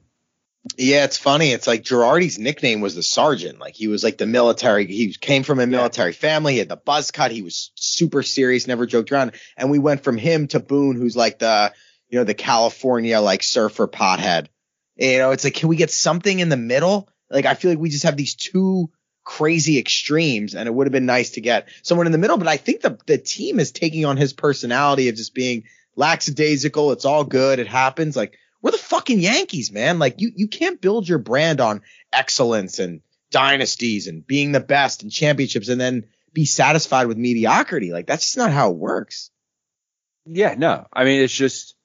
Yeah, 0.78 1.04
it's 1.04 1.18
funny. 1.18 1.52
It's 1.52 1.66
like 1.66 1.82
Girardi's 1.82 2.38
nickname 2.38 2.80
was 2.80 2.94
the 2.94 3.02
sergeant. 3.02 3.58
Like 3.58 3.74
he 3.74 3.86
was 3.86 4.02
like 4.02 4.16
the 4.16 4.26
military. 4.26 4.86
He 4.86 5.12
came 5.12 5.42
from 5.42 5.60
a 5.60 5.66
military 5.66 6.14
family. 6.14 6.54
He 6.54 6.58
had 6.58 6.70
the 6.70 6.76
buzz 6.76 7.10
cut. 7.10 7.32
He 7.32 7.42
was 7.42 7.70
super 7.74 8.22
serious, 8.22 8.66
never 8.66 8.86
joked 8.86 9.12
around. 9.12 9.32
And 9.58 9.70
we 9.70 9.78
went 9.78 10.04
from 10.04 10.16
him 10.16 10.48
to 10.48 10.60
Boone, 10.60 10.96
who's 10.96 11.16
like 11.16 11.38
the, 11.38 11.72
you 12.08 12.18
know, 12.18 12.24
the 12.24 12.34
California 12.34 13.20
like 13.20 13.42
surfer 13.42 13.86
pothead. 13.86 14.46
You 14.96 15.18
know, 15.18 15.32
it's 15.32 15.44
like, 15.44 15.54
can 15.54 15.68
we 15.68 15.76
get 15.76 15.90
something 15.90 16.38
in 16.38 16.48
the 16.48 16.56
middle? 16.56 17.10
Like 17.28 17.44
I 17.44 17.54
feel 17.54 17.70
like 17.70 17.80
we 17.80 17.90
just 17.90 18.04
have 18.04 18.16
these 18.16 18.34
two 18.34 18.90
crazy 19.22 19.78
extremes 19.78 20.54
and 20.54 20.66
it 20.66 20.72
would 20.72 20.86
have 20.86 20.92
been 20.92 21.06
nice 21.06 21.30
to 21.30 21.40
get 21.42 21.68
someone 21.82 22.06
in 22.06 22.12
the 22.12 22.18
middle. 22.18 22.38
But 22.38 22.48
I 22.48 22.56
think 22.56 22.80
the, 22.80 22.98
the 23.06 23.18
team 23.18 23.60
is 23.60 23.70
taking 23.70 24.06
on 24.06 24.16
his 24.16 24.32
personality 24.32 25.10
of 25.10 25.16
just 25.16 25.34
being 25.34 25.64
lackadaisical. 25.96 26.92
It's 26.92 27.04
all 27.04 27.24
good. 27.24 27.58
It 27.58 27.68
happens. 27.68 28.16
Like, 28.16 28.38
we're 28.62 28.70
the 28.70 28.78
fucking 28.78 29.20
Yankees, 29.20 29.70
man. 29.70 29.98
Like 29.98 30.20
you, 30.22 30.32
you 30.34 30.48
can't 30.48 30.80
build 30.80 31.06
your 31.06 31.18
brand 31.18 31.60
on 31.60 31.82
excellence 32.12 32.78
and 32.78 33.02
dynasties 33.30 34.06
and 34.06 34.26
being 34.26 34.52
the 34.52 34.60
best 34.60 35.02
and 35.02 35.12
championships 35.12 35.68
and 35.68 35.80
then 35.80 36.04
be 36.32 36.46
satisfied 36.46 37.06
with 37.06 37.18
mediocrity. 37.18 37.92
Like 37.92 38.06
that's 38.06 38.22
just 38.24 38.38
not 38.38 38.52
how 38.52 38.70
it 38.70 38.76
works. 38.76 39.30
Yeah, 40.24 40.54
no. 40.56 40.86
I 40.92 41.04
mean, 41.04 41.20
it's 41.20 41.34
just 41.34 41.76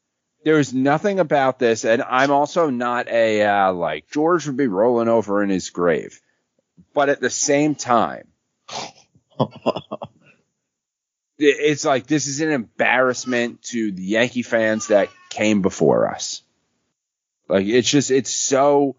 there's 0.45 0.73
nothing 0.73 1.19
about 1.19 1.59
this, 1.59 1.83
and 1.83 2.01
I'm 2.01 2.31
also 2.31 2.69
not 2.69 3.09
a 3.09 3.43
uh, 3.43 3.73
like 3.73 4.09
George 4.09 4.47
would 4.47 4.55
be 4.55 4.67
rolling 4.67 5.09
over 5.09 5.43
in 5.43 5.49
his 5.49 5.69
grave, 5.69 6.21
but 6.93 7.09
at 7.09 7.19
the 7.19 7.29
same 7.29 7.75
time, 7.75 8.29
it's 11.39 11.85
like 11.85 12.05
this 12.05 12.27
is 12.27 12.41
an 12.41 12.51
embarrassment 12.51 13.61
to 13.63 13.91
the 13.91 14.03
Yankee 14.03 14.43
fans 14.43 14.87
that 14.87 15.09
came 15.29 15.61
before 15.61 16.11
us. 16.13 16.41
Like 17.47 17.65
it's 17.65 17.89
just 17.89 18.11
it's 18.11 18.33
so 18.33 18.97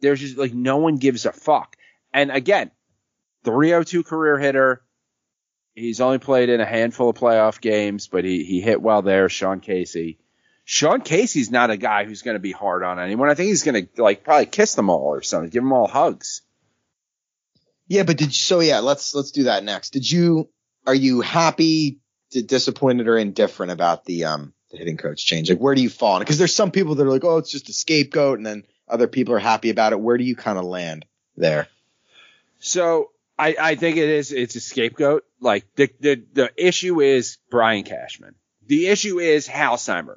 there's 0.00 0.20
just 0.20 0.36
like 0.36 0.52
no 0.52 0.76
one 0.76 0.96
gives 0.96 1.24
a 1.24 1.32
fuck. 1.32 1.76
And 2.12 2.30
again, 2.30 2.70
302 3.44 4.04
career 4.04 4.38
hitter. 4.38 4.82
He's 5.74 6.00
only 6.00 6.18
played 6.18 6.50
in 6.50 6.60
a 6.60 6.66
handful 6.66 7.08
of 7.08 7.16
playoff 7.16 7.60
games, 7.60 8.06
but 8.06 8.24
he 8.24 8.44
he 8.44 8.60
hit 8.60 8.80
well 8.80 9.02
there. 9.02 9.28
Sean 9.28 9.60
Casey. 9.60 10.18
Sean 10.66 11.00
Casey's 11.00 11.50
not 11.50 11.70
a 11.70 11.76
guy 11.76 12.04
who's 12.04 12.22
going 12.22 12.36
to 12.36 12.40
be 12.40 12.52
hard 12.52 12.82
on 12.82 12.98
anyone. 12.98 13.28
I 13.28 13.34
think 13.34 13.48
he's 13.48 13.64
going 13.64 13.86
to 13.86 14.02
like 14.02 14.24
probably 14.24 14.46
kiss 14.46 14.74
them 14.74 14.88
all 14.88 15.08
or 15.08 15.22
something, 15.22 15.50
give 15.50 15.62
them 15.62 15.72
all 15.72 15.88
hugs. 15.88 16.42
Yeah, 17.86 18.04
but 18.04 18.16
did 18.16 18.28
you, 18.28 18.32
so 18.32 18.60
yeah, 18.60 18.78
let's 18.78 19.14
let's 19.14 19.30
do 19.30 19.44
that 19.44 19.64
next. 19.64 19.90
Did 19.90 20.10
you 20.10 20.48
are 20.86 20.94
you 20.94 21.20
happy, 21.20 21.98
disappointed, 22.30 23.08
or 23.08 23.16
indifferent 23.16 23.72
about 23.72 24.04
the 24.04 24.24
um 24.24 24.52
the 24.70 24.78
hitting 24.78 24.96
coach 24.96 25.24
change? 25.24 25.50
Like, 25.50 25.58
where 25.58 25.74
do 25.74 25.82
you 25.82 25.90
fall? 25.90 26.18
Because 26.18 26.38
there's 26.38 26.54
some 26.54 26.70
people 26.70 26.96
that 26.96 27.06
are 27.06 27.10
like, 27.10 27.24
oh, 27.24 27.38
it's 27.38 27.50
just 27.50 27.68
a 27.68 27.72
scapegoat, 27.72 28.38
and 28.38 28.46
then 28.46 28.64
other 28.88 29.06
people 29.06 29.34
are 29.34 29.40
happy 29.40 29.70
about 29.70 29.92
it. 29.92 30.00
Where 30.00 30.18
do 30.18 30.24
you 30.24 30.36
kind 30.36 30.58
of 30.58 30.64
land 30.64 31.06
there? 31.36 31.68
So 32.58 33.10
I, 33.38 33.56
I 33.60 33.74
think 33.74 33.96
it 33.96 34.08
is 34.08 34.32
it's 34.32 34.56
a 34.56 34.60
scapegoat. 34.60 35.24
Like 35.40 35.66
the, 35.76 35.90
the 36.00 36.22
the 36.32 36.50
issue 36.56 37.00
is 37.00 37.38
Brian 37.50 37.84
Cashman. 37.84 38.34
The 38.66 38.88
issue 38.88 39.18
is 39.18 39.46
Hal 39.46 39.76
Steinbrenner. 39.76 40.16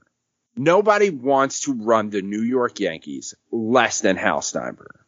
Nobody 0.56 1.10
wants 1.10 1.62
to 1.62 1.73
run 1.73 2.10
the 2.10 2.21
New 2.21 2.41
York 2.41 2.80
Yankees 2.80 3.36
less 3.51 4.01
than 4.01 4.15
Hal 4.15 4.39
Steinbrenner. 4.39 5.01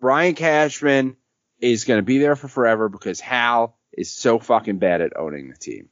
Brian 0.00 0.34
Cashman 0.34 1.16
is 1.62 1.84
going 1.84 1.98
to 1.98 2.04
be 2.04 2.18
there 2.18 2.36
for 2.36 2.48
forever 2.48 2.88
because 2.88 3.20
Hal 3.20 3.76
is 3.92 4.10
so 4.10 4.38
fucking 4.38 4.78
bad 4.78 5.00
at 5.00 5.16
owning 5.16 5.48
the 5.48 5.56
team. 5.56 5.88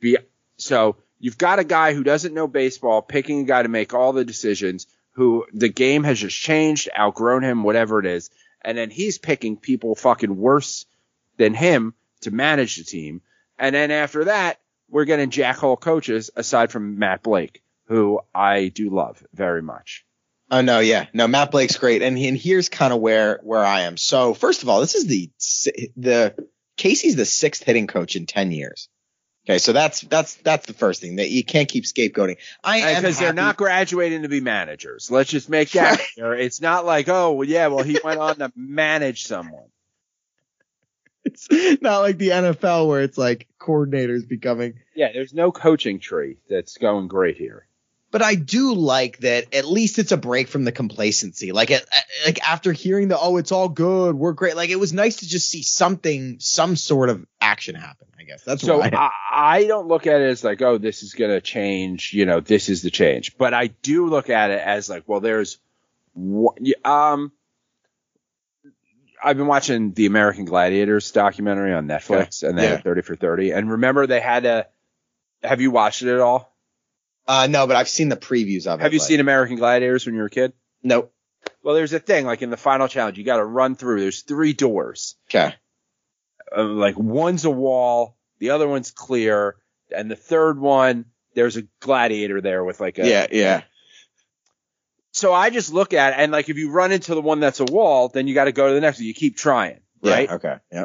Be, 0.00 0.18
so 0.56 0.96
you've 1.18 1.38
got 1.38 1.60
a 1.60 1.64
guy 1.64 1.94
who 1.94 2.02
doesn't 2.02 2.34
know 2.34 2.48
baseball 2.48 3.00
picking 3.00 3.40
a 3.40 3.44
guy 3.44 3.62
to 3.62 3.68
make 3.68 3.94
all 3.94 4.12
the 4.12 4.24
decisions 4.24 4.86
who 5.12 5.46
the 5.52 5.68
game 5.68 6.04
has 6.04 6.18
just 6.18 6.36
changed, 6.36 6.88
outgrown 6.98 7.42
him, 7.42 7.62
whatever 7.62 8.00
it 8.00 8.06
is. 8.06 8.30
And 8.62 8.76
then 8.76 8.90
he's 8.90 9.18
picking 9.18 9.56
people 9.56 9.94
fucking 9.94 10.36
worse 10.36 10.86
than 11.36 11.54
him 11.54 11.94
to 12.22 12.30
manage 12.30 12.76
the 12.76 12.84
team. 12.84 13.22
And 13.58 13.74
then 13.74 13.90
after 13.90 14.24
that, 14.24 14.60
we're 14.88 15.04
getting 15.04 15.30
jackhole 15.30 15.80
coaches 15.80 16.30
aside 16.34 16.72
from 16.72 16.98
Matt 16.98 17.22
Blake, 17.22 17.62
who 17.86 18.20
I 18.34 18.68
do 18.68 18.90
love 18.90 19.24
very 19.32 19.62
much. 19.62 20.04
Oh 20.50 20.62
no, 20.62 20.80
yeah, 20.80 21.06
no. 21.12 21.28
Matt 21.28 21.52
Blake's 21.52 21.76
great, 21.76 22.02
and 22.02 22.18
and 22.18 22.36
here's 22.36 22.68
kind 22.68 22.92
of 22.92 23.00
where 23.00 23.38
where 23.42 23.64
I 23.64 23.82
am. 23.82 23.96
So 23.96 24.34
first 24.34 24.62
of 24.62 24.68
all, 24.68 24.80
this 24.80 24.94
is 24.94 25.06
the 25.06 25.30
the 25.96 26.48
Casey's 26.76 27.14
the 27.16 27.24
sixth 27.24 27.62
hitting 27.62 27.86
coach 27.86 28.16
in 28.16 28.26
ten 28.26 28.50
years. 28.50 28.88
Okay, 29.46 29.58
so 29.58 29.72
that's 29.72 30.00
that's 30.02 30.34
that's 30.36 30.66
the 30.66 30.74
first 30.74 31.00
thing 31.00 31.16
that 31.16 31.30
you 31.30 31.44
can't 31.44 31.68
keep 31.68 31.84
scapegoating. 31.84 32.36
I 32.64 32.96
because 32.96 33.18
they're 33.18 33.32
not 33.32 33.56
graduating 33.56 34.22
to 34.22 34.28
be 34.28 34.40
managers. 34.40 35.10
Let's 35.10 35.30
just 35.30 35.48
make 35.48 35.70
that 35.70 36.00
clear. 36.14 36.34
It's 36.34 36.60
not 36.60 36.84
like, 36.84 37.08
oh, 37.08 37.32
well, 37.32 37.48
yeah, 37.48 37.68
well, 37.68 37.84
he 37.84 37.98
went 38.02 38.20
on 38.20 38.36
to 38.36 38.52
manage 38.54 39.26
someone. 39.26 39.68
It's 41.24 41.48
not 41.80 42.00
like 42.00 42.18
the 42.18 42.30
NFL 42.30 42.88
where 42.88 43.02
it's 43.02 43.18
like 43.18 43.46
coordinators 43.58 44.26
becoming. 44.26 44.74
Yeah, 44.94 45.12
there's 45.12 45.34
no 45.34 45.52
coaching 45.52 46.00
tree 46.00 46.38
that's 46.48 46.76
going 46.78 47.08
great 47.08 47.36
here. 47.36 47.66
But 48.12 48.22
I 48.22 48.34
do 48.34 48.74
like 48.74 49.18
that 49.18 49.54
at 49.54 49.64
least 49.66 49.98
it's 50.00 50.10
a 50.10 50.16
break 50.16 50.48
from 50.48 50.64
the 50.64 50.72
complacency. 50.72 51.52
Like 51.52 51.70
it, 51.70 51.88
like 52.26 52.40
after 52.48 52.72
hearing 52.72 53.06
the 53.08 53.18
oh 53.18 53.36
it's 53.36 53.52
all 53.52 53.68
good 53.68 54.16
we're 54.16 54.32
great. 54.32 54.56
Like 54.56 54.70
it 54.70 54.80
was 54.80 54.92
nice 54.92 55.16
to 55.16 55.28
just 55.28 55.48
see 55.48 55.62
something 55.62 56.38
some 56.40 56.74
sort 56.74 57.08
of 57.08 57.24
action 57.40 57.76
happen. 57.76 58.08
I 58.18 58.24
guess 58.24 58.42
that's 58.42 58.62
So 58.62 58.78
why. 58.78 58.90
I, 58.92 59.10
I 59.32 59.64
don't 59.66 59.86
look 59.88 60.06
at 60.08 60.20
it 60.20 60.28
as 60.28 60.42
like, 60.44 60.60
oh, 60.60 60.76
this 60.78 61.02
is 61.04 61.14
going 61.14 61.30
to 61.30 61.40
change. 61.40 62.12
You 62.12 62.26
know, 62.26 62.40
this 62.40 62.68
is 62.68 62.82
the 62.82 62.90
change. 62.90 63.36
But 63.38 63.54
I 63.54 63.68
do 63.68 64.06
look 64.08 64.28
at 64.28 64.50
it 64.50 64.60
as 64.60 64.90
like, 64.90 65.04
well, 65.08 65.20
there's, 65.20 65.58
one- 66.12 66.56
um, 66.84 67.32
I've 69.22 69.36
been 69.36 69.46
watching 69.46 69.92
the 69.92 70.06
American 70.06 70.44
Gladiators 70.46 71.10
documentary 71.12 71.72
on 71.74 71.86
Netflix, 71.86 72.42
and 72.46 72.56
they 72.58 72.64
Yeah. 72.64 72.70
had 72.76 72.84
30 72.84 73.02
for 73.02 73.16
30. 73.16 73.50
And 73.52 73.70
remember, 73.70 74.06
they 74.06 74.20
had 74.20 74.44
a. 74.46 74.66
Have 75.42 75.60
you 75.60 75.70
watched 75.70 76.02
it 76.02 76.12
at 76.12 76.20
all? 76.20 76.49
Uh 77.30 77.46
no, 77.46 77.66
but 77.66 77.76
I've 77.76 77.88
seen 77.88 78.08
the 78.08 78.16
previews 78.16 78.66
of 78.66 78.80
it. 78.80 78.82
Have 78.82 78.92
you 78.92 78.98
like- 78.98 79.08
seen 79.08 79.20
American 79.20 79.56
Gladiators 79.56 80.04
when 80.06 80.14
you 80.14 80.20
were 80.20 80.26
a 80.26 80.30
kid? 80.30 80.52
Nope. 80.82 81.12
Well, 81.62 81.74
there's 81.74 81.92
a 81.92 81.98
thing 82.00 82.26
like 82.26 82.42
in 82.42 82.50
the 82.50 82.56
final 82.56 82.88
challenge, 82.88 83.18
you 83.18 83.24
got 83.24 83.36
to 83.36 83.44
run 83.44 83.74
through. 83.76 84.00
There's 84.00 84.22
three 84.22 84.52
doors. 84.52 85.16
Okay. 85.28 85.54
uh, 86.56 86.64
like 86.64 86.98
one's 86.98 87.44
a 87.44 87.50
wall, 87.50 88.16
the 88.38 88.50
other 88.50 88.66
one's 88.68 88.90
clear, 88.90 89.56
and 89.94 90.10
the 90.10 90.16
third 90.16 90.58
one 90.58 91.06
there's 91.34 91.56
a 91.56 91.62
gladiator 91.78 92.40
there 92.40 92.64
with 92.64 92.80
like 92.80 92.98
a 92.98 93.06
Yeah, 93.08 93.26
yeah. 93.30 93.62
So 95.12 95.32
I 95.32 95.50
just 95.50 95.72
look 95.72 95.92
at 95.92 96.12
it 96.12 96.16
and 96.20 96.32
like 96.32 96.48
if 96.48 96.56
you 96.56 96.70
run 96.70 96.92
into 96.92 97.14
the 97.14 97.20
one 97.20 97.40
that's 97.40 97.60
a 97.60 97.64
wall, 97.64 98.08
then 98.08 98.26
you 98.28 98.34
got 98.34 98.44
to 98.44 98.52
go 98.52 98.68
to 98.68 98.74
the 98.74 98.80
next 98.80 98.98
one. 98.98 99.06
You 99.06 99.14
keep 99.14 99.36
trying, 99.36 99.80
right? 100.02 100.28
Yeah, 100.28 100.34
okay. 100.36 100.56
Yeah. 100.72 100.84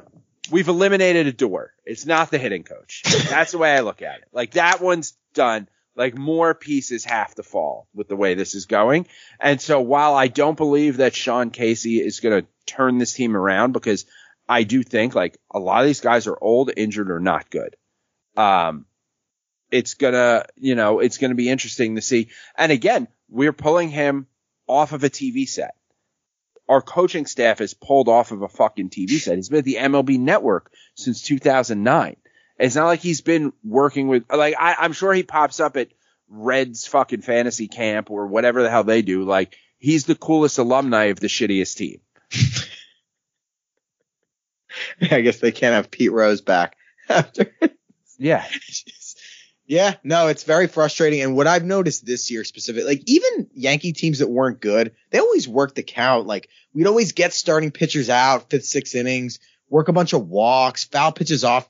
We've 0.51 0.67
eliminated 0.67 1.25
a 1.27 1.31
door. 1.31 1.73
It's 1.85 2.05
not 2.05 2.29
the 2.31 2.37
hitting 2.37 2.63
coach. 2.63 3.01
That's 3.29 3.51
the 3.51 3.57
way 3.57 3.71
I 3.73 3.79
look 3.81 4.01
at 4.01 4.19
it. 4.19 4.25
Like 4.31 4.51
that 4.51 4.81
one's 4.81 5.15
done. 5.33 5.67
Like 5.95 6.17
more 6.17 6.53
pieces 6.53 7.05
have 7.05 7.33
to 7.35 7.43
fall 7.43 7.87
with 7.93 8.07
the 8.07 8.15
way 8.15 8.33
this 8.33 8.55
is 8.55 8.65
going. 8.65 9.07
And 9.39 9.61
so 9.61 9.79
while 9.81 10.13
I 10.15 10.27
don't 10.27 10.57
believe 10.57 10.97
that 10.97 11.15
Sean 11.15 11.51
Casey 11.51 11.99
is 11.99 12.19
going 12.19 12.41
to 12.41 12.47
turn 12.65 12.97
this 12.97 13.13
team 13.13 13.37
around 13.37 13.71
because 13.71 14.05
I 14.47 14.63
do 14.63 14.83
think 14.83 15.15
like 15.15 15.37
a 15.51 15.59
lot 15.59 15.81
of 15.81 15.87
these 15.87 16.01
guys 16.01 16.27
are 16.27 16.37
old, 16.39 16.71
injured, 16.75 17.09
or 17.09 17.19
not 17.19 17.49
good. 17.49 17.75
Um, 18.37 18.85
it's 19.71 19.95
gonna, 19.95 20.45
you 20.55 20.75
know, 20.75 20.99
it's 20.99 21.17
gonna 21.17 21.35
be 21.35 21.49
interesting 21.49 21.95
to 21.95 22.01
see. 22.01 22.29
And 22.55 22.71
again, 22.71 23.07
we're 23.29 23.53
pulling 23.53 23.89
him 23.89 24.27
off 24.67 24.93
of 24.93 25.03
a 25.03 25.09
TV 25.09 25.47
set. 25.47 25.75
Our 26.67 26.81
coaching 26.81 27.25
staff 27.25 27.61
is 27.61 27.73
pulled 27.73 28.07
off 28.07 28.31
of 28.31 28.41
a 28.41 28.47
fucking 28.47 28.89
TV 28.89 29.19
set. 29.19 29.35
He's 29.35 29.49
been 29.49 29.59
at 29.59 29.65
the 29.65 29.75
MLB 29.75 30.19
network 30.19 30.71
since 30.95 31.21
2009. 31.21 32.15
It's 32.57 32.75
not 32.75 32.85
like 32.85 33.01
he's 33.01 33.21
been 33.21 33.53
working 33.63 34.07
with, 34.07 34.31
like, 34.31 34.55
I, 34.57 34.75
I'm 34.79 34.93
sure 34.93 35.13
he 35.13 35.23
pops 35.23 35.59
up 35.59 35.77
at 35.77 35.89
Reds 36.29 36.87
fucking 36.87 37.21
fantasy 37.21 37.67
camp 37.67 38.09
or 38.09 38.27
whatever 38.27 38.63
the 38.63 38.69
hell 38.69 38.83
they 38.83 39.01
do. 39.01 39.23
Like, 39.23 39.55
he's 39.77 40.05
the 40.05 40.15
coolest 40.15 40.57
alumni 40.57 41.05
of 41.05 41.19
the 41.19 41.27
shittiest 41.27 41.75
team. 41.75 41.99
I 45.11 45.21
guess 45.21 45.39
they 45.39 45.51
can't 45.51 45.75
have 45.75 45.91
Pete 45.91 46.11
Rose 46.11 46.41
back 46.41 46.75
after. 47.09 47.51
Yeah. 48.17 48.45
yeah, 49.67 49.95
no, 50.03 50.27
it's 50.27 50.43
very 50.43 50.67
frustrating. 50.67 51.21
And 51.21 51.35
what 51.35 51.47
I've 51.47 51.63
noticed 51.63 52.05
this 52.05 52.31
year 52.31 52.43
specifically, 52.43 52.95
like 52.95 53.03
even 53.05 53.49
Yankee 53.53 53.93
teams 53.93 54.19
that 54.19 54.29
weren't 54.29 54.59
good, 54.59 54.93
they 55.09 55.19
always 55.19 55.47
work 55.47 55.75
the 55.75 55.83
count. 55.83 56.27
Like 56.27 56.49
we'd 56.73 56.87
always 56.87 57.13
get 57.13 57.33
starting 57.33 57.71
pitchers 57.71 58.09
out, 58.09 58.49
fifth, 58.49 58.65
sixth 58.65 58.95
innings, 58.95 59.39
work 59.69 59.87
a 59.87 59.93
bunch 59.93 60.13
of 60.13 60.27
walks, 60.27 60.85
foul 60.85 61.11
pitches 61.11 61.43
off. 61.43 61.69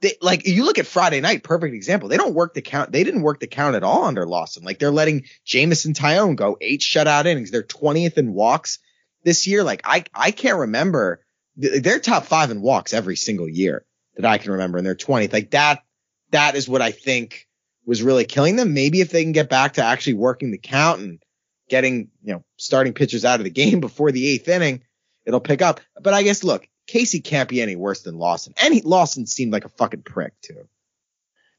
They, 0.00 0.12
like 0.20 0.46
you 0.46 0.64
look 0.64 0.78
at 0.78 0.86
Friday 0.86 1.20
night, 1.20 1.42
perfect 1.42 1.74
example. 1.74 2.08
They 2.08 2.18
don't 2.18 2.34
work 2.34 2.52
the 2.52 2.62
count. 2.62 2.92
They 2.92 3.02
didn't 3.02 3.22
work 3.22 3.40
the 3.40 3.46
count 3.46 3.76
at 3.76 3.82
all 3.82 4.04
under 4.04 4.26
Lawson. 4.26 4.62
Like 4.62 4.78
they're 4.78 4.90
letting 4.90 5.24
Jameson 5.44 5.94
Taillon 5.94 6.36
go 6.36 6.58
eight 6.60 6.80
shutout 6.80 7.24
innings. 7.24 7.50
They're 7.50 7.62
20th 7.62 8.18
in 8.18 8.34
walks 8.34 8.78
this 9.24 9.46
year. 9.46 9.64
Like 9.64 9.80
I, 9.84 10.04
I 10.14 10.32
can't 10.32 10.58
remember. 10.58 11.24
They're 11.56 11.98
top 11.98 12.26
five 12.26 12.50
in 12.50 12.60
walks 12.60 12.92
every 12.92 13.16
single 13.16 13.48
year 13.48 13.86
that 14.16 14.26
I 14.26 14.36
can 14.38 14.52
remember, 14.52 14.78
and 14.78 14.86
they're 14.86 14.94
20th. 14.94 15.32
Like 15.32 15.52
that, 15.52 15.82
that 16.30 16.56
is 16.56 16.68
what 16.68 16.82
I 16.82 16.90
think 16.90 17.46
was 17.86 18.02
really 18.02 18.24
killing 18.24 18.56
them. 18.56 18.74
Maybe 18.74 19.00
if 19.00 19.10
they 19.10 19.22
can 19.22 19.32
get 19.32 19.48
back 19.48 19.74
to 19.74 19.84
actually 19.84 20.14
working 20.14 20.50
the 20.50 20.58
count 20.58 21.00
and 21.00 21.22
getting, 21.68 22.10
you 22.22 22.34
know, 22.34 22.44
starting 22.56 22.92
pitchers 22.92 23.24
out 23.24 23.40
of 23.40 23.44
the 23.44 23.50
game 23.62 23.80
before 23.80 24.12
the 24.12 24.26
eighth 24.26 24.48
inning, 24.48 24.82
it'll 25.24 25.40
pick 25.40 25.62
up. 25.62 25.80
But 26.00 26.12
I 26.12 26.22
guess 26.22 26.44
look, 26.44 26.68
Casey 26.86 27.20
can't 27.20 27.48
be 27.48 27.60
any 27.60 27.76
worse 27.76 28.02
than 28.02 28.18
Lawson. 28.18 28.54
And 28.62 28.72
he, 28.74 28.80
Lawson 28.82 29.26
seemed 29.26 29.52
like 29.52 29.64
a 29.64 29.68
fucking 29.70 30.02
prick 30.02 30.32
too. 30.40 30.68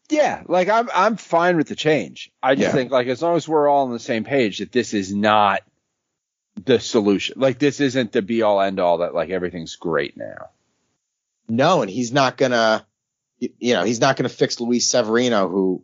Yeah, 0.10 0.44
like 0.48 0.70
I'm 0.70 0.90
I'm 0.94 1.18
fine 1.18 1.58
with 1.58 1.68
the 1.68 1.76
change. 1.76 2.32
I 2.42 2.56
just 2.56 2.68
Yeah. 2.68 2.72
think 2.72 2.92
like 2.92 3.08
as 3.08 3.22
long 3.22 3.36
as 3.36 3.48
we're 3.48 3.68
all 3.68 3.86
on 3.88 3.92
the 3.92 4.00
same 4.00 4.24
page 4.24 4.60
that 4.60 4.72
this 4.72 4.94
is 4.94 5.14
not 5.14 5.62
the 6.64 6.80
solution. 6.80 7.40
Like 7.40 7.60
this 7.60 7.82
isn't 7.82 8.14
the 8.14 8.22
be 8.22 8.42
all 8.42 8.62
end 8.62 8.80
all 8.80 9.00
that 9.00 9.14
like 9.14 9.30
everything's 9.30 9.76
great 9.76 10.16
now. 10.16 10.50
No, 11.50 11.82
and 11.82 11.92
he's 11.92 12.12
not 12.14 12.38
gonna, 12.38 12.86
you 13.40 13.74
know, 13.74 13.84
he's 13.84 14.00
not 14.00 14.16
gonna 14.16 14.30
fix 14.30 14.60
Luis 14.62 14.90
Severino, 14.90 15.50
who 15.50 15.84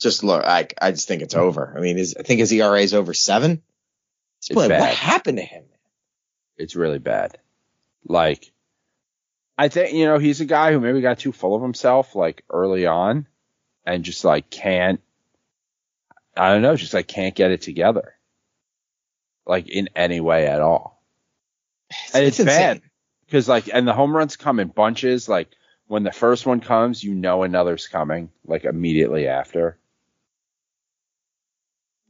just 0.00 0.24
look, 0.24 0.44
I, 0.44 0.66
I 0.80 0.90
just 0.92 1.06
think 1.08 1.22
it's 1.22 1.34
over. 1.34 1.74
I 1.76 1.80
mean, 1.80 1.96
his, 1.98 2.16
I 2.18 2.22
think 2.22 2.40
his 2.40 2.52
ERA 2.52 2.80
is 2.80 2.94
over 2.94 3.12
seven. 3.14 3.62
This 4.40 4.50
It's 4.50 4.54
boy, 4.54 4.68
what 4.68 4.94
happened 4.94 5.38
to 5.38 5.44
him? 5.44 5.64
It's 6.56 6.74
really 6.74 6.98
bad. 6.98 7.38
Like 8.06 8.52
I 9.58 9.68
think 9.68 9.92
you 9.94 10.06
know 10.06 10.18
he's 10.18 10.40
a 10.40 10.46
guy 10.46 10.72
who 10.72 10.80
maybe 10.80 11.00
got 11.00 11.18
too 11.18 11.32
full 11.32 11.54
of 11.54 11.62
himself 11.62 12.14
like 12.14 12.44
early 12.50 12.86
on 12.86 13.26
and 13.84 14.04
just 14.04 14.24
like 14.24 14.50
can't 14.50 15.00
I 16.36 16.52
don't 16.52 16.62
know, 16.62 16.76
just 16.76 16.94
like 16.94 17.08
can't 17.08 17.34
get 17.34 17.50
it 17.50 17.60
together. 17.60 18.14
Like 19.46 19.68
in 19.68 19.90
any 19.96 20.20
way 20.20 20.46
at 20.46 20.60
all. 20.60 21.02
And 22.14 22.24
it's, 22.24 22.38
bad. 22.38 22.76
insane. 22.76 22.90
because 23.26 23.48
like 23.48 23.68
and 23.72 23.86
the 23.86 23.92
home 23.92 24.16
runs 24.16 24.36
come 24.36 24.60
in 24.60 24.68
bunches 24.68 25.28
like 25.28 25.48
when 25.88 26.04
the 26.04 26.12
first 26.12 26.46
one 26.46 26.60
comes 26.60 27.02
you 27.02 27.14
know 27.14 27.42
another's 27.42 27.88
coming 27.88 28.30
like 28.46 28.64
immediately 28.64 29.26
after 29.26 29.76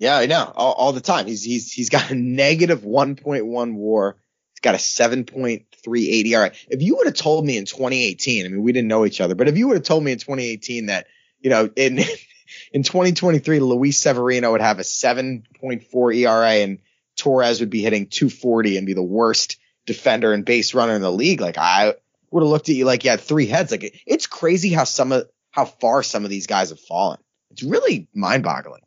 Yeah, 0.01 0.16
I 0.16 0.26
know. 0.26 0.53
All, 0.55 0.72
all 0.72 0.93
the 0.93 1.01
time. 1.01 1.26
He's 1.26 1.43
he's 1.43 1.70
he's 1.70 1.91
got 1.91 2.11
a 2.11 2.14
negative 2.14 2.80
1.1 2.80 3.74
WAR. 3.74 4.16
He's 4.61 4.71
got 4.71 4.75
a 4.75 4.79
7.38 4.79 6.27
ERA. 6.27 6.53
If 6.69 6.83
you 6.83 6.97
would 6.97 7.07
have 7.07 7.15
told 7.15 7.47
me 7.47 7.57
in 7.57 7.65
2018, 7.65 8.45
I 8.45 8.49
mean, 8.51 8.63
we 8.63 8.73
didn't 8.73 8.89
know 8.89 9.07
each 9.07 9.21
other, 9.21 9.35
but 9.35 9.49
if 9.49 9.57
you 9.57 9.69
would 9.69 9.77
have 9.79 9.85
told 9.85 10.05
me 10.05 10.13
in 10.13 10.19
2018 10.19 10.87
that 10.87 11.07
you 11.41 11.49
know 11.49 11.71
in 11.77 11.99
in 12.73 12.83
2023 12.83 13.61
Luis 13.61 13.99
Severino 13.99 14.53
would 14.53 14.61
have 14.61 14.79
a 14.79 14.83
7.4 14.83 16.17
ERA 16.17 16.51
and 16.51 16.79
Torres 17.17 17.61
would 17.61 17.71
be 17.71 17.81
hitting 17.81 18.07
240 18.07 18.77
and 18.77 18.87
be 18.87 18.93
the 18.93 19.03
worst 19.03 19.57
defender 19.87 20.33
and 20.33 20.45
base 20.45 20.75
runner 20.75 20.95
in 20.95 21.03
the 21.03 21.11
league, 21.13 21.41
like 21.41 21.57
I 21.59 21.95
would 22.31 22.43
have 22.43 22.51
looked 22.51 22.69
at 22.69 22.75
you 22.75 22.85
like 22.85 23.05
you 23.05 23.11
had 23.11 23.21
three 23.21 23.47
heads. 23.47 23.71
Like 23.71 24.03
it's 24.07 24.27
crazy 24.27 24.71
how 24.71 24.85
some 24.85 25.13
of 25.13 25.29
how 25.51 25.65
far 25.65 26.03
some 26.03 26.25
of 26.25 26.31
these 26.31 26.47
guys 26.47 26.69
have 26.69 26.81
fallen. 26.81 27.19
It's 27.51 27.63
really 27.63 28.09
mind-boggling. 28.15 28.83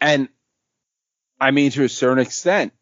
and 0.00 0.28
i 1.40 1.50
mean 1.50 1.70
to 1.72 1.82
a 1.82 1.88
certain 1.88 2.20
extent 2.20 2.72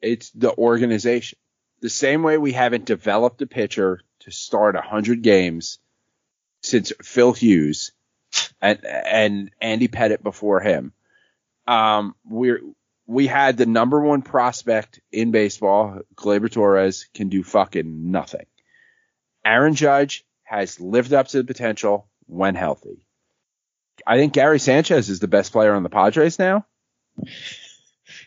it's 0.00 0.30
the 0.30 0.54
organization 0.56 1.38
the 1.80 1.88
same 1.88 2.22
way 2.22 2.38
we 2.38 2.52
haven't 2.52 2.84
developed 2.84 3.42
a 3.42 3.46
pitcher 3.46 4.00
to 4.20 4.30
start 4.30 4.74
100 4.74 5.22
games 5.22 5.78
since 6.62 6.92
phil 7.02 7.32
hughes 7.32 7.92
and 8.60 8.84
and 8.84 9.50
andy 9.60 9.88
pettitte 9.88 10.22
before 10.22 10.60
him 10.60 10.92
um 11.66 12.14
we're 12.24 12.60
we 13.08 13.26
had 13.26 13.56
the 13.56 13.66
number 13.66 13.98
one 13.98 14.20
prospect 14.20 15.00
in 15.10 15.30
baseball, 15.30 16.00
Gleyber 16.14 16.52
Torres, 16.52 17.06
can 17.14 17.30
do 17.30 17.42
fucking 17.42 18.10
nothing. 18.10 18.44
Aaron 19.44 19.74
Judge 19.74 20.26
has 20.44 20.78
lived 20.78 21.14
up 21.14 21.26
to 21.28 21.38
the 21.38 21.44
potential 21.44 22.06
when 22.26 22.54
healthy. 22.54 23.00
I 24.06 24.18
think 24.18 24.34
Gary 24.34 24.58
Sanchez 24.58 25.08
is 25.08 25.20
the 25.20 25.26
best 25.26 25.52
player 25.52 25.72
on 25.74 25.82
the 25.82 25.88
Padres 25.88 26.38
now. 26.38 26.66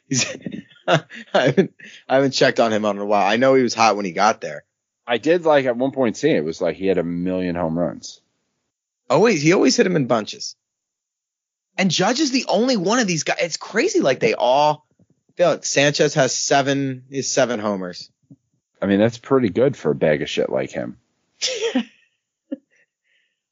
He's 0.09 0.25
I 0.87 1.03
haven't 1.33 1.73
I 2.07 2.15
haven't 2.15 2.31
checked 2.31 2.59
on 2.59 2.73
him 2.73 2.85
in 2.85 2.97
a 2.97 3.05
while. 3.05 3.25
I 3.25 3.37
know 3.37 3.53
he 3.53 3.63
was 3.63 3.73
hot 3.73 3.95
when 3.95 4.05
he 4.05 4.11
got 4.11 4.41
there. 4.41 4.63
I 5.05 5.17
did 5.17 5.45
like 5.45 5.65
at 5.65 5.77
one 5.77 5.91
point 5.91 6.17
see 6.17 6.29
it 6.29 6.43
was 6.43 6.61
like 6.61 6.75
he 6.75 6.87
had 6.87 6.97
a 6.97 7.03
million 7.03 7.55
home 7.55 7.77
runs. 7.77 8.21
Oh, 9.09 9.15
always 9.15 9.41
he 9.41 9.53
always 9.53 9.75
hit 9.75 9.85
him 9.85 9.95
in 9.95 10.07
bunches. 10.07 10.55
And 11.77 11.89
Judge 11.89 12.19
is 12.19 12.31
the 12.31 12.45
only 12.47 12.77
one 12.77 12.99
of 12.99 13.07
these 13.07 13.23
guys. 13.23 13.37
It's 13.41 13.57
crazy. 13.57 13.99
Like 13.99 14.19
they 14.19 14.33
all 14.33 14.85
feel 15.35 15.49
like 15.49 15.65
Sanchez 15.65 16.13
has 16.15 16.35
seven 16.35 17.05
is 17.09 17.29
seven 17.31 17.59
homers. 17.59 18.09
I 18.81 18.87
mean, 18.87 18.99
that's 18.99 19.17
pretty 19.17 19.49
good 19.49 19.77
for 19.77 19.91
a 19.91 19.95
bag 19.95 20.21
of 20.21 20.29
shit 20.29 20.49
like 20.49 20.71
him. 20.71 20.97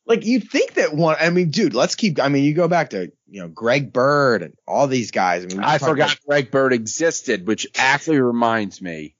Like 0.10 0.26
you'd 0.26 0.50
think 0.50 0.74
that 0.74 0.92
one. 0.96 1.18
I 1.20 1.30
mean, 1.30 1.52
dude, 1.52 1.76
let's 1.76 1.94
keep. 1.94 2.20
I 2.20 2.30
mean, 2.30 2.44
you 2.44 2.56
go 2.56 2.68
back 2.68 2.90
to 2.90 3.12
you 3.28 3.42
know 3.42 3.48
Greg 3.48 3.94
Bird 3.94 4.42
and 4.42 4.56
all 4.68 4.88
these 4.88 5.12
guys. 5.12 5.46
I 5.46 5.48
mean, 5.48 5.60
I 5.60 5.78
forgot 5.78 6.14
about- 6.14 6.26
Greg 6.28 6.52
Bird 6.52 6.74
existed, 6.74 7.46
which 7.46 7.68
actually 7.76 8.20
reminds 8.20 8.82
me. 8.82 9.16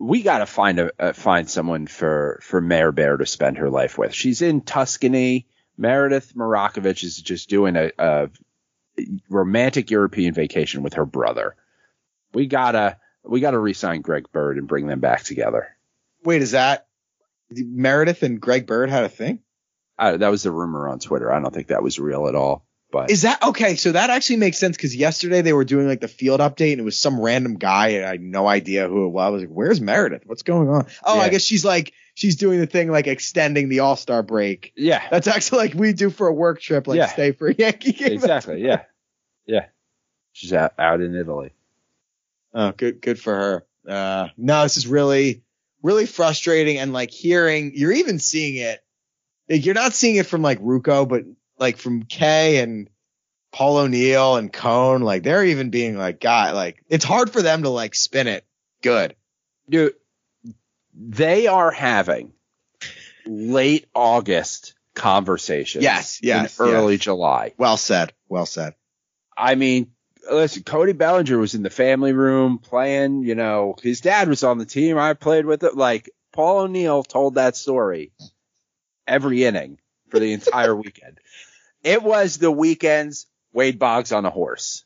We 0.00 0.22
gotta 0.22 0.46
find 0.46 0.80
a 0.80 0.90
uh, 0.98 1.12
find 1.12 1.48
someone 1.48 1.86
for 1.86 2.40
for 2.42 2.60
Mayor 2.60 2.90
Bear 2.90 3.16
to 3.16 3.24
spend 3.24 3.58
her 3.58 3.70
life 3.70 3.98
with. 3.98 4.12
She's 4.12 4.42
in 4.42 4.62
Tuscany. 4.62 5.46
Meredith 5.76 6.34
Marakovits 6.34 7.04
is 7.04 7.22
just 7.22 7.48
doing 7.48 7.76
a, 7.76 7.92
a 7.98 8.30
romantic 9.28 9.92
European 9.92 10.34
vacation 10.34 10.82
with 10.82 10.94
her 10.94 11.04
brother. 11.04 11.54
We 12.34 12.48
gotta 12.48 12.98
we 13.22 13.38
gotta 13.38 13.60
re-sign 13.60 14.00
Greg 14.00 14.24
Bird 14.32 14.58
and 14.58 14.66
bring 14.66 14.88
them 14.88 14.98
back 14.98 15.22
together. 15.22 15.68
Wait, 16.24 16.42
is 16.42 16.50
that 16.50 16.87
Meredith 17.50 18.22
and 18.22 18.40
Greg 18.40 18.66
Bird 18.66 18.90
had 18.90 19.04
a 19.04 19.08
thing? 19.08 19.40
I, 19.98 20.16
that 20.16 20.28
was 20.28 20.46
a 20.46 20.52
rumor 20.52 20.88
on 20.88 20.98
Twitter. 21.00 21.32
I 21.32 21.40
don't 21.40 21.52
think 21.52 21.68
that 21.68 21.82
was 21.82 21.98
real 21.98 22.28
at 22.28 22.34
all. 22.34 22.64
But 22.90 23.10
Is 23.10 23.22
that 23.22 23.42
okay? 23.42 23.74
So 23.76 23.92
that 23.92 24.08
actually 24.08 24.36
makes 24.36 24.56
sense 24.56 24.74
because 24.76 24.96
yesterday 24.96 25.42
they 25.42 25.52
were 25.52 25.64
doing 25.64 25.86
like 25.86 26.00
the 26.00 26.08
field 26.08 26.40
update 26.40 26.72
and 26.72 26.80
it 26.80 26.84
was 26.84 26.98
some 26.98 27.20
random 27.20 27.56
guy 27.56 27.88
and 27.88 28.04
I 28.06 28.10
had 28.12 28.22
no 28.22 28.46
idea 28.46 28.88
who 28.88 29.04
it 29.06 29.10
was. 29.10 29.26
I 29.26 29.28
was 29.28 29.42
like, 29.42 29.50
"Where's 29.50 29.78
Meredith? 29.80 30.22
What's 30.24 30.42
going 30.42 30.70
on?" 30.70 30.86
Oh, 31.04 31.18
I 31.20 31.28
guess 31.28 31.42
she's 31.42 31.66
like 31.66 31.92
she's 32.14 32.36
doing 32.36 32.60
the 32.60 32.66
thing 32.66 32.90
like 32.90 33.06
extending 33.06 33.68
the 33.68 33.80
All 33.80 33.94
Star 33.96 34.22
break. 34.22 34.72
yeah, 34.74 35.06
That's 35.10 35.26
actually 35.26 35.58
like 35.58 35.74
we 35.74 35.92
do 35.92 36.08
for 36.08 36.28
a 36.28 36.32
work 36.32 36.62
trip, 36.62 36.86
like 36.86 36.96
Yeah. 36.96 37.08
stay 37.08 37.32
for 37.32 37.48
a 37.48 37.54
Yankee 37.54 37.92
game. 37.92 38.12
exactly. 38.12 38.62
Yeah, 38.64 38.84
yeah. 39.44 39.66
She's 40.32 40.54
out, 40.54 40.72
out 40.78 41.02
in 41.02 41.14
Italy. 41.14 41.50
Oh, 42.54 42.72
good, 42.72 43.02
good 43.02 43.20
for 43.20 43.34
her. 43.34 43.66
Uh, 43.86 44.28
no, 44.38 44.62
this 44.62 44.78
is 44.78 44.86
really, 44.86 45.42
really 45.82 46.06
frustrating. 46.06 46.78
And 46.78 46.92
like 46.92 47.10
hearing, 47.10 47.72
you're 47.74 47.92
even 47.92 48.18
seeing 48.18 48.56
it. 48.56 48.80
Like 49.48 49.64
you're 49.64 49.74
not 49.74 49.94
seeing 49.94 50.16
it 50.16 50.26
from 50.26 50.42
like 50.42 50.60
Ruocco, 50.60 51.08
but 51.08 51.24
like 51.58 51.78
from 51.78 52.02
Kay 52.02 52.58
and 52.58 52.88
Paul 53.52 53.78
O'Neill 53.78 54.36
and 54.36 54.52
Cone. 54.52 55.00
Like 55.02 55.22
they're 55.22 55.44
even 55.44 55.70
being 55.70 55.96
like, 55.96 56.20
God, 56.20 56.54
like 56.54 56.84
it's 56.88 57.04
hard 57.04 57.30
for 57.30 57.42
them 57.42 57.62
to 57.62 57.70
like 57.70 57.94
spin 57.94 58.26
it 58.26 58.44
good. 58.82 59.14
Dude, 59.68 59.94
they 60.94 61.46
are 61.46 61.70
having 61.70 62.32
late 63.26 63.86
August 63.94 64.74
conversations. 64.94 65.84
Yes, 65.84 66.20
yes, 66.22 66.58
in 66.58 66.66
early 66.66 66.94
yes. 66.94 67.02
July. 67.02 67.54
Well 67.56 67.76
said. 67.76 68.12
Well 68.28 68.46
said. 68.46 68.74
I 69.36 69.54
mean, 69.54 69.92
listen, 70.30 70.62
Cody 70.62 70.92
Bellinger 70.92 71.38
was 71.38 71.54
in 71.54 71.62
the 71.62 71.70
family 71.70 72.12
room 72.12 72.58
playing. 72.58 73.22
You 73.22 73.34
know, 73.34 73.74
his 73.82 74.00
dad 74.00 74.28
was 74.28 74.44
on 74.44 74.58
the 74.58 74.66
team. 74.66 74.98
I 74.98 75.14
played 75.14 75.46
with 75.46 75.62
it. 75.62 75.76
Like 75.76 76.10
Paul 76.32 76.60
O'Neill 76.60 77.02
told 77.02 77.34
that 77.34 77.56
story 77.56 78.12
every 79.06 79.44
inning 79.44 79.78
for 80.10 80.18
the 80.18 80.32
entire 80.32 80.74
weekend. 80.76 81.18
It 81.82 82.02
was 82.02 82.38
the 82.38 82.50
weekend's 82.50 83.26
Wade 83.52 83.78
Boggs 83.78 84.12
on 84.12 84.26
a 84.26 84.30
horse. 84.30 84.84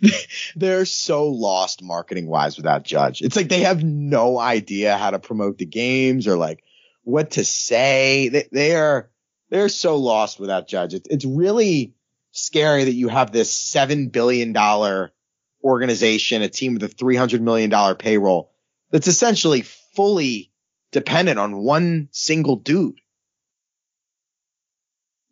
They're 0.56 0.84
so 0.84 1.28
lost 1.28 1.82
marketing 1.82 2.26
wise 2.28 2.56
without 2.56 2.84
Judge. 2.84 3.22
It's 3.22 3.36
like 3.36 3.48
they 3.48 3.62
have 3.62 3.82
no 3.82 4.38
idea 4.38 4.96
how 4.96 5.10
to 5.10 5.18
promote 5.18 5.58
the 5.58 5.66
games 5.66 6.28
or 6.28 6.36
like 6.36 6.62
what 7.02 7.32
to 7.32 7.44
say. 7.44 8.28
They, 8.28 8.48
they 8.52 8.76
are 8.76 9.10
they're 9.50 9.68
so 9.68 9.96
lost 9.96 10.38
without 10.38 10.68
Judge. 10.68 10.94
It's 10.94 11.08
it's 11.08 11.24
really 11.24 11.94
scary 12.32 12.84
that 12.84 12.94
you 12.94 13.08
have 13.08 13.30
this 13.30 13.52
seven 13.52 14.08
billion 14.08 14.52
dollar 14.52 15.12
organization, 15.62 16.42
a 16.42 16.48
team 16.48 16.74
with 16.74 16.82
a 16.82 16.88
three 16.88 17.16
hundred 17.16 17.42
million 17.42 17.70
dollar 17.70 17.94
payroll 17.94 18.50
that's 18.90 19.08
essentially 19.08 19.62
fully 19.94 20.50
dependent 20.90 21.38
on 21.38 21.56
one 21.56 22.08
single 22.10 22.56
dude. 22.56 22.98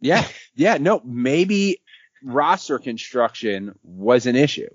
Yeah. 0.01 0.27
Yeah. 0.55 0.79
No, 0.79 1.01
maybe 1.05 1.83
roster 2.25 2.79
construction 2.79 3.79
was 3.83 4.27
an 4.27 4.37
issue. 4.37 4.69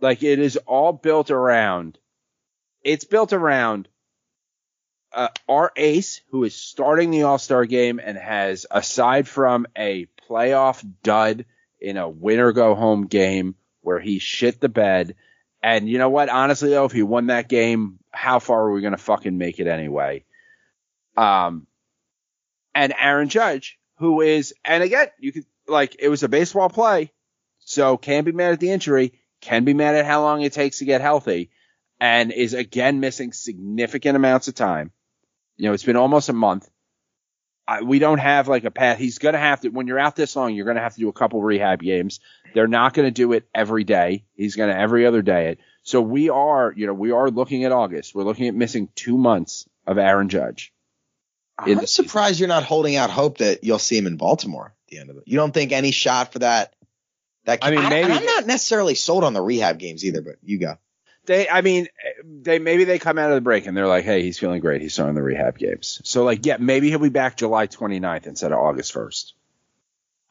Like 0.00 0.22
it 0.22 0.38
is 0.38 0.56
all 0.56 0.92
built 0.92 1.30
around, 1.30 1.98
it's 2.82 3.04
built 3.04 3.32
around 3.32 3.88
uh, 5.12 5.28
our 5.48 5.72
ace 5.76 6.22
who 6.30 6.44
is 6.44 6.54
starting 6.54 7.10
the 7.10 7.24
All 7.24 7.38
Star 7.38 7.64
game 7.66 8.00
and 8.02 8.16
has, 8.16 8.66
aside 8.70 9.28
from 9.28 9.66
a 9.76 10.06
playoff 10.28 10.84
dud 11.02 11.44
in 11.80 11.96
a 11.96 12.08
winner 12.08 12.52
go 12.52 12.74
home 12.74 13.06
game 13.06 13.54
where 13.80 14.00
he 14.00 14.18
shit 14.18 14.60
the 14.60 14.68
bed. 14.68 15.16
And 15.62 15.88
you 15.88 15.98
know 15.98 16.10
what? 16.10 16.28
Honestly, 16.28 16.70
though, 16.70 16.84
if 16.84 16.92
he 16.92 17.02
won 17.02 17.26
that 17.26 17.48
game, 17.48 17.98
how 18.10 18.38
far 18.38 18.62
are 18.62 18.72
we 18.72 18.80
going 18.80 18.92
to 18.92 18.98
fucking 18.98 19.36
make 19.36 19.58
it 19.58 19.66
anyway? 19.66 20.24
Um, 21.16 21.66
and 22.74 22.94
Aaron 22.98 23.28
Judge, 23.28 23.78
who 23.98 24.20
is, 24.20 24.54
and 24.64 24.82
again, 24.82 25.08
you 25.18 25.32
could 25.32 25.44
like 25.68 25.96
it 25.98 26.08
was 26.08 26.22
a 26.22 26.28
baseball 26.28 26.68
play, 26.68 27.12
so 27.60 27.96
can't 27.96 28.26
be 28.26 28.32
mad 28.32 28.52
at 28.52 28.60
the 28.60 28.70
injury, 28.70 29.12
can 29.40 29.64
be 29.64 29.74
mad 29.74 29.94
at 29.94 30.06
how 30.06 30.22
long 30.22 30.42
it 30.42 30.52
takes 30.52 30.78
to 30.78 30.84
get 30.84 31.00
healthy, 31.00 31.50
and 32.00 32.32
is 32.32 32.54
again 32.54 33.00
missing 33.00 33.32
significant 33.32 34.16
amounts 34.16 34.48
of 34.48 34.54
time. 34.54 34.90
You 35.56 35.68
know, 35.68 35.74
it's 35.74 35.84
been 35.84 35.96
almost 35.96 36.28
a 36.28 36.32
month. 36.32 36.68
I, 37.66 37.82
we 37.82 37.98
don't 37.98 38.18
have 38.18 38.48
like 38.48 38.64
a 38.64 38.70
path. 38.70 38.98
He's 38.98 39.18
going 39.18 39.34
to 39.34 39.38
have 39.38 39.60
to, 39.60 39.68
when 39.68 39.86
you're 39.86 39.98
out 39.98 40.16
this 40.16 40.34
long, 40.34 40.54
you're 40.54 40.64
going 40.64 40.76
to 40.76 40.82
have 40.82 40.94
to 40.94 41.00
do 41.00 41.08
a 41.08 41.12
couple 41.12 41.40
rehab 41.42 41.80
games. 41.80 42.20
They're 42.54 42.66
not 42.68 42.92
going 42.92 43.06
to 43.06 43.12
do 43.12 43.32
it 43.32 43.48
every 43.54 43.84
day. 43.84 44.24
He's 44.34 44.56
going 44.56 44.70
to 44.70 44.78
every 44.78 45.06
other 45.06 45.22
day 45.22 45.48
it. 45.48 45.58
So 45.82 46.00
we 46.00 46.28
are, 46.28 46.72
you 46.76 46.86
know, 46.86 46.94
we 46.94 47.12
are 47.12 47.30
looking 47.30 47.64
at 47.64 47.72
August. 47.72 48.14
We're 48.14 48.24
looking 48.24 48.48
at 48.48 48.54
missing 48.54 48.88
two 48.94 49.16
months 49.16 49.68
of 49.86 49.98
Aaron 49.98 50.28
Judge. 50.28 50.72
I'm 51.58 51.86
surprised 51.86 52.40
you're 52.40 52.48
not 52.48 52.64
holding 52.64 52.96
out 52.96 53.10
hope 53.10 53.38
that 53.38 53.62
you'll 53.62 53.78
see 53.78 53.96
him 53.98 54.06
in 54.06 54.16
Baltimore 54.16 54.74
at 54.86 54.90
the 54.90 54.98
end 54.98 55.10
of 55.10 55.16
it. 55.16 55.24
You 55.26 55.36
don't 55.36 55.52
think 55.52 55.72
any 55.72 55.90
shot 55.92 56.32
for 56.32 56.40
that? 56.40 56.74
That 57.44 57.60
I 57.62 57.70
mean, 57.70 57.80
and 57.80 57.90
maybe- 57.90 58.12
I'm 58.12 58.24
not 58.24 58.46
necessarily 58.46 58.94
sold 58.94 59.24
on 59.24 59.32
the 59.32 59.42
rehab 59.42 59.78
games 59.78 60.04
either, 60.04 60.22
but 60.22 60.36
you 60.42 60.58
go. 60.58 60.78
They, 61.24 61.48
I 61.48 61.60
mean, 61.60 61.86
they 62.24 62.58
maybe 62.58 62.84
they 62.84 62.98
come 62.98 63.16
out 63.18 63.30
of 63.30 63.36
the 63.36 63.40
break 63.40 63.66
and 63.66 63.76
they're 63.76 63.86
like, 63.86 64.04
hey, 64.04 64.22
he's 64.22 64.38
feeling 64.38 64.60
great. 64.60 64.82
He's 64.82 64.94
starting 64.94 65.14
the 65.14 65.22
rehab 65.22 65.56
games. 65.56 66.00
So 66.04 66.24
like, 66.24 66.44
yeah, 66.44 66.56
maybe 66.58 66.88
he'll 66.88 66.98
be 66.98 67.10
back 67.10 67.36
July 67.36 67.68
29th 67.68 68.26
instead 68.26 68.50
of 68.50 68.58
August 68.58 68.92
1st. 68.92 69.32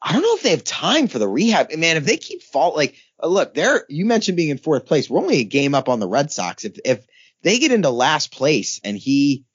I 0.02 0.14
don't 0.14 0.22
know 0.22 0.36
if 0.36 0.44
they 0.44 0.50
have 0.50 0.64
time 0.64 1.08
for 1.08 1.20
the 1.20 1.28
rehab. 1.28 1.74
Man, 1.76 1.98
if 1.98 2.06
they 2.06 2.18
keep 2.18 2.42
fall 2.42 2.76
like 2.76 2.96
uh, 3.22 3.28
look, 3.28 3.54
they're 3.54 3.86
you 3.88 4.06
mentioned 4.06 4.36
being 4.36 4.50
in 4.50 4.58
fourth 4.58 4.86
place. 4.86 5.10
We're 5.10 5.20
only 5.20 5.40
a 5.40 5.46
game 5.46 5.76
up 5.76 5.90
on 5.90 6.00
the 6.00 6.08
Red 6.08 6.32
Sox. 6.32 6.66
If 6.66 6.80
if 6.84 7.06
they 7.44 7.60
get 7.60 7.72
into 7.72 7.90
last 7.90 8.32
place 8.32 8.82
and 8.84 8.98
he 8.98 9.46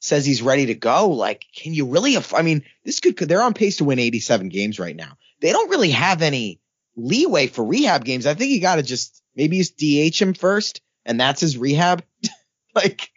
says 0.00 0.26
he's 0.26 0.42
ready 0.42 0.66
to 0.66 0.74
go, 0.74 1.08
like, 1.08 1.46
can 1.56 1.72
you 1.72 1.86
really? 1.86 2.16
aff- 2.16 2.34
I 2.34 2.42
mean, 2.42 2.64
this 2.84 3.00
could 3.00 3.16
they're 3.16 3.42
on 3.42 3.54
pace 3.54 3.78
to 3.78 3.84
win 3.84 3.98
87 3.98 4.50
games 4.50 4.78
right 4.78 4.94
now. 4.94 5.16
They 5.40 5.52
don't 5.52 5.70
really 5.70 5.90
have 5.90 6.22
any 6.22 6.60
leeway 6.96 7.46
for 7.46 7.64
rehab 7.64 8.04
games. 8.04 8.26
I 8.26 8.34
think 8.34 8.50
you 8.50 8.60
got 8.60 8.76
to 8.76 8.82
just 8.82 9.22
maybe 9.34 9.58
just 9.58 9.78
DH 9.78 10.20
him 10.20 10.34
first, 10.34 10.82
and 11.04 11.20
that's 11.20 11.40
his 11.40 11.58
rehab. 11.58 12.04
like, 12.74 13.10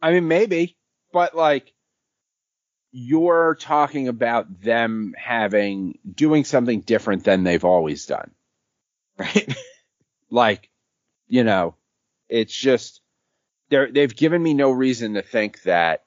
I 0.00 0.12
mean, 0.12 0.28
maybe, 0.28 0.76
but 1.12 1.34
like, 1.34 1.72
you're 2.92 3.56
talking 3.58 4.08
about 4.08 4.60
them 4.60 5.14
having 5.16 5.98
doing 6.14 6.44
something 6.44 6.80
different 6.80 7.24
than 7.24 7.42
they've 7.42 7.64
always 7.64 8.06
done. 8.06 8.30
right? 9.18 9.54
Like, 10.30 10.70
you 11.28 11.44
know, 11.44 11.74
it's 12.30 12.54
just 12.54 13.02
they're 13.68 13.92
they've 13.92 14.16
given 14.16 14.42
me 14.42 14.54
no 14.54 14.70
reason 14.70 15.12
to 15.14 15.20
think 15.22 15.62
that 15.64 16.04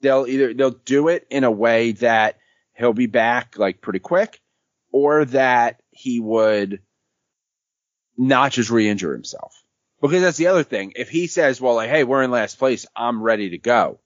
they'll 0.00 0.26
either 0.26 0.52
they'll 0.52 0.70
do 0.70 1.06
it 1.06 1.24
in 1.30 1.44
a 1.44 1.50
way 1.50 1.92
that 1.92 2.38
he'll 2.76 2.92
be 2.92 3.06
back 3.06 3.56
like 3.56 3.80
pretty 3.80 4.00
quick, 4.00 4.40
or 4.90 5.24
that 5.26 5.80
he 5.92 6.18
would 6.18 6.80
not 8.16 8.50
just 8.50 8.70
re-injure 8.70 9.12
himself. 9.12 9.63
Because 10.04 10.20
that's 10.20 10.36
the 10.36 10.48
other 10.48 10.64
thing. 10.64 10.92
If 10.96 11.08
he 11.08 11.26
says, 11.26 11.62
"Well, 11.62 11.76
like, 11.76 11.88
hey, 11.88 12.04
we're 12.04 12.22
in 12.22 12.30
last 12.30 12.58
place, 12.58 12.84
I'm 12.94 13.22
ready 13.22 13.50
to 13.50 13.58
go," 13.58 14.00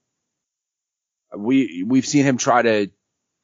we 1.35 1.83
we've 1.85 2.05
seen 2.05 2.23
him 2.23 2.37
try 2.37 2.61
to, 2.61 2.89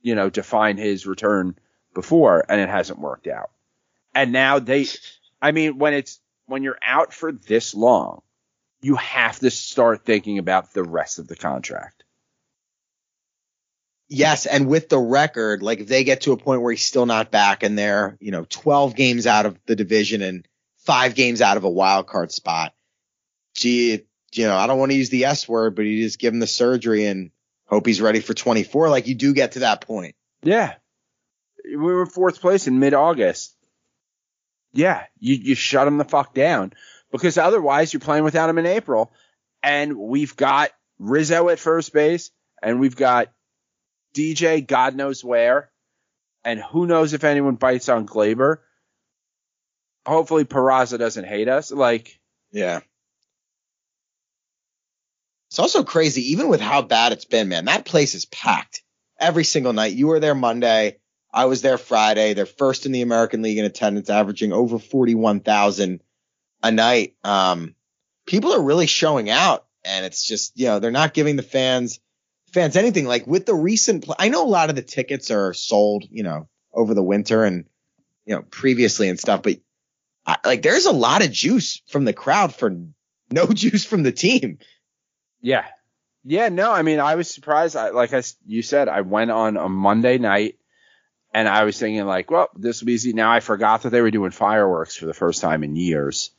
you 0.01 0.15
know, 0.15 0.29
define 0.29 0.77
his 0.77 1.05
return 1.05 1.57
before, 1.93 2.45
and 2.47 2.61
it 2.61 2.69
hasn't 2.69 2.99
worked 2.99 3.27
out. 3.27 3.51
And 4.13 4.31
now 4.31 4.59
they, 4.59 4.85
I 5.41 5.51
mean, 5.51 5.77
when 5.79 5.93
it's 5.93 6.21
when 6.45 6.63
you're 6.63 6.79
out 6.81 7.13
for 7.13 7.33
this 7.33 7.75
long, 7.75 8.21
you 8.81 8.95
have 8.95 9.37
to 9.39 9.51
start 9.51 10.05
thinking 10.05 10.37
about 10.37 10.73
the 10.73 10.83
rest 10.83 11.19
of 11.19 11.27
the 11.27 11.35
contract. 11.35 12.05
Yes, 14.07 14.45
and 14.45 14.69
with 14.69 14.87
the 14.87 14.99
record, 14.99 15.61
like 15.61 15.81
if 15.81 15.87
they 15.87 16.05
get 16.05 16.21
to 16.21 16.31
a 16.31 16.37
point 16.37 16.61
where 16.61 16.71
he's 16.71 16.85
still 16.85 17.05
not 17.05 17.31
back 17.31 17.63
and 17.63 17.77
they're, 17.77 18.15
you 18.21 18.31
know, 18.31 18.45
12 18.47 18.95
games 18.95 19.27
out 19.27 19.45
of 19.45 19.59
the 19.65 19.75
division 19.75 20.21
and 20.21 20.47
five 20.85 21.15
games 21.15 21.41
out 21.41 21.57
of 21.57 21.63
a 21.63 21.69
wild 21.69 22.07
card 22.07 22.31
spot, 22.31 22.73
gee, 23.55 24.05
you 24.33 24.47
know, 24.47 24.55
I 24.55 24.67
don't 24.67 24.79
want 24.79 24.91
to 24.91 24.97
use 24.97 25.09
the 25.09 25.25
S 25.25 25.47
word, 25.47 25.75
but 25.75 25.83
you 25.83 26.03
just 26.03 26.19
give 26.19 26.33
him 26.33 26.39
the 26.39 26.47
surgery 26.47 27.05
and 27.05 27.31
hope 27.65 27.85
he's 27.85 28.01
ready 28.01 28.19
for 28.19 28.33
24. 28.33 28.89
Like 28.89 29.07
you 29.07 29.15
do 29.15 29.33
get 29.33 29.53
to 29.53 29.59
that 29.59 29.81
point. 29.81 30.15
Yeah. 30.43 30.73
We 31.65 31.77
were 31.77 32.05
fourth 32.05 32.39
place 32.39 32.67
in 32.67 32.79
mid 32.79 32.93
August. 32.93 33.55
Yeah, 34.73 35.05
you, 35.19 35.35
you 35.35 35.55
shut 35.55 35.87
him 35.87 35.97
the 35.97 36.03
fuck 36.03 36.33
down 36.33 36.73
because 37.11 37.37
otherwise 37.37 37.93
you're 37.93 38.01
playing 38.01 38.25
without 38.25 38.49
him 38.49 38.57
in 38.57 38.65
April. 38.65 39.11
And 39.63 39.97
we've 39.97 40.35
got 40.35 40.69
Rizzo 40.99 41.49
at 41.49 41.59
first 41.59 41.93
base 41.93 42.29
and 42.61 42.79
we've 42.79 42.95
got 42.95 43.31
DJ, 44.13 44.65
God 44.65 44.95
knows 44.95 45.23
where. 45.23 45.71
And 46.43 46.59
who 46.59 46.85
knows 46.85 47.13
if 47.13 47.23
anyone 47.23 47.55
bites 47.55 47.89
on 47.89 48.05
Gleyber. 48.05 48.57
Hopefully 50.05 50.45
Peraza 50.45 50.97
doesn't 50.97 51.25
hate 51.25 51.47
us. 51.47 51.71
Like, 51.71 52.19
Yeah. 52.51 52.81
It's 55.49 55.59
also 55.59 55.83
crazy, 55.83 56.33
even 56.33 56.49
with 56.49 56.59
how 56.59 56.81
bad 56.81 57.13
it's 57.13 57.25
been, 57.25 57.47
man. 57.47 57.65
That 57.65 57.85
place 57.85 58.13
is 58.13 58.25
packed 58.25 58.83
every 59.19 59.45
single 59.45 59.73
night. 59.73 59.93
You 59.93 60.07
were 60.07 60.19
there 60.19 60.35
Monday. 60.35 60.97
I 61.33 61.45
was 61.45 61.61
there 61.61 61.77
Friday. 61.77 62.33
They're 62.33 62.45
first 62.45 62.85
in 62.85 62.91
the 62.91 63.01
American 63.01 63.41
League 63.41 63.57
in 63.57 63.65
attendance, 63.65 64.09
averaging 64.09 64.51
over 64.51 64.79
41,000 64.79 66.01
a 66.63 66.71
night. 66.71 67.15
Um, 67.23 67.75
people 68.25 68.53
are 68.53 68.61
really 68.61 68.87
showing 68.87 69.29
out 69.29 69.65
and 69.85 70.05
it's 70.05 70.23
just, 70.25 70.57
you 70.59 70.65
know, 70.65 70.79
they're 70.79 70.91
not 70.91 71.13
giving 71.13 71.35
the 71.35 71.43
fans, 71.43 71.99
fans 72.51 72.75
anything 72.75 73.05
like 73.05 73.27
with 73.27 73.45
the 73.45 73.53
recent, 73.53 74.05
pl- 74.05 74.15
I 74.17 74.29
know 74.29 74.45
a 74.45 74.49
lot 74.49 74.69
of 74.69 74.75
the 74.75 74.81
tickets 74.81 75.29
are 75.31 75.53
sold, 75.53 76.05
you 76.09 76.23
know, 76.23 76.49
over 76.73 76.93
the 76.93 77.03
winter 77.03 77.43
and, 77.43 77.65
you 78.25 78.35
know, 78.35 78.41
previously 78.41 79.07
and 79.09 79.19
stuff, 79.19 79.43
but 79.43 79.57
I, 80.25 80.37
like 80.43 80.61
there's 80.61 80.85
a 80.85 80.91
lot 80.91 81.23
of 81.23 81.31
juice 81.31 81.81
from 81.87 82.05
the 82.05 82.13
crowd 82.13 82.53
for 82.55 82.75
no 83.31 83.47
juice 83.53 83.85
from 83.85 84.03
the 84.03 84.11
team. 84.11 84.59
Yeah. 85.41 85.65
Yeah, 86.27 86.49
no, 86.49 86.71
I 86.71 86.81
mean, 86.81 86.99
I 86.99 87.15
was 87.15 87.29
surprised. 87.29 87.75
I, 87.75 87.89
like 87.89 88.11
I, 88.11 88.23
you 88.47 88.63
said, 88.63 88.89
I 88.89 89.01
went 89.01 89.29
on 89.29 89.57
a 89.57 89.69
Monday 89.69 90.17
night 90.17 90.57
and 91.31 91.47
I 91.47 91.65
was 91.65 91.77
thinking 91.77 92.05
like, 92.05 92.31
well, 92.31 92.49
this 92.55 92.81
will 92.81 92.87
be 92.87 92.93
easy. 92.93 93.13
Now 93.13 93.31
I 93.31 93.41
forgot 93.41 93.83
that 93.83 93.91
they 93.91 94.01
were 94.01 94.09
doing 94.09 94.31
fireworks 94.31 94.95
for 94.95 95.05
the 95.05 95.13
first 95.13 95.41
time 95.41 95.63
in 95.63 95.75
years. 95.75 96.31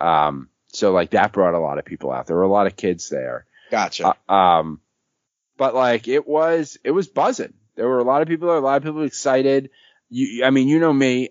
Um, 0.00 0.48
so 0.68 0.92
like 0.92 1.10
that 1.10 1.32
brought 1.32 1.54
a 1.54 1.58
lot 1.58 1.78
of 1.78 1.84
people 1.84 2.12
out. 2.12 2.26
There 2.26 2.36
were 2.36 2.42
a 2.42 2.48
lot 2.48 2.68
of 2.68 2.76
kids 2.76 3.08
there. 3.08 3.46
Gotcha. 3.70 4.14
Uh, 4.28 4.32
um, 4.32 4.80
but 5.56 5.74
like 5.74 6.06
it 6.06 6.26
was, 6.26 6.78
it 6.84 6.92
was 6.92 7.08
buzzing. 7.08 7.54
There 7.74 7.88
were 7.88 7.98
a 7.98 8.04
lot 8.04 8.22
of 8.22 8.28
people, 8.28 8.46
there, 8.46 8.58
a 8.58 8.60
lot 8.60 8.76
of 8.76 8.84
people 8.84 9.02
excited. 9.02 9.70
You, 10.08 10.44
I 10.44 10.50
mean, 10.50 10.68
you 10.68 10.78
know 10.78 10.92
me, 10.92 11.30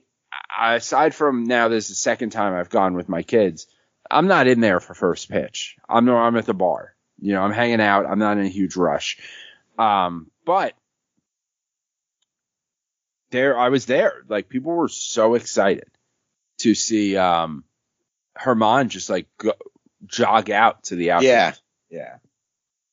aside 0.60 1.16
from 1.16 1.46
now, 1.46 1.68
this 1.68 1.86
is 1.86 1.90
the 1.90 1.96
second 1.96 2.32
time 2.32 2.54
I've 2.54 2.70
gone 2.70 2.94
with 2.94 3.10
my 3.10 3.24
kids. 3.24 3.68
I'm 4.10 4.28
not 4.28 4.48
in 4.48 4.60
there 4.60 4.80
for 4.80 4.94
first 4.94 5.30
pitch. 5.30 5.78
I'm 5.88 6.06
no, 6.06 6.18
I'm 6.18 6.38
at 6.38 6.46
the 6.46 6.54
bar. 6.54 6.96
You 7.20 7.34
know, 7.34 7.42
I'm 7.42 7.54
hanging 7.54 7.82
out. 7.82 8.06
I'm 8.06 8.20
not 8.20 8.38
in 8.38 8.46
a 8.46 8.50
huge 8.50 8.76
rush. 8.76 9.18
Um, 9.78 10.30
but 10.46 10.74
there, 13.32 13.58
I 13.58 13.70
was 13.70 13.86
there. 13.86 14.24
Like 14.28 14.50
people 14.50 14.74
were 14.74 14.90
so 14.90 15.36
excited 15.36 15.90
to 16.60 16.76
see, 16.76 17.16
um, 17.16 17.64
Germán 18.38 18.90
just 18.90 19.10
like 19.10 19.28
go, 19.38 19.54
jog 20.06 20.50
out 20.50 20.84
to 20.86 20.96
the 20.96 21.12
outfield. 21.12 21.32
yeah. 21.32 21.54
Yeah. 21.90 22.16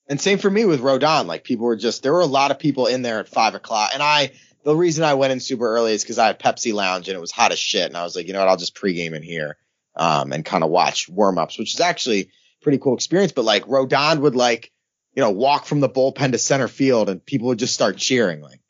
And 0.08 0.20
same 0.20 0.38
for 0.38 0.50
me 0.50 0.64
with 0.64 0.80
Rodon. 0.80 1.26
Like 1.26 1.44
people 1.44 1.66
were 1.66 1.76
just, 1.76 2.02
there 2.02 2.12
were 2.12 2.20
a 2.20 2.26
lot 2.26 2.50
of 2.50 2.58
people 2.58 2.86
in 2.86 3.02
there 3.02 3.20
at 3.20 3.28
five 3.28 3.54
o'clock. 3.54 3.90
And 3.92 4.02
I, 4.02 4.32
the 4.68 4.76
reason 4.76 5.02
I 5.04 5.14
went 5.14 5.32
in 5.32 5.40
super 5.40 5.66
early 5.66 5.92
is 5.92 6.02
because 6.04 6.18
I 6.18 6.26
had 6.26 6.38
Pepsi 6.38 6.74
Lounge 6.74 7.08
and 7.08 7.16
it 7.16 7.20
was 7.20 7.32
hot 7.32 7.52
as 7.52 7.58
shit. 7.58 7.86
And 7.86 7.96
I 7.96 8.04
was 8.04 8.14
like, 8.14 8.26
you 8.26 8.34
know 8.34 8.40
what? 8.40 8.48
I'll 8.48 8.56
just 8.58 8.76
pregame 8.76 9.14
in 9.14 9.22
here, 9.22 9.56
um, 9.96 10.32
and 10.32 10.44
kind 10.44 10.62
of 10.62 10.70
watch 10.70 11.08
warm 11.08 11.38
ups, 11.38 11.58
which 11.58 11.74
is 11.74 11.80
actually 11.80 12.20
a 12.20 12.28
pretty 12.62 12.78
cool 12.78 12.94
experience. 12.94 13.32
But 13.32 13.44
like 13.46 13.64
Rodon 13.64 14.20
would 14.20 14.36
like, 14.36 14.70
you 15.14 15.22
know, 15.22 15.30
walk 15.30 15.64
from 15.64 15.80
the 15.80 15.88
bullpen 15.88 16.32
to 16.32 16.38
center 16.38 16.68
field 16.68 17.08
and 17.08 17.24
people 17.24 17.48
would 17.48 17.58
just 17.58 17.72
start 17.74 17.96
cheering. 17.96 18.40
Like 18.42 18.60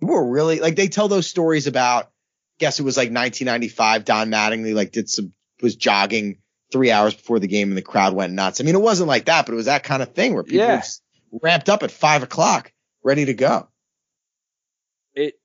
We 0.00 0.08
were 0.08 0.28
really 0.30 0.60
like 0.60 0.76
they 0.76 0.88
tell 0.88 1.08
those 1.08 1.26
stories 1.26 1.66
about. 1.66 2.04
I 2.04 2.10
Guess 2.60 2.80
it 2.80 2.82
was 2.84 2.96
like 2.96 3.10
1995. 3.10 4.04
Don 4.04 4.30
Mattingly 4.30 4.74
like 4.74 4.92
did 4.92 5.08
some 5.08 5.32
was 5.62 5.76
jogging 5.76 6.38
three 6.72 6.90
hours 6.90 7.14
before 7.14 7.38
the 7.38 7.46
game 7.46 7.68
and 7.68 7.78
the 7.78 7.82
crowd 7.82 8.12
went 8.14 8.32
nuts. 8.32 8.60
I 8.60 8.64
mean, 8.64 8.74
it 8.74 8.80
wasn't 8.82 9.08
like 9.08 9.26
that, 9.26 9.46
but 9.46 9.52
it 9.52 9.56
was 9.56 9.66
that 9.66 9.84
kind 9.84 10.02
of 10.02 10.12
thing 10.12 10.34
where 10.34 10.42
people 10.42 10.66
Yeah. 10.66 10.82
ramped 11.40 11.68
up 11.68 11.82
at 11.84 11.90
five 11.90 12.22
o'clock, 12.22 12.72
ready 13.02 13.24
to 13.26 13.34
go. 13.34 13.68
It 15.18 15.40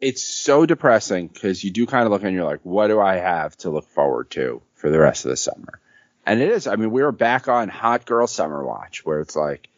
it's 0.00 0.24
so 0.24 0.64
depressing 0.64 1.28
because 1.28 1.62
you 1.62 1.70
do 1.70 1.86
kind 1.86 2.06
of 2.06 2.12
look 2.12 2.22
and 2.22 2.34
you're 2.34 2.44
like, 2.44 2.60
what 2.62 2.86
do 2.86 3.00
I 3.00 3.16
have 3.16 3.56
to 3.58 3.70
look 3.70 3.86
forward 3.88 4.30
to 4.30 4.62
for 4.74 4.88
the 4.88 4.98
rest 4.98 5.26
of 5.26 5.30
the 5.30 5.36
summer? 5.36 5.80
And 6.24 6.40
it 6.40 6.50
is. 6.50 6.66
I 6.66 6.76
mean, 6.76 6.90
we 6.90 7.02
are 7.02 7.12
back 7.12 7.48
on 7.48 7.68
Hot 7.68 8.06
Girl 8.06 8.26
Summer 8.26 8.64
Watch, 8.64 9.04
where 9.04 9.20
it's 9.20 9.36
like, 9.36 9.68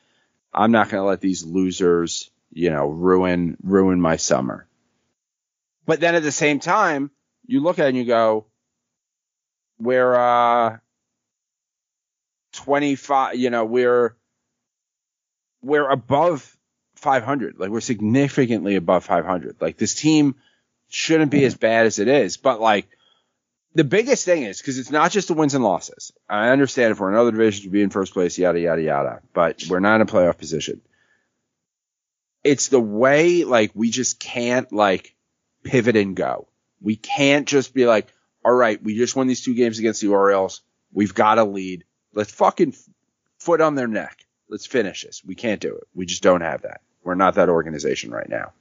I'm 0.54 0.70
not 0.70 0.90
going 0.90 1.00
to 1.00 1.08
let 1.08 1.20
these 1.20 1.44
losers, 1.44 2.30
you 2.52 2.70
know, 2.70 2.86
ruin 2.86 3.56
ruin 3.62 4.00
my 4.00 4.16
summer. 4.16 4.66
But 5.86 5.98
then 5.98 6.14
at 6.14 6.22
the 6.22 6.32
same 6.32 6.60
time, 6.60 7.10
you 7.46 7.60
look 7.60 7.78
at 7.78 7.86
it 7.86 7.88
and 7.88 7.96
you 7.96 8.04
go, 8.04 8.46
we're 9.78 10.14
uh 10.14 10.78
25, 12.52 13.36
you 13.36 13.50
know, 13.50 13.64
we're 13.64 14.14
we're 15.62 15.88
above 15.88 16.56
500. 17.02 17.58
Like 17.58 17.70
we're 17.70 17.80
significantly 17.80 18.76
above 18.76 19.04
500. 19.04 19.56
Like 19.60 19.76
this 19.76 19.94
team 19.94 20.36
shouldn't 20.88 21.30
be 21.30 21.44
as 21.44 21.56
bad 21.56 21.86
as 21.86 21.98
it 21.98 22.08
is. 22.08 22.36
But 22.36 22.60
like 22.60 22.88
the 23.74 23.84
biggest 23.84 24.24
thing 24.24 24.44
is 24.44 24.58
because 24.58 24.78
it's 24.78 24.90
not 24.90 25.10
just 25.10 25.28
the 25.28 25.34
wins 25.34 25.54
and 25.54 25.64
losses. 25.64 26.12
I 26.28 26.50
understand 26.50 26.92
if 26.92 27.00
we're 27.00 27.08
in 27.08 27.14
another 27.14 27.32
division 27.32 27.64
to 27.64 27.70
be 27.70 27.82
in 27.82 27.90
first 27.90 28.12
place, 28.12 28.38
yada 28.38 28.60
yada 28.60 28.82
yada. 28.82 29.20
But 29.34 29.64
we're 29.68 29.80
not 29.80 29.96
in 29.96 30.02
a 30.02 30.06
playoff 30.06 30.38
position. 30.38 30.80
It's 32.44 32.68
the 32.68 32.80
way 32.80 33.44
like 33.44 33.72
we 33.74 33.90
just 33.90 34.20
can't 34.20 34.72
like 34.72 35.14
pivot 35.64 35.96
and 35.96 36.14
go. 36.14 36.48
We 36.80 36.96
can't 36.96 37.46
just 37.46 37.72
be 37.74 37.86
like, 37.86 38.08
all 38.44 38.52
right, 38.52 38.82
we 38.82 38.96
just 38.96 39.14
won 39.16 39.26
these 39.26 39.44
two 39.44 39.54
games 39.54 39.78
against 39.78 40.00
the 40.00 40.08
Orioles. 40.08 40.62
We've 40.92 41.14
got 41.14 41.38
a 41.38 41.44
lead. 41.44 41.84
Let's 42.12 42.32
fucking 42.32 42.74
foot 43.38 43.60
on 43.60 43.74
their 43.74 43.86
neck. 43.88 44.26
Let's 44.48 44.66
finish 44.66 45.04
this. 45.04 45.22
We 45.24 45.34
can't 45.34 45.60
do 45.60 45.76
it. 45.76 45.84
We 45.94 46.04
just 46.04 46.22
don't 46.22 46.42
have 46.42 46.62
that. 46.62 46.82
We're 47.04 47.14
not 47.14 47.34
that 47.34 47.48
organization 47.48 48.10
right 48.10 48.28
now. 48.28 48.52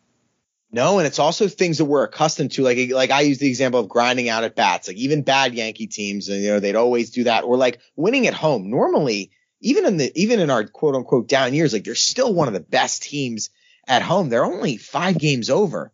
No, 0.74 1.00
and 1.00 1.08
it's 1.08 1.20
also 1.20 1.48
things 1.48 1.80
that 1.80 1.86
we're 1.86 2.06
accustomed 2.06 2.54
to. 2.54 2.64
Like, 2.64 2.92
like 2.92 3.12
I 3.12 3.22
use 3.22 3.40
the 3.40 3.50
example 3.50 3.82
of 3.82 3.90
grinding 3.90 4.30
out 4.30 4.46
at 4.46 4.56
bats. 4.56 4.88
Like 4.88 4.98
even 4.98 5.22
bad 5.22 5.54
Yankee 5.54 5.88
teams, 5.88 6.30
and 6.30 6.42
you 6.42 6.50
know, 6.50 6.60
they'd 6.60 6.76
always 6.76 7.10
do 7.12 7.26
that. 7.26 7.44
Or 7.44 7.58
like 7.58 7.80
winning 7.98 8.26
at 8.28 8.34
home. 8.34 8.70
Normally, 8.70 9.32
even 9.60 9.86
in 9.86 9.98
the 9.98 10.12
even 10.16 10.40
in 10.40 10.50
our 10.50 10.66
quote 10.66 10.96
unquote 10.96 11.28
down 11.28 11.54
years, 11.54 11.74
like 11.74 11.84
they're 11.84 11.96
still 11.96 12.34
one 12.34 12.48
of 12.48 12.54
the 12.54 12.62
best 12.62 13.04
teams 13.04 13.50
at 13.86 14.02
home. 14.02 14.30
They're 14.30 14.46
only 14.46 14.78
five 14.78 15.18
games 15.18 15.50
over 15.50 15.92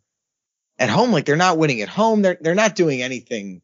at 0.78 0.90
home. 0.90 1.12
Like 1.12 1.26
they're 1.26 1.36
not 1.36 1.58
winning 1.58 1.82
at 1.82 1.90
home. 1.90 2.22
They're 2.22 2.38
they're 2.40 2.56
not 2.56 2.76
doing 2.76 3.02
anything 3.02 3.64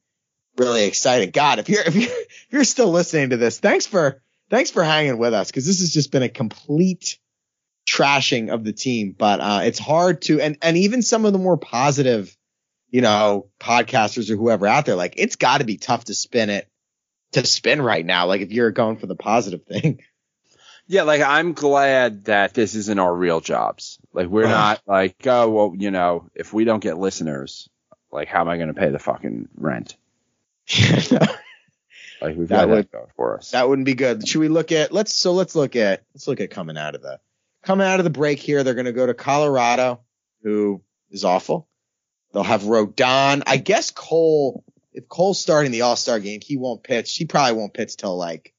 really 0.57 0.85
exciting. 0.85 1.29
God, 1.29 1.59
if 1.59 1.69
you're 1.69 1.83
if 1.85 1.95
you're 1.95 2.05
if 2.05 2.47
you're 2.49 2.63
still 2.63 2.89
listening 2.89 3.29
to 3.29 3.37
this, 3.37 3.59
thanks 3.59 3.85
for 3.85 4.21
thanks 4.49 4.71
for 4.71 4.83
hanging 4.83 5.19
with 5.19 5.33
us 5.33 5.51
because 5.51 5.67
this 5.67 5.79
has 5.79 5.91
just 5.91 6.11
been 6.11 6.23
a 6.23 6.29
complete 6.29 7.19
trashing 7.87 8.51
of 8.53 8.63
the 8.63 8.73
team. 8.73 9.15
But 9.17 9.39
uh, 9.39 9.59
it's 9.63 9.79
hard 9.79 10.21
to 10.23 10.39
and 10.41 10.57
and 10.61 10.77
even 10.77 11.01
some 11.01 11.25
of 11.25 11.33
the 11.33 11.39
more 11.39 11.57
positive, 11.57 12.35
you 12.89 13.01
know, 13.01 13.47
podcasters 13.59 14.29
or 14.29 14.35
whoever 14.35 14.67
out 14.67 14.85
there, 14.85 14.95
like 14.95 15.15
it's 15.17 15.35
got 15.35 15.59
to 15.59 15.63
be 15.65 15.77
tough 15.77 16.05
to 16.05 16.13
spin 16.13 16.49
it 16.49 16.67
to 17.33 17.45
spin 17.45 17.81
right 17.81 18.05
now. 18.05 18.27
Like 18.27 18.41
if 18.41 18.51
you're 18.51 18.71
going 18.71 18.97
for 18.97 19.07
the 19.07 19.15
positive 19.15 19.63
thing. 19.65 19.99
Yeah, 20.85 21.03
like 21.03 21.21
I'm 21.21 21.53
glad 21.53 22.25
that 22.25 22.53
this 22.53 22.75
isn't 22.75 22.99
our 22.99 23.15
real 23.15 23.39
jobs. 23.39 23.99
Like 24.11 24.27
we're 24.27 24.49
not 24.49 24.81
like, 24.85 25.15
oh 25.25 25.49
well, 25.49 25.73
you 25.77 25.91
know, 25.91 26.29
if 26.35 26.51
we 26.51 26.65
don't 26.65 26.81
get 26.81 26.97
listeners, 26.97 27.69
like 28.11 28.27
how 28.27 28.41
am 28.41 28.49
I 28.49 28.57
going 28.57 28.67
to 28.67 28.73
pay 28.73 28.89
the 28.89 28.99
fucking 28.99 29.47
rent? 29.55 29.95
Like 32.21 32.37
we've 32.37 32.47
That 32.47 32.67
got 32.67 32.69
would- 32.69 32.77
that 32.85 32.91
going 32.91 33.07
for 33.15 33.37
us. 33.37 33.51
That 33.51 33.67
wouldn't 33.67 33.85
be 33.85 33.95
good. 33.95 34.27
Should 34.27 34.39
we 34.39 34.47
look 34.47 34.71
at 34.71 34.91
let's 34.91 35.13
so 35.13 35.33
let's 35.33 35.55
look 35.55 35.75
at 35.75 36.03
let's 36.13 36.27
look 36.27 36.39
at 36.41 36.49
coming 36.51 36.77
out 36.77 36.95
of 36.95 37.01
the 37.01 37.19
coming 37.63 37.87
out 37.87 37.99
of 37.99 38.03
the 38.03 38.09
break 38.09 38.39
here. 38.39 38.63
They're 38.63 38.73
gonna 38.73 38.91
go 38.91 39.05
to 39.05 39.13
Colorado, 39.13 40.01
who 40.43 40.81
is 41.09 41.25
awful. 41.25 41.67
They'll 42.31 42.43
have 42.43 42.63
Rodon. 42.63 43.43
I 43.45 43.57
guess 43.57 43.91
Cole 43.91 44.63
if 44.93 45.09
Cole's 45.09 45.39
starting 45.39 45.71
the 45.71 45.81
All 45.81 45.95
Star 45.95 46.19
game, 46.19 46.39
he 46.41 46.57
won't 46.57 46.83
pitch. 46.83 47.15
He 47.15 47.25
probably 47.25 47.57
won't 47.57 47.73
pitch 47.73 47.97
till 47.97 48.15
like 48.15 48.53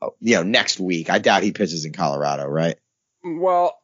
oh, 0.00 0.14
you 0.20 0.36
know, 0.36 0.42
next 0.42 0.80
week. 0.80 1.10
I 1.10 1.18
doubt 1.18 1.42
he 1.42 1.52
pitches 1.52 1.84
in 1.84 1.92
Colorado, 1.92 2.46
right? 2.46 2.76
Well, 3.24 3.78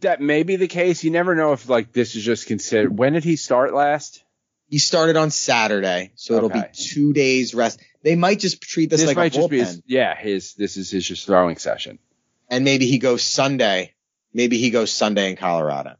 that 0.00 0.20
may 0.20 0.42
be 0.42 0.56
the 0.56 0.68
case. 0.68 1.04
You 1.04 1.10
never 1.10 1.34
know 1.34 1.52
if 1.52 1.68
like 1.68 1.92
this 1.92 2.14
is 2.16 2.24
just 2.24 2.46
considered. 2.46 2.96
When 2.96 3.12
did 3.12 3.24
he 3.24 3.36
start 3.36 3.74
last? 3.74 4.22
He 4.68 4.78
started 4.78 5.16
on 5.16 5.30
Saturday, 5.30 6.10
so 6.16 6.34
it'll 6.34 6.48
be 6.48 6.64
two 6.72 7.12
days 7.12 7.54
rest. 7.54 7.80
They 8.02 8.16
might 8.16 8.40
just 8.40 8.60
treat 8.60 8.90
this, 8.90 9.00
This, 9.00 9.06
like 9.06 9.16
might 9.16 9.32
a 9.32 9.36
just 9.36 9.48
be 9.50 9.58
bullpen, 9.58 9.66
his, 9.66 9.82
yeah. 9.86 10.16
His 10.16 10.54
this 10.54 10.76
is 10.76 10.90
his 10.90 11.06
just 11.06 11.24
throwing 11.24 11.56
session. 11.56 12.00
And 12.48 12.64
maybe 12.64 12.86
he 12.86 12.98
goes 12.98 13.22
Sunday. 13.22 13.94
Maybe 14.32 14.58
he 14.58 14.70
goes 14.70 14.92
Sunday 14.92 15.30
in 15.30 15.36
Colorado. 15.36 15.96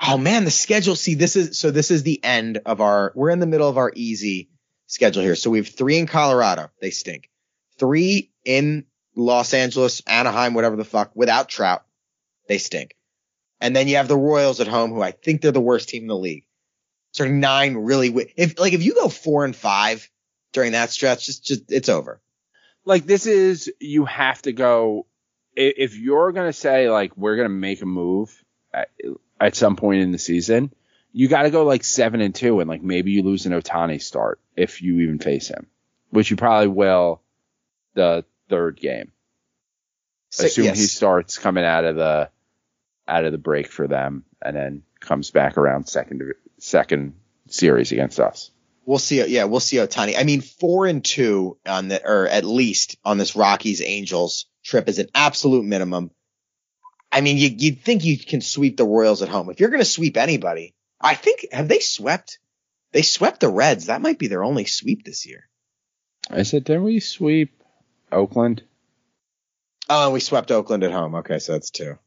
Oh 0.00 0.16
man, 0.16 0.44
the 0.44 0.50
schedule. 0.50 0.96
See, 0.96 1.14
this 1.14 1.36
is 1.36 1.58
so. 1.58 1.70
This 1.70 1.90
is 1.90 2.02
the 2.02 2.22
end 2.24 2.60
of 2.64 2.80
our. 2.80 3.12
We're 3.14 3.30
in 3.30 3.38
the 3.38 3.46
middle 3.46 3.68
of 3.68 3.76
our 3.76 3.92
easy 3.94 4.48
schedule 4.86 5.22
here. 5.22 5.36
So 5.36 5.50
we 5.50 5.58
have 5.58 5.68
three 5.68 5.98
in 5.98 6.06
Colorado. 6.06 6.70
They 6.80 6.90
stink. 6.90 7.30
Three 7.78 8.30
in 8.44 8.86
Los 9.14 9.52
Angeles, 9.52 10.02
Anaheim, 10.06 10.54
whatever 10.54 10.76
the 10.76 10.84
fuck, 10.84 11.12
without 11.14 11.48
Trout. 11.48 11.84
They 12.48 12.58
stink. 12.58 12.96
And 13.60 13.76
then 13.76 13.88
you 13.88 13.96
have 13.96 14.08
the 14.08 14.16
Royals 14.16 14.60
at 14.60 14.68
home, 14.68 14.92
who 14.92 15.02
I 15.02 15.10
think 15.10 15.42
they're 15.42 15.52
the 15.52 15.60
worst 15.60 15.90
team 15.90 16.02
in 16.02 16.08
the 16.08 16.16
league. 16.16 16.44
So 17.12 17.26
nine 17.26 17.76
really. 17.76 18.08
If 18.36 18.58
like 18.58 18.72
if 18.72 18.82
you 18.82 18.94
go 18.94 19.08
four 19.08 19.44
and 19.44 19.54
five 19.54 20.08
during 20.52 20.72
that 20.72 20.90
stretch, 20.90 21.26
just 21.26 21.44
just 21.44 21.70
it's 21.70 21.90
over. 21.90 22.22
Like 22.84 23.04
this 23.04 23.26
is 23.26 23.72
you 23.78 24.04
have 24.04 24.42
to 24.42 24.52
go. 24.52 25.06
If 25.56 25.96
you're 25.96 26.32
gonna 26.32 26.52
say 26.52 26.90
like 26.90 27.16
we're 27.16 27.36
gonna 27.36 27.48
make 27.48 27.82
a 27.82 27.86
move 27.86 28.44
at, 28.72 28.90
at 29.40 29.56
some 29.56 29.76
point 29.76 30.02
in 30.02 30.12
the 30.12 30.18
season, 30.18 30.72
you 31.12 31.28
got 31.28 31.42
to 31.42 31.50
go 31.50 31.64
like 31.64 31.84
seven 31.84 32.20
and 32.20 32.34
two, 32.34 32.60
and 32.60 32.68
like 32.68 32.82
maybe 32.82 33.10
you 33.10 33.22
lose 33.22 33.46
an 33.46 33.52
Ohtani 33.52 34.00
start 34.00 34.40
if 34.56 34.82
you 34.82 35.00
even 35.00 35.18
face 35.18 35.48
him, 35.48 35.66
which 36.10 36.30
you 36.30 36.36
probably 36.36 36.68
will 36.68 37.20
the 37.94 38.24
third 38.48 38.78
game. 38.78 39.12
Assume 40.38 40.66
yes. 40.66 40.78
he 40.78 40.86
starts 40.86 41.38
coming 41.38 41.64
out 41.64 41.84
of 41.84 41.96
the 41.96 42.30
out 43.08 43.24
of 43.24 43.32
the 43.32 43.38
break 43.38 43.66
for 43.66 43.88
them 43.88 44.24
and 44.40 44.54
then 44.54 44.82
comes 45.00 45.30
back 45.30 45.58
around 45.58 45.88
second 45.88 46.34
second 46.58 47.14
series 47.48 47.90
against 47.90 48.20
us. 48.20 48.52
We'll 48.84 48.98
see. 48.98 49.24
Yeah, 49.26 49.44
we'll 49.44 49.60
see 49.60 49.76
Ohtani. 49.76 50.18
I 50.18 50.24
mean, 50.24 50.40
four 50.40 50.86
and 50.86 51.04
two 51.04 51.58
on 51.66 51.88
the, 51.88 52.04
or 52.04 52.26
at 52.26 52.44
least 52.44 52.96
on 53.04 53.18
this 53.18 53.36
Rockies 53.36 53.82
Angels 53.82 54.46
trip 54.64 54.88
is 54.88 54.98
an 54.98 55.08
absolute 55.14 55.64
minimum. 55.64 56.10
I 57.12 57.20
mean, 57.20 57.36
you, 57.36 57.48
you'd 57.48 57.82
think 57.82 58.04
you 58.04 58.18
can 58.18 58.40
sweep 58.40 58.76
the 58.76 58.84
Royals 58.84 59.22
at 59.22 59.28
home. 59.28 59.50
If 59.50 59.60
you're 59.60 59.70
going 59.70 59.80
to 59.80 59.84
sweep 59.84 60.16
anybody, 60.16 60.74
I 61.00 61.14
think, 61.14 61.46
have 61.52 61.68
they 61.68 61.80
swept? 61.80 62.38
They 62.92 63.02
swept 63.02 63.40
the 63.40 63.48
Reds. 63.48 63.86
That 63.86 64.02
might 64.02 64.18
be 64.18 64.28
their 64.28 64.44
only 64.44 64.64
sweep 64.64 65.04
this 65.04 65.26
year. 65.26 65.48
I 66.30 66.42
said, 66.42 66.64
didn't 66.64 66.84
we 66.84 67.00
sweep 67.00 67.62
Oakland? 68.12 68.62
Oh, 69.88 70.04
and 70.04 70.12
we 70.12 70.20
swept 70.20 70.50
Oakland 70.52 70.84
at 70.84 70.92
home. 70.92 71.16
Okay, 71.16 71.40
so 71.40 71.52
that's 71.52 71.70
two. 71.70 71.98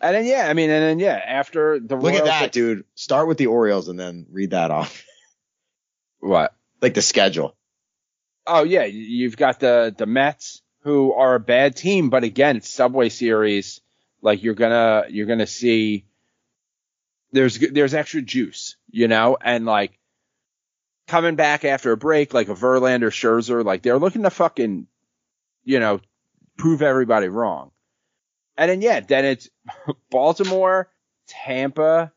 And 0.00 0.14
then 0.14 0.26
yeah, 0.26 0.46
I 0.48 0.54
mean, 0.54 0.70
and 0.70 0.82
then 0.82 0.98
yeah, 0.98 1.20
after 1.24 1.80
the 1.80 1.96
Look 1.96 2.14
at 2.14 2.26
that, 2.26 2.52
dude. 2.52 2.84
Start 2.94 3.26
with 3.26 3.38
the 3.38 3.46
Orioles 3.46 3.88
and 3.88 3.98
then 3.98 4.26
read 4.30 4.50
that 4.50 4.70
off. 4.70 5.04
What? 6.24 6.54
like 6.80 6.94
the 6.94 7.02
schedule. 7.02 7.54
Oh 8.46 8.64
yeah, 8.64 8.84
you- 8.84 9.00
you've 9.00 9.36
got 9.36 9.60
the 9.60 9.94
the 9.96 10.06
Mets 10.06 10.62
who 10.80 11.12
are 11.12 11.34
a 11.34 11.40
bad 11.40 11.76
team, 11.76 12.10
but 12.10 12.24
again, 12.24 12.60
Subway 12.62 13.08
Series. 13.08 13.80
Like 14.22 14.42
you're 14.42 14.54
gonna 14.54 15.04
you're 15.10 15.26
gonna 15.26 15.46
see 15.46 16.06
there's 17.32 17.58
there's 17.58 17.92
extra 17.94 18.22
juice, 18.22 18.76
you 18.90 19.06
know, 19.08 19.36
and 19.40 19.66
like 19.66 19.98
coming 21.06 21.36
back 21.36 21.64
after 21.66 21.92
a 21.92 21.96
break, 21.96 22.32
like 22.32 22.48
a 22.48 22.54
Verlander, 22.54 23.10
Scherzer, 23.10 23.62
like 23.64 23.82
they're 23.82 23.98
looking 23.98 24.22
to 24.22 24.30
fucking, 24.30 24.86
you 25.64 25.78
know, 25.80 26.00
prove 26.56 26.80
everybody 26.80 27.28
wrong. 27.28 27.70
And 28.56 28.70
then 28.70 28.80
yeah, 28.80 29.00
then 29.00 29.26
it's 29.26 29.50
Baltimore, 30.10 30.88
Tampa, 31.28 32.12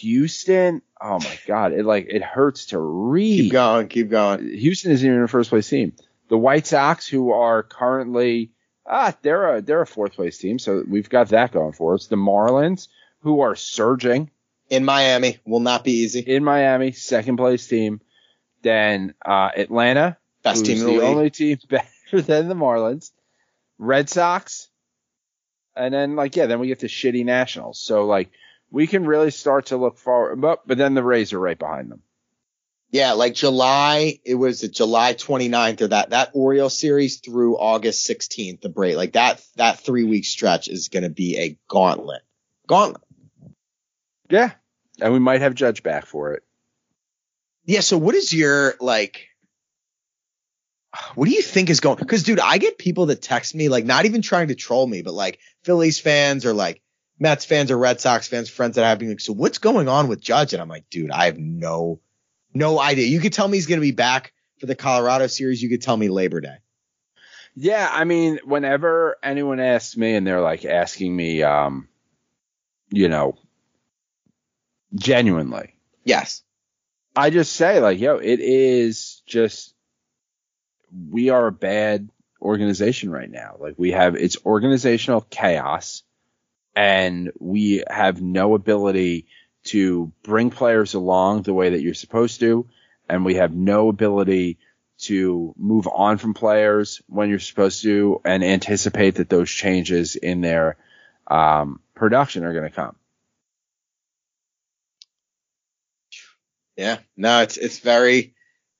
Houston. 0.00 0.82
Oh 1.00 1.18
my 1.18 1.38
god, 1.46 1.72
it 1.72 1.84
like 1.84 2.06
it 2.08 2.22
hurts 2.22 2.66
to 2.66 2.78
read. 2.78 3.42
Keep 3.42 3.52
going. 3.52 3.88
Keep 3.88 4.10
going. 4.10 4.48
Houston 4.48 4.92
isn't 4.92 5.08
even 5.08 5.22
a 5.22 5.28
first 5.28 5.50
place 5.50 5.68
team. 5.68 5.94
The 6.28 6.38
White 6.38 6.66
Sox, 6.66 7.06
who 7.06 7.32
are 7.32 7.62
currently 7.62 8.50
ah, 8.86 9.14
they're 9.22 9.56
a 9.56 9.62
they're 9.62 9.82
a 9.82 9.86
fourth 9.86 10.14
place 10.14 10.38
team, 10.38 10.58
so 10.58 10.82
we've 10.88 11.08
got 11.08 11.28
that 11.28 11.52
going 11.52 11.72
for 11.72 11.94
us. 11.94 12.06
The 12.06 12.16
Marlins, 12.16 12.88
who 13.20 13.40
are 13.40 13.54
surging 13.56 14.30
In 14.70 14.84
Miami 14.84 15.38
will 15.44 15.60
not 15.60 15.84
be 15.84 15.92
easy. 15.92 16.20
in 16.20 16.44
Miami, 16.44 16.92
second 16.92 17.36
place 17.36 17.66
team. 17.66 18.00
Then 18.62 19.14
uh, 19.24 19.50
Atlanta, 19.56 20.16
Best 20.42 20.64
team 20.64 20.78
in 20.78 20.84
the, 20.84 20.92
league. 20.92 21.02
only 21.02 21.30
team 21.30 21.58
better 21.68 22.22
than 22.22 22.48
the 22.48 22.54
Marlins. 22.54 23.10
Red 23.78 24.08
Sox, 24.08 24.68
and 25.76 25.92
then 25.92 26.16
like 26.16 26.36
yeah, 26.36 26.46
then 26.46 26.60
we 26.60 26.68
get 26.68 26.80
the 26.80 26.86
shitty 26.86 27.24
Nationals. 27.24 27.78
So 27.78 28.06
like 28.06 28.30
we 28.74 28.88
can 28.88 29.06
really 29.06 29.30
start 29.30 29.66
to 29.66 29.76
look 29.76 29.98
forward, 29.98 30.40
but 30.40 30.66
but 30.66 30.76
then 30.76 30.94
the 30.94 31.02
Rays 31.02 31.32
are 31.32 31.38
right 31.38 31.58
behind 31.58 31.92
them. 31.92 32.02
Yeah, 32.90 33.12
like 33.12 33.34
July, 33.34 34.18
it 34.24 34.34
was 34.34 34.60
July 34.60 35.14
29th 35.14 35.80
or 35.80 35.88
that, 35.88 36.10
that 36.10 36.30
Orioles 36.32 36.78
series 36.78 37.18
through 37.18 37.56
August 37.56 38.08
16th, 38.08 38.60
the 38.60 38.68
break. 38.68 38.96
Like 38.96 39.14
that, 39.14 39.44
that 39.56 39.80
three 39.80 40.04
week 40.04 40.24
stretch 40.24 40.68
is 40.68 40.88
going 40.88 41.02
to 41.02 41.08
be 41.08 41.36
a 41.38 41.58
gauntlet. 41.66 42.22
Gauntlet. 42.68 43.02
Yeah, 44.30 44.52
and 45.00 45.12
we 45.12 45.18
might 45.18 45.40
have 45.40 45.54
Judge 45.54 45.82
back 45.82 46.06
for 46.06 46.34
it. 46.34 46.44
Yeah. 47.64 47.80
So 47.80 47.98
what 47.98 48.14
is 48.14 48.32
your, 48.32 48.74
like, 48.80 49.28
what 51.16 51.28
do 51.28 51.34
you 51.34 51.42
think 51.42 51.70
is 51.70 51.80
going? 51.80 51.96
Cause 51.96 52.22
dude, 52.22 52.38
I 52.38 52.58
get 52.58 52.78
people 52.78 53.06
that 53.06 53.22
text 53.22 53.56
me, 53.56 53.68
like 53.68 53.84
not 53.84 54.04
even 54.04 54.22
trying 54.22 54.48
to 54.48 54.54
troll 54.54 54.86
me, 54.86 55.02
but 55.02 55.14
like 55.14 55.40
Phillies 55.64 55.98
fans 55.98 56.44
or 56.44 56.52
like 56.52 56.80
Mets 57.18 57.44
fans 57.44 57.70
or 57.70 57.78
Red 57.78 58.00
Sox 58.00 58.28
fans, 58.28 58.48
friends 58.48 58.76
that 58.76 58.84
I 58.84 58.88
have 58.90 59.00
me 59.00 59.08
like, 59.08 59.20
so 59.20 59.32
what's 59.32 59.58
going 59.58 59.88
on 59.88 60.08
with 60.08 60.20
Judge? 60.20 60.52
And 60.52 60.60
I'm 60.60 60.68
like, 60.68 60.88
dude, 60.90 61.10
I 61.10 61.26
have 61.26 61.38
no, 61.38 62.00
no 62.52 62.80
idea. 62.80 63.06
You 63.06 63.20
could 63.20 63.32
tell 63.32 63.46
me 63.46 63.56
he's 63.56 63.66
going 63.66 63.80
to 63.80 63.86
be 63.86 63.92
back 63.92 64.32
for 64.58 64.66
the 64.66 64.74
Colorado 64.74 65.26
series. 65.26 65.62
You 65.62 65.68
could 65.68 65.82
tell 65.82 65.96
me 65.96 66.08
Labor 66.08 66.40
Day. 66.40 66.56
Yeah, 67.54 67.88
I 67.90 68.04
mean, 68.04 68.40
whenever 68.44 69.16
anyone 69.22 69.60
asks 69.60 69.96
me 69.96 70.14
and 70.14 70.26
they're 70.26 70.40
like 70.40 70.64
asking 70.64 71.14
me, 71.14 71.44
um, 71.44 71.88
you 72.90 73.08
know, 73.08 73.38
genuinely, 74.94 75.74
Yes. 76.04 76.42
I 77.16 77.30
just 77.30 77.54
say 77.54 77.80
like, 77.80 77.98
yo, 77.98 78.16
it 78.16 78.40
is 78.40 79.22
just 79.26 79.74
we 81.10 81.30
are 81.30 81.46
a 81.46 81.52
bad 81.52 82.08
organization 82.40 83.10
right 83.10 83.30
now. 83.30 83.56
Like 83.58 83.74
we 83.78 83.92
have 83.92 84.14
it's 84.14 84.36
organizational 84.44 85.22
chaos 85.22 86.02
and 86.76 87.30
we 87.38 87.82
have 87.88 88.20
no 88.20 88.54
ability 88.54 89.26
to 89.64 90.12
bring 90.22 90.50
players 90.50 90.94
along 90.94 91.42
the 91.42 91.54
way 91.54 91.70
that 91.70 91.82
you're 91.82 91.94
supposed 91.94 92.40
to 92.40 92.66
and 93.08 93.24
we 93.24 93.34
have 93.34 93.54
no 93.54 93.88
ability 93.88 94.58
to 94.98 95.54
move 95.58 95.86
on 95.92 96.18
from 96.18 96.34
players 96.34 97.02
when 97.08 97.28
you're 97.28 97.38
supposed 97.38 97.82
to 97.82 98.20
and 98.24 98.44
anticipate 98.44 99.16
that 99.16 99.28
those 99.28 99.50
changes 99.50 100.16
in 100.16 100.40
their 100.40 100.76
um, 101.26 101.80
production 101.94 102.44
are 102.44 102.52
going 102.52 102.64
to 102.64 102.74
come. 102.74 102.96
Yeah. 106.76 106.98
No, 107.16 107.42
it's 107.42 107.56
it's 107.56 107.78
very 107.78 108.34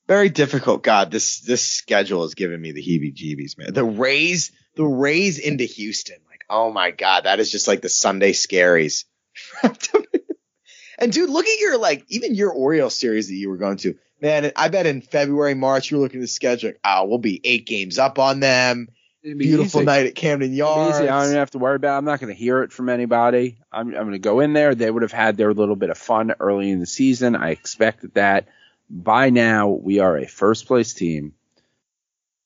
very 0.07 0.29
difficult. 0.29 0.83
God, 0.83 1.11
this 1.11 1.39
this 1.41 1.65
schedule 1.65 2.23
has 2.23 2.33
given 2.33 2.61
me 2.61 2.71
the 2.71 2.83
heebie-jeebies, 2.83 3.57
man. 3.57 3.73
The 3.73 3.85
Rays, 3.85 4.51
the 4.75 4.85
Rays 4.85 5.39
into 5.39 5.63
Houston, 5.63 6.17
oh 6.49 6.71
my 6.71 6.91
God, 6.91 7.25
that 7.25 7.39
is 7.39 7.51
just 7.51 7.67
like 7.67 7.81
the 7.81 7.89
Sunday 7.89 8.31
scaries. 8.31 9.05
and 9.63 11.11
dude, 11.11 11.29
look 11.29 11.47
at 11.47 11.59
your 11.59 11.77
like 11.77 12.05
even 12.09 12.35
your 12.35 12.51
Orioles 12.51 12.95
series 12.95 13.27
that 13.27 13.35
you 13.35 13.49
were 13.49 13.57
going 13.57 13.77
to. 13.77 13.95
Man, 14.21 14.51
I 14.55 14.69
bet 14.69 14.85
in 14.85 15.01
February, 15.01 15.55
March, 15.55 15.91
you're 15.91 15.99
looking 15.99 16.19
at 16.19 16.23
the 16.23 16.27
schedule. 16.27 16.69
Like, 16.69 16.79
oh, 16.85 17.05
we'll 17.05 17.17
be 17.17 17.41
eight 17.43 17.65
games 17.65 17.99
up 17.99 18.17
on 18.17 18.39
them. 18.39 18.87
Be 19.21 19.33
Beautiful 19.33 19.81
easy. 19.81 19.85
night 19.85 20.05
at 20.05 20.13
Camden 20.13 20.51
Easy. 20.51 20.57
Yards. 20.57 20.99
I 20.99 21.05
don't 21.05 21.25
even 21.25 21.37
have 21.37 21.49
to 21.51 21.57
worry 21.57 21.75
about. 21.75 21.95
It. 21.95 21.97
I'm 21.97 22.05
not 22.05 22.19
going 22.19 22.31
to 22.31 22.39
hear 22.39 22.61
it 22.61 22.71
from 22.71 22.89
anybody. 22.89 23.57
I'm, 23.71 23.87
I'm 23.87 23.93
going 23.93 24.11
to 24.11 24.19
go 24.19 24.39
in 24.39 24.53
there. 24.53 24.75
They 24.75 24.89
would 24.89 25.01
have 25.01 25.11
had 25.11 25.35
their 25.35 25.51
little 25.51 25.75
bit 25.75 25.89
of 25.89 25.97
fun 25.97 26.35
early 26.39 26.69
in 26.69 26.79
the 26.79 26.85
season. 26.85 27.35
I 27.35 27.49
expected 27.49 28.13
that. 28.13 28.47
By 28.87 29.31
now, 29.31 29.69
we 29.69 29.97
are 29.97 30.15
a 30.15 30.27
first 30.27 30.67
place 30.67 30.93
team, 30.93 31.33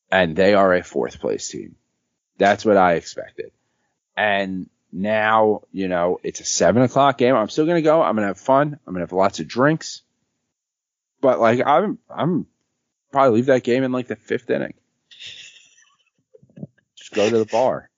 and 0.10 0.38
they 0.38 0.54
are 0.54 0.74
a 0.74 0.82
fourth 0.82 1.20
place 1.20 1.50
team. 1.50 1.76
That's 2.38 2.64
what 2.64 2.78
I 2.78 2.94
expected. 2.94 3.52
And 4.20 4.70
now, 4.92 5.62
you 5.72 5.88
know, 5.88 6.20
it's 6.24 6.42
a 6.42 6.46
seven 6.46 6.82
o'clock 6.84 7.18
game. 7.18 7.36
I'm 7.36 7.48
still 7.48 7.66
going 7.66 7.78
to 7.78 7.82
go. 7.82 8.02
I'm 8.02 8.16
going 8.16 8.24
to 8.24 8.28
have 8.28 8.38
fun. 8.40 8.78
I'm 8.86 8.94
going 8.94 8.96
to 9.06 9.08
have 9.08 9.14
lots 9.14 9.40
of 9.40 9.48
drinks. 9.48 10.02
But 11.22 11.40
like, 11.40 11.62
I'm, 11.66 12.00
I'm 12.10 12.46
probably 13.14 13.38
leave 13.38 13.46
that 13.46 13.64
game 13.64 13.84
in 13.84 13.92
like 13.94 14.08
the 14.08 14.18
fifth 14.18 14.50
inning. 14.50 14.74
Just 16.96 17.14
go 17.14 17.30
to 17.30 17.38
the 17.38 17.46
bar. 17.46 17.90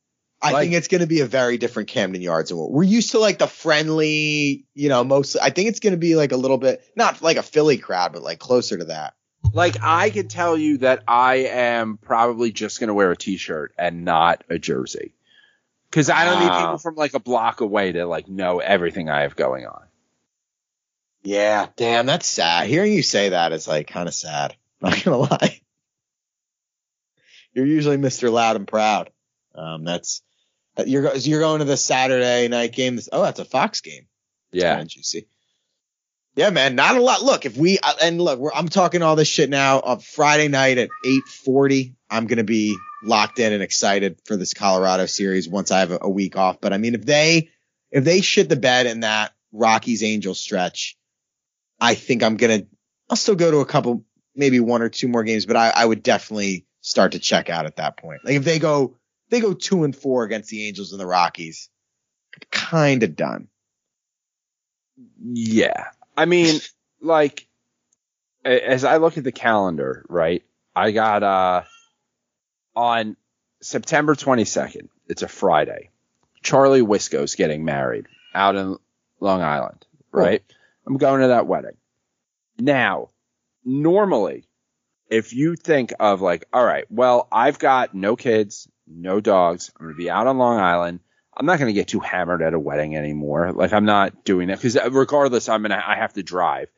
I 0.43 0.51
Like- 0.51 0.63
think 0.65 0.73
it's 0.75 0.87
going 0.87 1.01
to 1.01 1.07
be 1.07 1.21
a 1.21 1.25
very 1.25 1.57
different 1.57 1.89
Camden 1.89 2.21
Yards. 2.21 2.51
And 2.51 2.59
we're 2.59 2.83
used 2.83 3.11
to 3.11 3.19
like 3.19 3.39
the 3.39 3.47
friendly, 3.47 4.65
you 4.75 4.89
know, 4.89 5.03
most, 5.03 5.37
I 5.41 5.49
think 5.49 5.69
it's 5.69 5.79
going 5.79 5.93
to 5.93 5.97
be 5.99 6.15
like 6.15 6.31
a 6.31 6.37
little 6.37 6.57
bit, 6.57 6.83
not 6.95 7.21
like 7.21 7.37
a 7.37 7.43
Philly 7.43 7.77
crowd, 7.77 8.13
but 8.13 8.21
like 8.21 8.39
closer 8.39 8.77
to 8.77 8.85
that. 8.85 9.13
Like 9.53 9.77
I 9.81 10.11
can 10.11 10.27
tell 10.27 10.55
you 10.55 10.77
that 10.79 11.03
I 11.07 11.35
am 11.49 11.97
probably 11.97 12.51
just 12.51 12.79
gonna 12.79 12.93
wear 12.93 13.09
a 13.11 13.17
t-shirt 13.17 13.73
and 13.77 14.05
not 14.05 14.43
a 14.51 14.59
jersey. 14.59 15.13
Cause 15.91 16.09
I 16.09 16.25
don't 16.25 16.39
need 16.39 16.51
people 16.51 16.77
from 16.77 16.95
like 16.95 17.13
a 17.13 17.19
block 17.19 17.59
away 17.61 17.91
to 17.91 18.05
like 18.05 18.27
know 18.27 18.59
everything 18.59 19.09
I 19.09 19.21
have 19.21 19.35
going 19.35 19.65
on. 19.65 19.83
Yeah. 21.23 21.67
Damn, 21.75 22.05
that's 22.05 22.27
sad. 22.27 22.67
Hearing 22.67 22.93
you 22.93 23.03
say 23.03 23.29
that 23.29 23.51
is 23.51 23.67
like 23.67 23.87
kind 23.87 24.07
of 24.07 24.13
sad. 24.13 24.55
Not 24.81 24.93
to 24.99 25.17
lie. 25.17 25.61
You're 27.53 27.65
usually 27.65 27.97
Mr. 27.97 28.31
Loud 28.31 28.55
and 28.55 28.67
Proud. 28.67 29.11
Um, 29.53 29.83
that's, 29.83 30.21
that 30.75 30.87
you're, 30.87 31.13
you're 31.17 31.41
going 31.41 31.59
to 31.59 31.65
the 31.65 31.77
Saturday 31.77 32.47
night 32.47 32.71
game. 32.71 32.95
This, 32.95 33.09
oh, 33.11 33.21
that's 33.21 33.39
a 33.39 33.45
Fox 33.45 33.81
game. 33.81 34.07
Yeah. 34.51 34.75
Kind 34.75 34.83
of 34.83 34.87
juicy. 34.87 35.27
Yeah, 36.35 36.49
man, 36.49 36.75
not 36.75 36.95
a 36.95 37.01
lot. 37.01 37.21
Look, 37.21 37.45
if 37.45 37.57
we 37.57 37.77
uh, 37.79 37.93
and 38.01 38.21
look, 38.21 38.39
we're, 38.39 38.53
I'm 38.53 38.69
talking 38.69 39.01
all 39.01 39.17
this 39.17 39.27
shit 39.27 39.49
now. 39.49 39.81
On 39.81 39.99
Friday 39.99 40.47
night 40.47 40.77
at 40.77 40.89
8:40, 41.05 41.93
I'm 42.11 42.27
gonna 42.27 42.43
be 42.43 42.77
locked 43.03 43.39
in 43.39 43.53
and 43.53 43.63
excited 43.63 44.19
for 44.25 44.35
this 44.35 44.53
Colorado 44.53 45.05
series 45.05 45.47
once 45.49 45.71
I 45.71 45.79
have 45.79 45.91
a, 45.91 45.99
a 46.01 46.09
week 46.09 46.37
off. 46.37 46.59
But 46.61 46.73
I 46.73 46.77
mean, 46.77 46.93
if 46.93 47.05
they 47.05 47.49
if 47.91 48.03
they 48.03 48.21
shit 48.21 48.49
the 48.49 48.55
bed 48.55 48.85
in 48.85 48.99
that 49.01 49.33
Rockies 49.51 50.03
Angels 50.03 50.39
stretch, 50.39 50.97
I 51.79 51.95
think 51.95 52.23
I'm 52.23 52.37
gonna. 52.37 52.63
I'll 53.09 53.17
still 53.17 53.35
go 53.35 53.51
to 53.51 53.57
a 53.57 53.65
couple, 53.65 54.05
maybe 54.35 54.59
one 54.59 54.81
or 54.81 54.89
two 54.89 55.07
more 55.07 55.23
games, 55.23 55.45
but 55.45 55.57
I, 55.57 55.71
I 55.75 55.85
would 55.85 56.03
definitely 56.03 56.65
start 56.81 57.13
to 57.13 57.19
check 57.19 57.49
out 57.49 57.65
at 57.65 57.77
that 57.77 57.97
point. 57.97 58.21
Like 58.23 58.35
if 58.35 58.43
they 58.43 58.59
go 58.59 58.97
they 59.31 59.39
go 59.39 59.53
two 59.53 59.83
and 59.83 59.95
four 59.95 60.23
against 60.23 60.49
the 60.49 60.67
Angels 60.67 60.91
and 60.91 61.01
the 61.01 61.07
Rockies, 61.07 61.69
kind 62.51 63.01
of 63.01 63.15
done. 63.15 63.47
Yeah. 65.21 65.87
I 66.15 66.25
mean, 66.25 66.59
like, 67.01 67.47
as 68.43 68.83
I 68.83 68.97
look 68.97 69.17
at 69.17 69.23
the 69.23 69.31
calendar, 69.31 70.05
right? 70.09 70.43
I 70.75 70.91
got, 70.91 71.23
uh, 71.23 71.63
on 72.75 73.15
September 73.61 74.15
22nd, 74.15 74.89
it's 75.07 75.21
a 75.21 75.27
Friday. 75.27 75.89
Charlie 76.41 76.81
Wisco's 76.81 77.35
getting 77.35 77.65
married 77.65 78.07
out 78.33 78.55
in 78.55 78.77
Long 79.19 79.41
Island, 79.41 79.85
right? 80.11 80.43
I'm 80.85 80.97
going 80.97 81.21
to 81.21 81.27
that 81.27 81.47
wedding. 81.47 81.77
Now, 82.57 83.09
normally, 83.63 84.45
if 85.09 85.33
you 85.33 85.55
think 85.55 85.93
of 85.99 86.21
like, 86.21 86.45
all 86.51 86.65
right, 86.65 86.85
well, 86.89 87.27
I've 87.31 87.59
got 87.59 87.93
no 87.93 88.15
kids, 88.15 88.67
no 88.87 89.19
dogs. 89.19 89.71
I'm 89.75 89.85
going 89.85 89.95
to 89.95 89.97
be 89.97 90.09
out 90.09 90.27
on 90.27 90.37
Long 90.37 90.59
Island. 90.59 91.01
I'm 91.35 91.45
not 91.45 91.59
going 91.59 91.69
to 91.69 91.79
get 91.79 91.87
too 91.87 91.99
hammered 91.99 92.41
at 92.41 92.53
a 92.53 92.59
wedding 92.59 92.95
anymore. 92.95 93.51
Like 93.51 93.73
I'm 93.73 93.85
not 93.85 94.25
doing 94.25 94.47
that 94.47 94.57
because 94.61 94.77
regardless, 94.91 95.49
I'm 95.49 95.61
gonna 95.61 95.81
I 95.85 95.95
have 95.95 96.13
to 96.13 96.23
drive. 96.23 96.69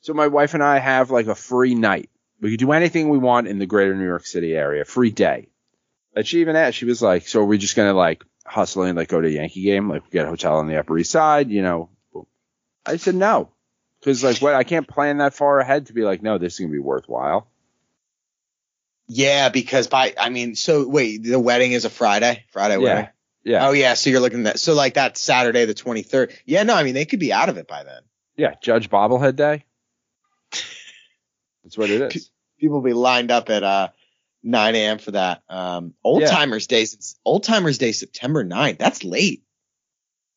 So 0.00 0.14
my 0.14 0.28
wife 0.28 0.54
and 0.54 0.62
I 0.62 0.78
have 0.78 1.10
like 1.10 1.26
a 1.26 1.34
free 1.34 1.74
night. 1.74 2.10
We 2.40 2.50
could 2.50 2.60
do 2.60 2.72
anything 2.72 3.08
we 3.08 3.18
want 3.18 3.48
in 3.48 3.58
the 3.58 3.66
greater 3.66 3.94
New 3.96 4.04
York 4.06 4.26
City 4.26 4.54
area, 4.54 4.84
free 4.84 5.10
day. 5.10 5.48
And 6.14 6.26
she 6.26 6.40
even 6.40 6.56
asked, 6.56 6.76
she 6.76 6.84
was 6.84 7.02
like, 7.02 7.26
so 7.28 7.40
are 7.40 7.44
we 7.44 7.58
just 7.58 7.76
gonna 7.76 7.94
like 7.94 8.24
hustle 8.46 8.82
and 8.84 8.96
like 8.96 9.08
go 9.08 9.20
to 9.20 9.28
a 9.28 9.30
Yankee 9.30 9.62
game, 9.62 9.88
like 9.88 10.08
get 10.10 10.24
a 10.24 10.28
hotel 10.28 10.56
on 10.58 10.66
the 10.68 10.76
Upper 10.78 10.96
East 10.98 11.10
Side, 11.10 11.50
you 11.50 11.62
know? 11.62 11.90
I 12.86 12.96
said 12.96 13.14
no, 13.16 13.50
because 14.00 14.24
like 14.24 14.38
what 14.38 14.54
I 14.54 14.64
can't 14.64 14.88
plan 14.88 15.18
that 15.18 15.34
far 15.34 15.58
ahead 15.60 15.86
to 15.86 15.92
be 15.92 16.02
like, 16.02 16.22
no, 16.22 16.38
this 16.38 16.54
is 16.54 16.60
gonna 16.60 16.72
be 16.72 16.78
worthwhile. 16.78 17.48
Yeah, 19.06 19.48
because 19.48 19.86
by 19.86 20.14
I 20.18 20.28
mean, 20.30 20.54
so 20.54 20.86
wait, 20.86 21.22
the 21.22 21.38
wedding 21.38 21.72
is 21.72 21.84
a 21.84 21.90
Friday, 21.90 22.44
Friday 22.52 22.74
Yeah, 22.74 22.80
wedding. 22.80 23.08
yeah, 23.44 23.68
Oh 23.68 23.72
yeah, 23.72 23.94
so 23.94 24.10
you're 24.10 24.20
looking 24.20 24.46
at 24.46 24.58
so 24.60 24.74
like 24.74 24.94
that 24.94 25.16
Saturday 25.16 25.64
the 25.64 25.74
23rd. 25.74 26.32
Yeah, 26.44 26.62
no, 26.62 26.74
I 26.74 26.82
mean 26.82 26.94
they 26.94 27.04
could 27.06 27.20
be 27.20 27.32
out 27.32 27.48
of 27.48 27.56
it 27.58 27.66
by 27.66 27.84
then. 27.84 28.02
yeah. 28.36 28.54
Judge 28.62 28.90
Bobblehead 28.90 29.36
Day. 29.36 29.64
That's 31.68 31.76
what 31.78 31.90
it 31.90 32.14
is. 32.16 32.30
People 32.58 32.76
will 32.76 32.82
be 32.88 32.94
lined 32.94 33.30
up 33.30 33.50
at 33.50 33.62
uh 33.62 33.88
9 34.42 34.74
a.m. 34.74 34.98
for 34.98 35.10
that. 35.10 35.42
Um, 35.48 35.94
Old 36.02 36.22
Yeah. 36.22 36.28
Timers 36.30 36.66
Day, 36.66 36.86
Old 37.24 37.44
Timers 37.44 37.76
Day, 37.78 37.92
September 37.92 38.44
9th. 38.44 38.78
That's 38.78 39.04
late. 39.04 39.42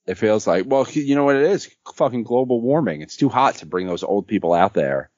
It 0.07 0.15
feels 0.15 0.45
like, 0.47 0.65
well, 0.67 0.85
you 0.91 1.15
know 1.15 1.23
what 1.23 1.35
it 1.37 1.43
is? 1.43 1.69
Fucking 1.95 2.23
global 2.23 2.59
warming. 2.59 3.01
It's 3.01 3.15
too 3.15 3.29
hot 3.29 3.55
to 3.57 3.65
bring 3.67 3.87
those 3.87 4.03
old 4.03 4.27
people 4.27 4.51
out 4.53 4.73
there 4.73 5.09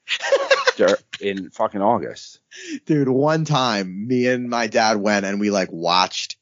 in 1.20 1.50
fucking 1.50 1.80
August. 1.82 2.40
Dude, 2.86 3.08
one 3.08 3.44
time 3.44 4.06
me 4.06 4.26
and 4.28 4.48
my 4.48 4.66
dad 4.66 4.98
went 4.98 5.24
and 5.24 5.40
we 5.40 5.50
like 5.50 5.72
watched 5.72 6.36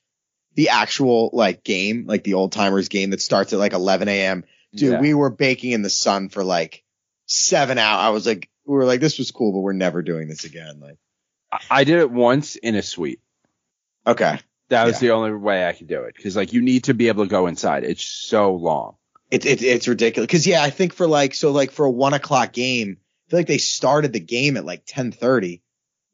the 0.55 0.71
actual 0.71 1.31
like 1.33 1.63
game, 1.65 2.05
like 2.07 2.25
the 2.25 2.35
Old 2.35 2.53
Timers 2.53 2.89
game 2.89 3.11
that 3.11 3.23
starts 3.23 3.53
at 3.53 3.59
like 3.59 3.73
11 3.73 4.09
a.m. 4.09 4.45
Dude, 4.75 4.93
Yeah. 4.95 5.01
we 5.01 5.15
were 5.15 5.31
baking 5.31 5.71
in 5.73 5.83
the 5.83 5.89
sun 5.91 6.29
for 6.29 6.43
like 6.45 6.83
seven 7.27 7.79
hours. 7.79 8.01
I 8.01 8.09
was 8.11 8.27
like, 8.27 8.51
we 8.67 8.75
were 8.75 8.85
like, 8.85 9.01
this 9.01 9.19
was 9.19 9.31
cool, 9.31 9.53
but 9.53 9.61
we're 9.61 9.73
never 9.73 10.03
doing 10.03 10.29
this 10.29 10.45
again. 10.45 10.81
Like, 10.81 10.99
I- 11.51 11.61
I 11.81 11.85
did 11.85 11.99
it 11.99 12.11
once 12.11 12.57
in 12.57 12.75
a 12.75 12.83
suite. 12.83 13.21
okay. 14.07 14.39
That 14.69 14.87
was 14.87 14.95
Yeah. 15.03 15.09
the 15.09 15.15
only 15.15 15.33
way 15.33 15.69
I 15.69 15.73
could 15.75 15.87
do 15.89 16.03
it 16.05 16.15
because 16.17 16.35
like 16.35 16.55
you 16.55 16.63
need 16.63 16.85
to 16.85 16.95
be 16.95 17.09
able 17.09 17.25
to 17.25 17.29
go 17.31 17.47
inside. 17.47 17.85
It's 17.85 18.03
so 18.07 18.55
long. 18.55 18.97
It, 19.31 19.45
it 19.45 19.63
it's 19.63 19.87
ridiculous. 19.87 20.31
Cause 20.31 20.47
yeah, 20.47 20.63
I 20.63 20.71
think 20.71 20.95
for 20.95 21.07
like 21.07 21.35
so 21.35 21.51
like 21.53 21.73
for 21.73 21.85
a 21.85 21.91
one 21.91 22.15
o'clock 22.15 22.53
game, 22.55 22.97
I 22.99 23.31
feel 23.31 23.39
like 23.41 23.47
they 23.49 23.59
started 23.59 24.15
the 24.15 24.21
game 24.21 24.57
at 24.57 24.65
like 24.65 24.85
ten 24.87 25.13
thirty 25.13 25.63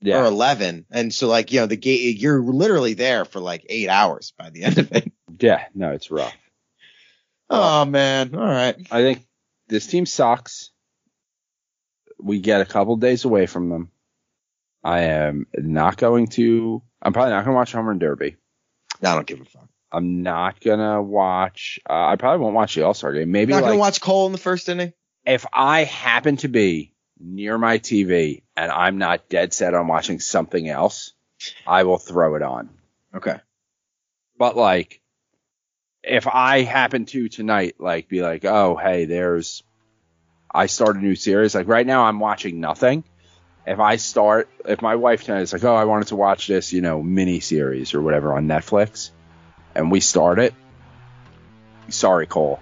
or 0.04 0.24
eleven, 0.24 0.86
and 0.90 1.14
so 1.14 1.28
like 1.28 1.52
you 1.52 1.60
know 1.60 1.66
the 1.66 1.76
game 1.76 2.16
you're 2.18 2.40
literally 2.42 2.94
there 2.94 3.24
for 3.24 3.38
like 3.38 3.64
eight 3.68 3.88
hours 3.88 4.32
by 4.36 4.50
the 4.50 4.64
end 4.64 4.78
of 4.78 4.90
it. 4.90 5.12
yeah. 5.38 5.66
No, 5.72 5.92
it's 5.92 6.10
rough. 6.10 6.34
Oh 7.48 7.84
man, 7.84 8.34
all 8.34 8.40
right. 8.40 8.74
I 8.90 9.02
think 9.02 9.24
this 9.68 9.86
team 9.86 10.04
sucks. 10.04 10.70
We 12.20 12.40
get 12.40 12.60
a 12.60 12.66
couple 12.66 12.96
days 12.96 13.24
away 13.24 13.46
from 13.46 13.68
them. 13.68 13.90
I 14.82 15.00
am 15.00 15.46
not 15.54 15.96
going 15.96 16.28
to. 16.28 16.82
I'm 17.02 17.12
probably 17.12 17.32
not 17.32 17.44
going 17.44 17.54
to 17.54 17.58
watch 17.58 17.72
Home 17.72 17.86
Run 17.86 17.98
Derby. 17.98 18.36
I 19.02 19.14
don't 19.14 19.26
give 19.26 19.40
a 19.40 19.44
fuck. 19.44 19.68
I'm 19.90 20.22
not 20.22 20.60
gonna 20.60 21.02
watch. 21.02 21.78
Uh, 21.88 22.08
I 22.08 22.16
probably 22.16 22.42
won't 22.42 22.54
watch 22.54 22.74
the 22.74 22.82
All 22.82 22.94
Star 22.94 23.12
game. 23.12 23.30
Maybe 23.30 23.52
You're 23.52 23.60
not 23.60 23.66
like 23.66 23.72
gonna 23.72 23.80
watch 23.80 24.00
Cole 24.00 24.26
in 24.26 24.32
the 24.32 24.38
first 24.38 24.68
inning. 24.68 24.92
if 25.24 25.46
I 25.52 25.84
happen 25.84 26.36
to 26.38 26.48
be 26.48 26.94
near 27.18 27.58
my 27.58 27.78
TV 27.78 28.42
and 28.56 28.70
I'm 28.70 28.98
not 28.98 29.28
dead 29.28 29.52
set 29.52 29.74
on 29.74 29.88
watching 29.88 30.20
something 30.20 30.68
else, 30.68 31.12
I 31.66 31.84
will 31.84 31.98
throw 31.98 32.34
it 32.34 32.42
on. 32.42 32.70
Okay. 33.14 33.36
But 34.38 34.56
like, 34.56 35.00
if 36.02 36.26
I 36.26 36.62
happen 36.62 37.06
to 37.06 37.28
tonight, 37.28 37.76
like, 37.78 38.08
be 38.08 38.22
like, 38.22 38.44
oh, 38.44 38.76
hey, 38.76 39.06
there's, 39.06 39.62
I 40.52 40.66
start 40.66 40.96
a 40.96 41.00
new 41.00 41.14
series. 41.14 41.54
Like 41.54 41.68
right 41.68 41.86
now, 41.86 42.04
I'm 42.04 42.20
watching 42.20 42.60
nothing. 42.60 43.04
If 43.66 43.80
I 43.80 43.96
start, 43.96 44.48
if 44.64 44.80
my 44.80 44.96
wife 44.96 45.24
tonight 45.24 45.42
is 45.42 45.52
like, 45.52 45.64
oh, 45.64 45.74
I 45.74 45.84
wanted 45.84 46.08
to 46.08 46.16
watch 46.16 46.46
this, 46.46 46.72
you 46.72 46.80
know, 46.80 47.02
mini 47.02 47.40
series 47.40 47.92
or 47.92 48.00
whatever 48.00 48.32
on 48.34 48.46
Netflix, 48.46 49.10
and 49.74 49.90
we 49.90 50.00
start 50.00 50.38
it, 50.38 50.54
sorry, 51.88 52.26
Cole, 52.26 52.60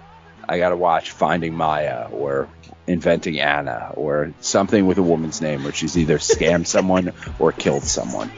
I 0.49 0.57
got 0.57 0.69
to 0.69 0.75
watch 0.75 1.11
Finding 1.11 1.53
Maya 1.53 2.09
or 2.11 2.49
Inventing 2.87 3.39
Anna 3.39 3.91
or 3.95 4.33
something 4.41 4.85
with 4.85 4.97
a 4.97 5.01
woman's 5.01 5.41
name 5.41 5.63
where 5.63 5.73
she's 5.73 5.97
either 5.97 6.17
scammed 6.17 6.67
someone 6.67 7.13
or 7.39 7.51
killed 7.51 7.83
someone. 7.83 8.31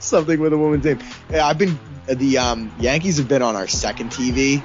Something 0.00 0.40
with 0.40 0.52
a 0.52 0.58
woman's 0.58 0.84
name. 0.84 0.98
Yeah, 1.30 1.46
I've 1.46 1.58
been 1.58 1.78
the 2.06 2.38
um 2.38 2.72
Yankees 2.78 3.16
have 3.18 3.28
been 3.28 3.42
on 3.42 3.56
our 3.56 3.66
second 3.66 4.10
TV 4.10 4.62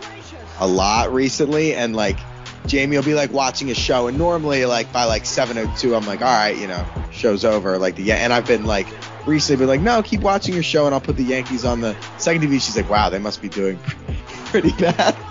a 0.60 0.68
lot 0.68 1.14
recently, 1.14 1.74
and 1.74 1.96
like 1.96 2.20
Jamie 2.66 2.98
will 2.98 3.04
be 3.04 3.14
like 3.14 3.32
watching 3.32 3.70
a 3.72 3.76
show, 3.76 4.08
and 4.08 4.18
normally 4.18 4.66
like 4.66 4.92
by 4.92 5.06
like 5.06 5.26
seven 5.26 5.58
oh 5.58 5.74
two, 5.78 5.96
I'm 5.96 6.06
like, 6.06 6.22
all 6.22 6.28
right, 6.28 6.58
you 6.58 6.68
know, 6.68 6.86
show's 7.12 7.46
over. 7.46 7.78
Like 7.78 7.96
the 7.96 8.12
and 8.12 8.32
I've 8.32 8.46
been 8.46 8.66
like 8.66 8.88
recently 9.26 9.60
been 9.60 9.68
like, 9.68 9.82
no, 9.82 10.04
keep 10.04 10.22
watching 10.22 10.54
your 10.54 10.64
show, 10.64 10.86
and 10.86 10.94
I'll 10.94 11.02
put 11.02 11.18
the 11.18 11.24
Yankees 11.24 11.66
on 11.66 11.82
the 11.82 11.96
second 12.18 12.44
TV. 12.44 12.54
She's 12.54 12.76
like, 12.78 12.90
wow, 12.90 13.10
they 13.10 13.20
must 13.20 13.42
be 13.42 13.50
doing 13.50 13.80
pretty 14.46 14.72
bad. 14.74 15.16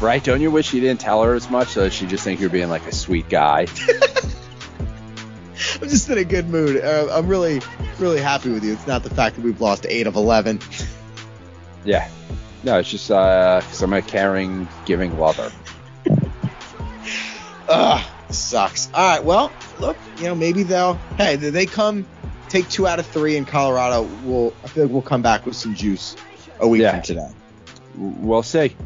Right? 0.00 0.22
Don't 0.22 0.40
you 0.40 0.50
wish 0.50 0.74
you 0.74 0.80
didn't 0.80 1.00
tell 1.00 1.22
her 1.22 1.34
as 1.34 1.48
much 1.48 1.68
so 1.68 1.82
that 1.82 1.92
she 1.92 2.04
just 2.06 2.24
think 2.24 2.40
you're 2.40 2.50
being 2.50 2.68
like 2.68 2.84
a 2.86 2.92
sweet 2.92 3.28
guy? 3.28 3.60
I'm 5.80 5.88
just 5.88 6.10
in 6.10 6.18
a 6.18 6.24
good 6.24 6.48
mood. 6.48 6.82
Uh, 6.84 7.08
I'm 7.10 7.26
really, 7.26 7.62
really 7.98 8.20
happy 8.20 8.50
with 8.50 8.64
you. 8.64 8.72
It's 8.72 8.86
not 8.86 9.02
the 9.02 9.08
fact 9.08 9.36
that 9.36 9.44
we've 9.44 9.60
lost 9.60 9.86
eight 9.88 10.06
of 10.06 10.16
eleven. 10.16 10.58
Yeah. 11.84 12.08
No, 12.64 12.78
it's 12.80 12.90
just 12.90 13.10
uh, 13.10 13.60
cause 13.62 13.82
I'm 13.82 13.92
a 13.92 14.02
caring, 14.02 14.68
giving 14.84 15.18
lover. 15.18 15.52
Ugh, 17.68 18.04
sucks. 18.30 18.88
All 18.92 19.08
right, 19.16 19.24
well, 19.24 19.50
look, 19.80 19.96
you 20.18 20.24
know, 20.24 20.34
maybe 20.34 20.62
they'll. 20.62 20.94
Hey, 21.16 21.36
they- 21.36 21.50
they 21.50 21.66
come 21.66 22.06
take 22.48 22.68
two 22.68 22.86
out 22.86 22.98
of 22.98 23.06
three 23.06 23.36
in 23.36 23.44
Colorado. 23.44 24.02
We'll, 24.24 24.52
I 24.64 24.68
feel 24.68 24.84
like 24.84 24.92
we'll 24.92 25.02
come 25.02 25.22
back 25.22 25.46
with 25.46 25.56
some 25.56 25.74
juice 25.74 26.14
a 26.60 26.68
week 26.68 26.82
Yeah. 26.82 26.92
from 26.92 27.02
today. 27.02 27.28
We'll 27.96 28.42
see. 28.42 28.76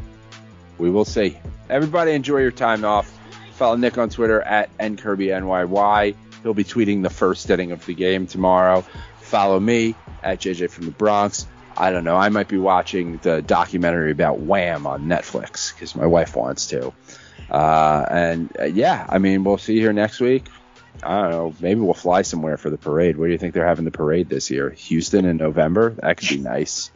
We 0.77 0.89
will 0.89 1.05
see. 1.05 1.37
Everybody 1.69 2.11
enjoy 2.13 2.39
your 2.39 2.51
time 2.51 2.85
off. 2.85 3.11
Follow 3.53 3.75
Nick 3.75 3.97
on 3.97 4.09
Twitter 4.09 4.41
at 4.41 4.75
nkirbynyy. 4.77 6.15
He'll 6.43 6.53
be 6.53 6.63
tweeting 6.63 7.03
the 7.03 7.09
first 7.09 7.49
inning 7.49 7.71
of 7.73 7.85
the 7.85 7.93
game 7.93 8.27
tomorrow. 8.27 8.85
Follow 9.19 9.59
me 9.59 9.93
at 10.23 10.39
JJ 10.39 10.69
from 10.71 10.85
the 10.85 10.91
Bronx. 10.91 11.45
I 11.77 11.91
don't 11.91 12.03
know. 12.05 12.15
I 12.15 12.29
might 12.29 12.47
be 12.47 12.57
watching 12.57 13.17
the 13.21 13.41
documentary 13.41 14.11
about 14.11 14.39
Wham 14.39 14.87
on 14.87 15.05
Netflix 15.05 15.73
because 15.73 15.95
my 15.95 16.05
wife 16.05 16.35
wants 16.35 16.67
to. 16.67 16.93
Uh, 17.49 18.05
and 18.09 18.55
uh, 18.59 18.65
yeah, 18.65 19.05
I 19.09 19.17
mean, 19.17 19.43
we'll 19.43 19.57
see 19.57 19.79
here 19.79 19.93
next 19.93 20.19
week. 20.19 20.47
I 21.01 21.21
don't 21.21 21.31
know. 21.31 21.55
Maybe 21.59 21.79
we'll 21.79 21.93
fly 21.93 22.23
somewhere 22.23 22.57
for 22.57 22.69
the 22.69 22.77
parade. 22.77 23.17
Where 23.17 23.27
do 23.27 23.31
you 23.31 23.37
think 23.37 23.53
they're 23.53 23.65
having 23.65 23.85
the 23.85 23.91
parade 23.91 24.29
this 24.29 24.49
year? 24.51 24.69
Houston 24.71 25.25
in 25.25 25.37
November? 25.37 25.91
That 26.01 26.17
could 26.17 26.29
be 26.29 26.37
nice. 26.37 26.91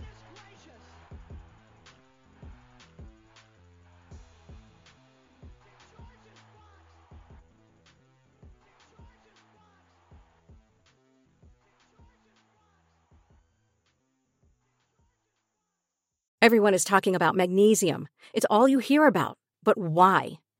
Everyone 16.41 16.73
is 16.73 16.83
talking 16.83 17.15
about 17.15 17.35
magnesium. 17.35 18.09
It's 18.33 18.45
all 18.49 18.67
you 18.67 18.79
hear 18.79 19.07
about. 19.07 19.37
But 19.63 19.77
why? 19.77 20.39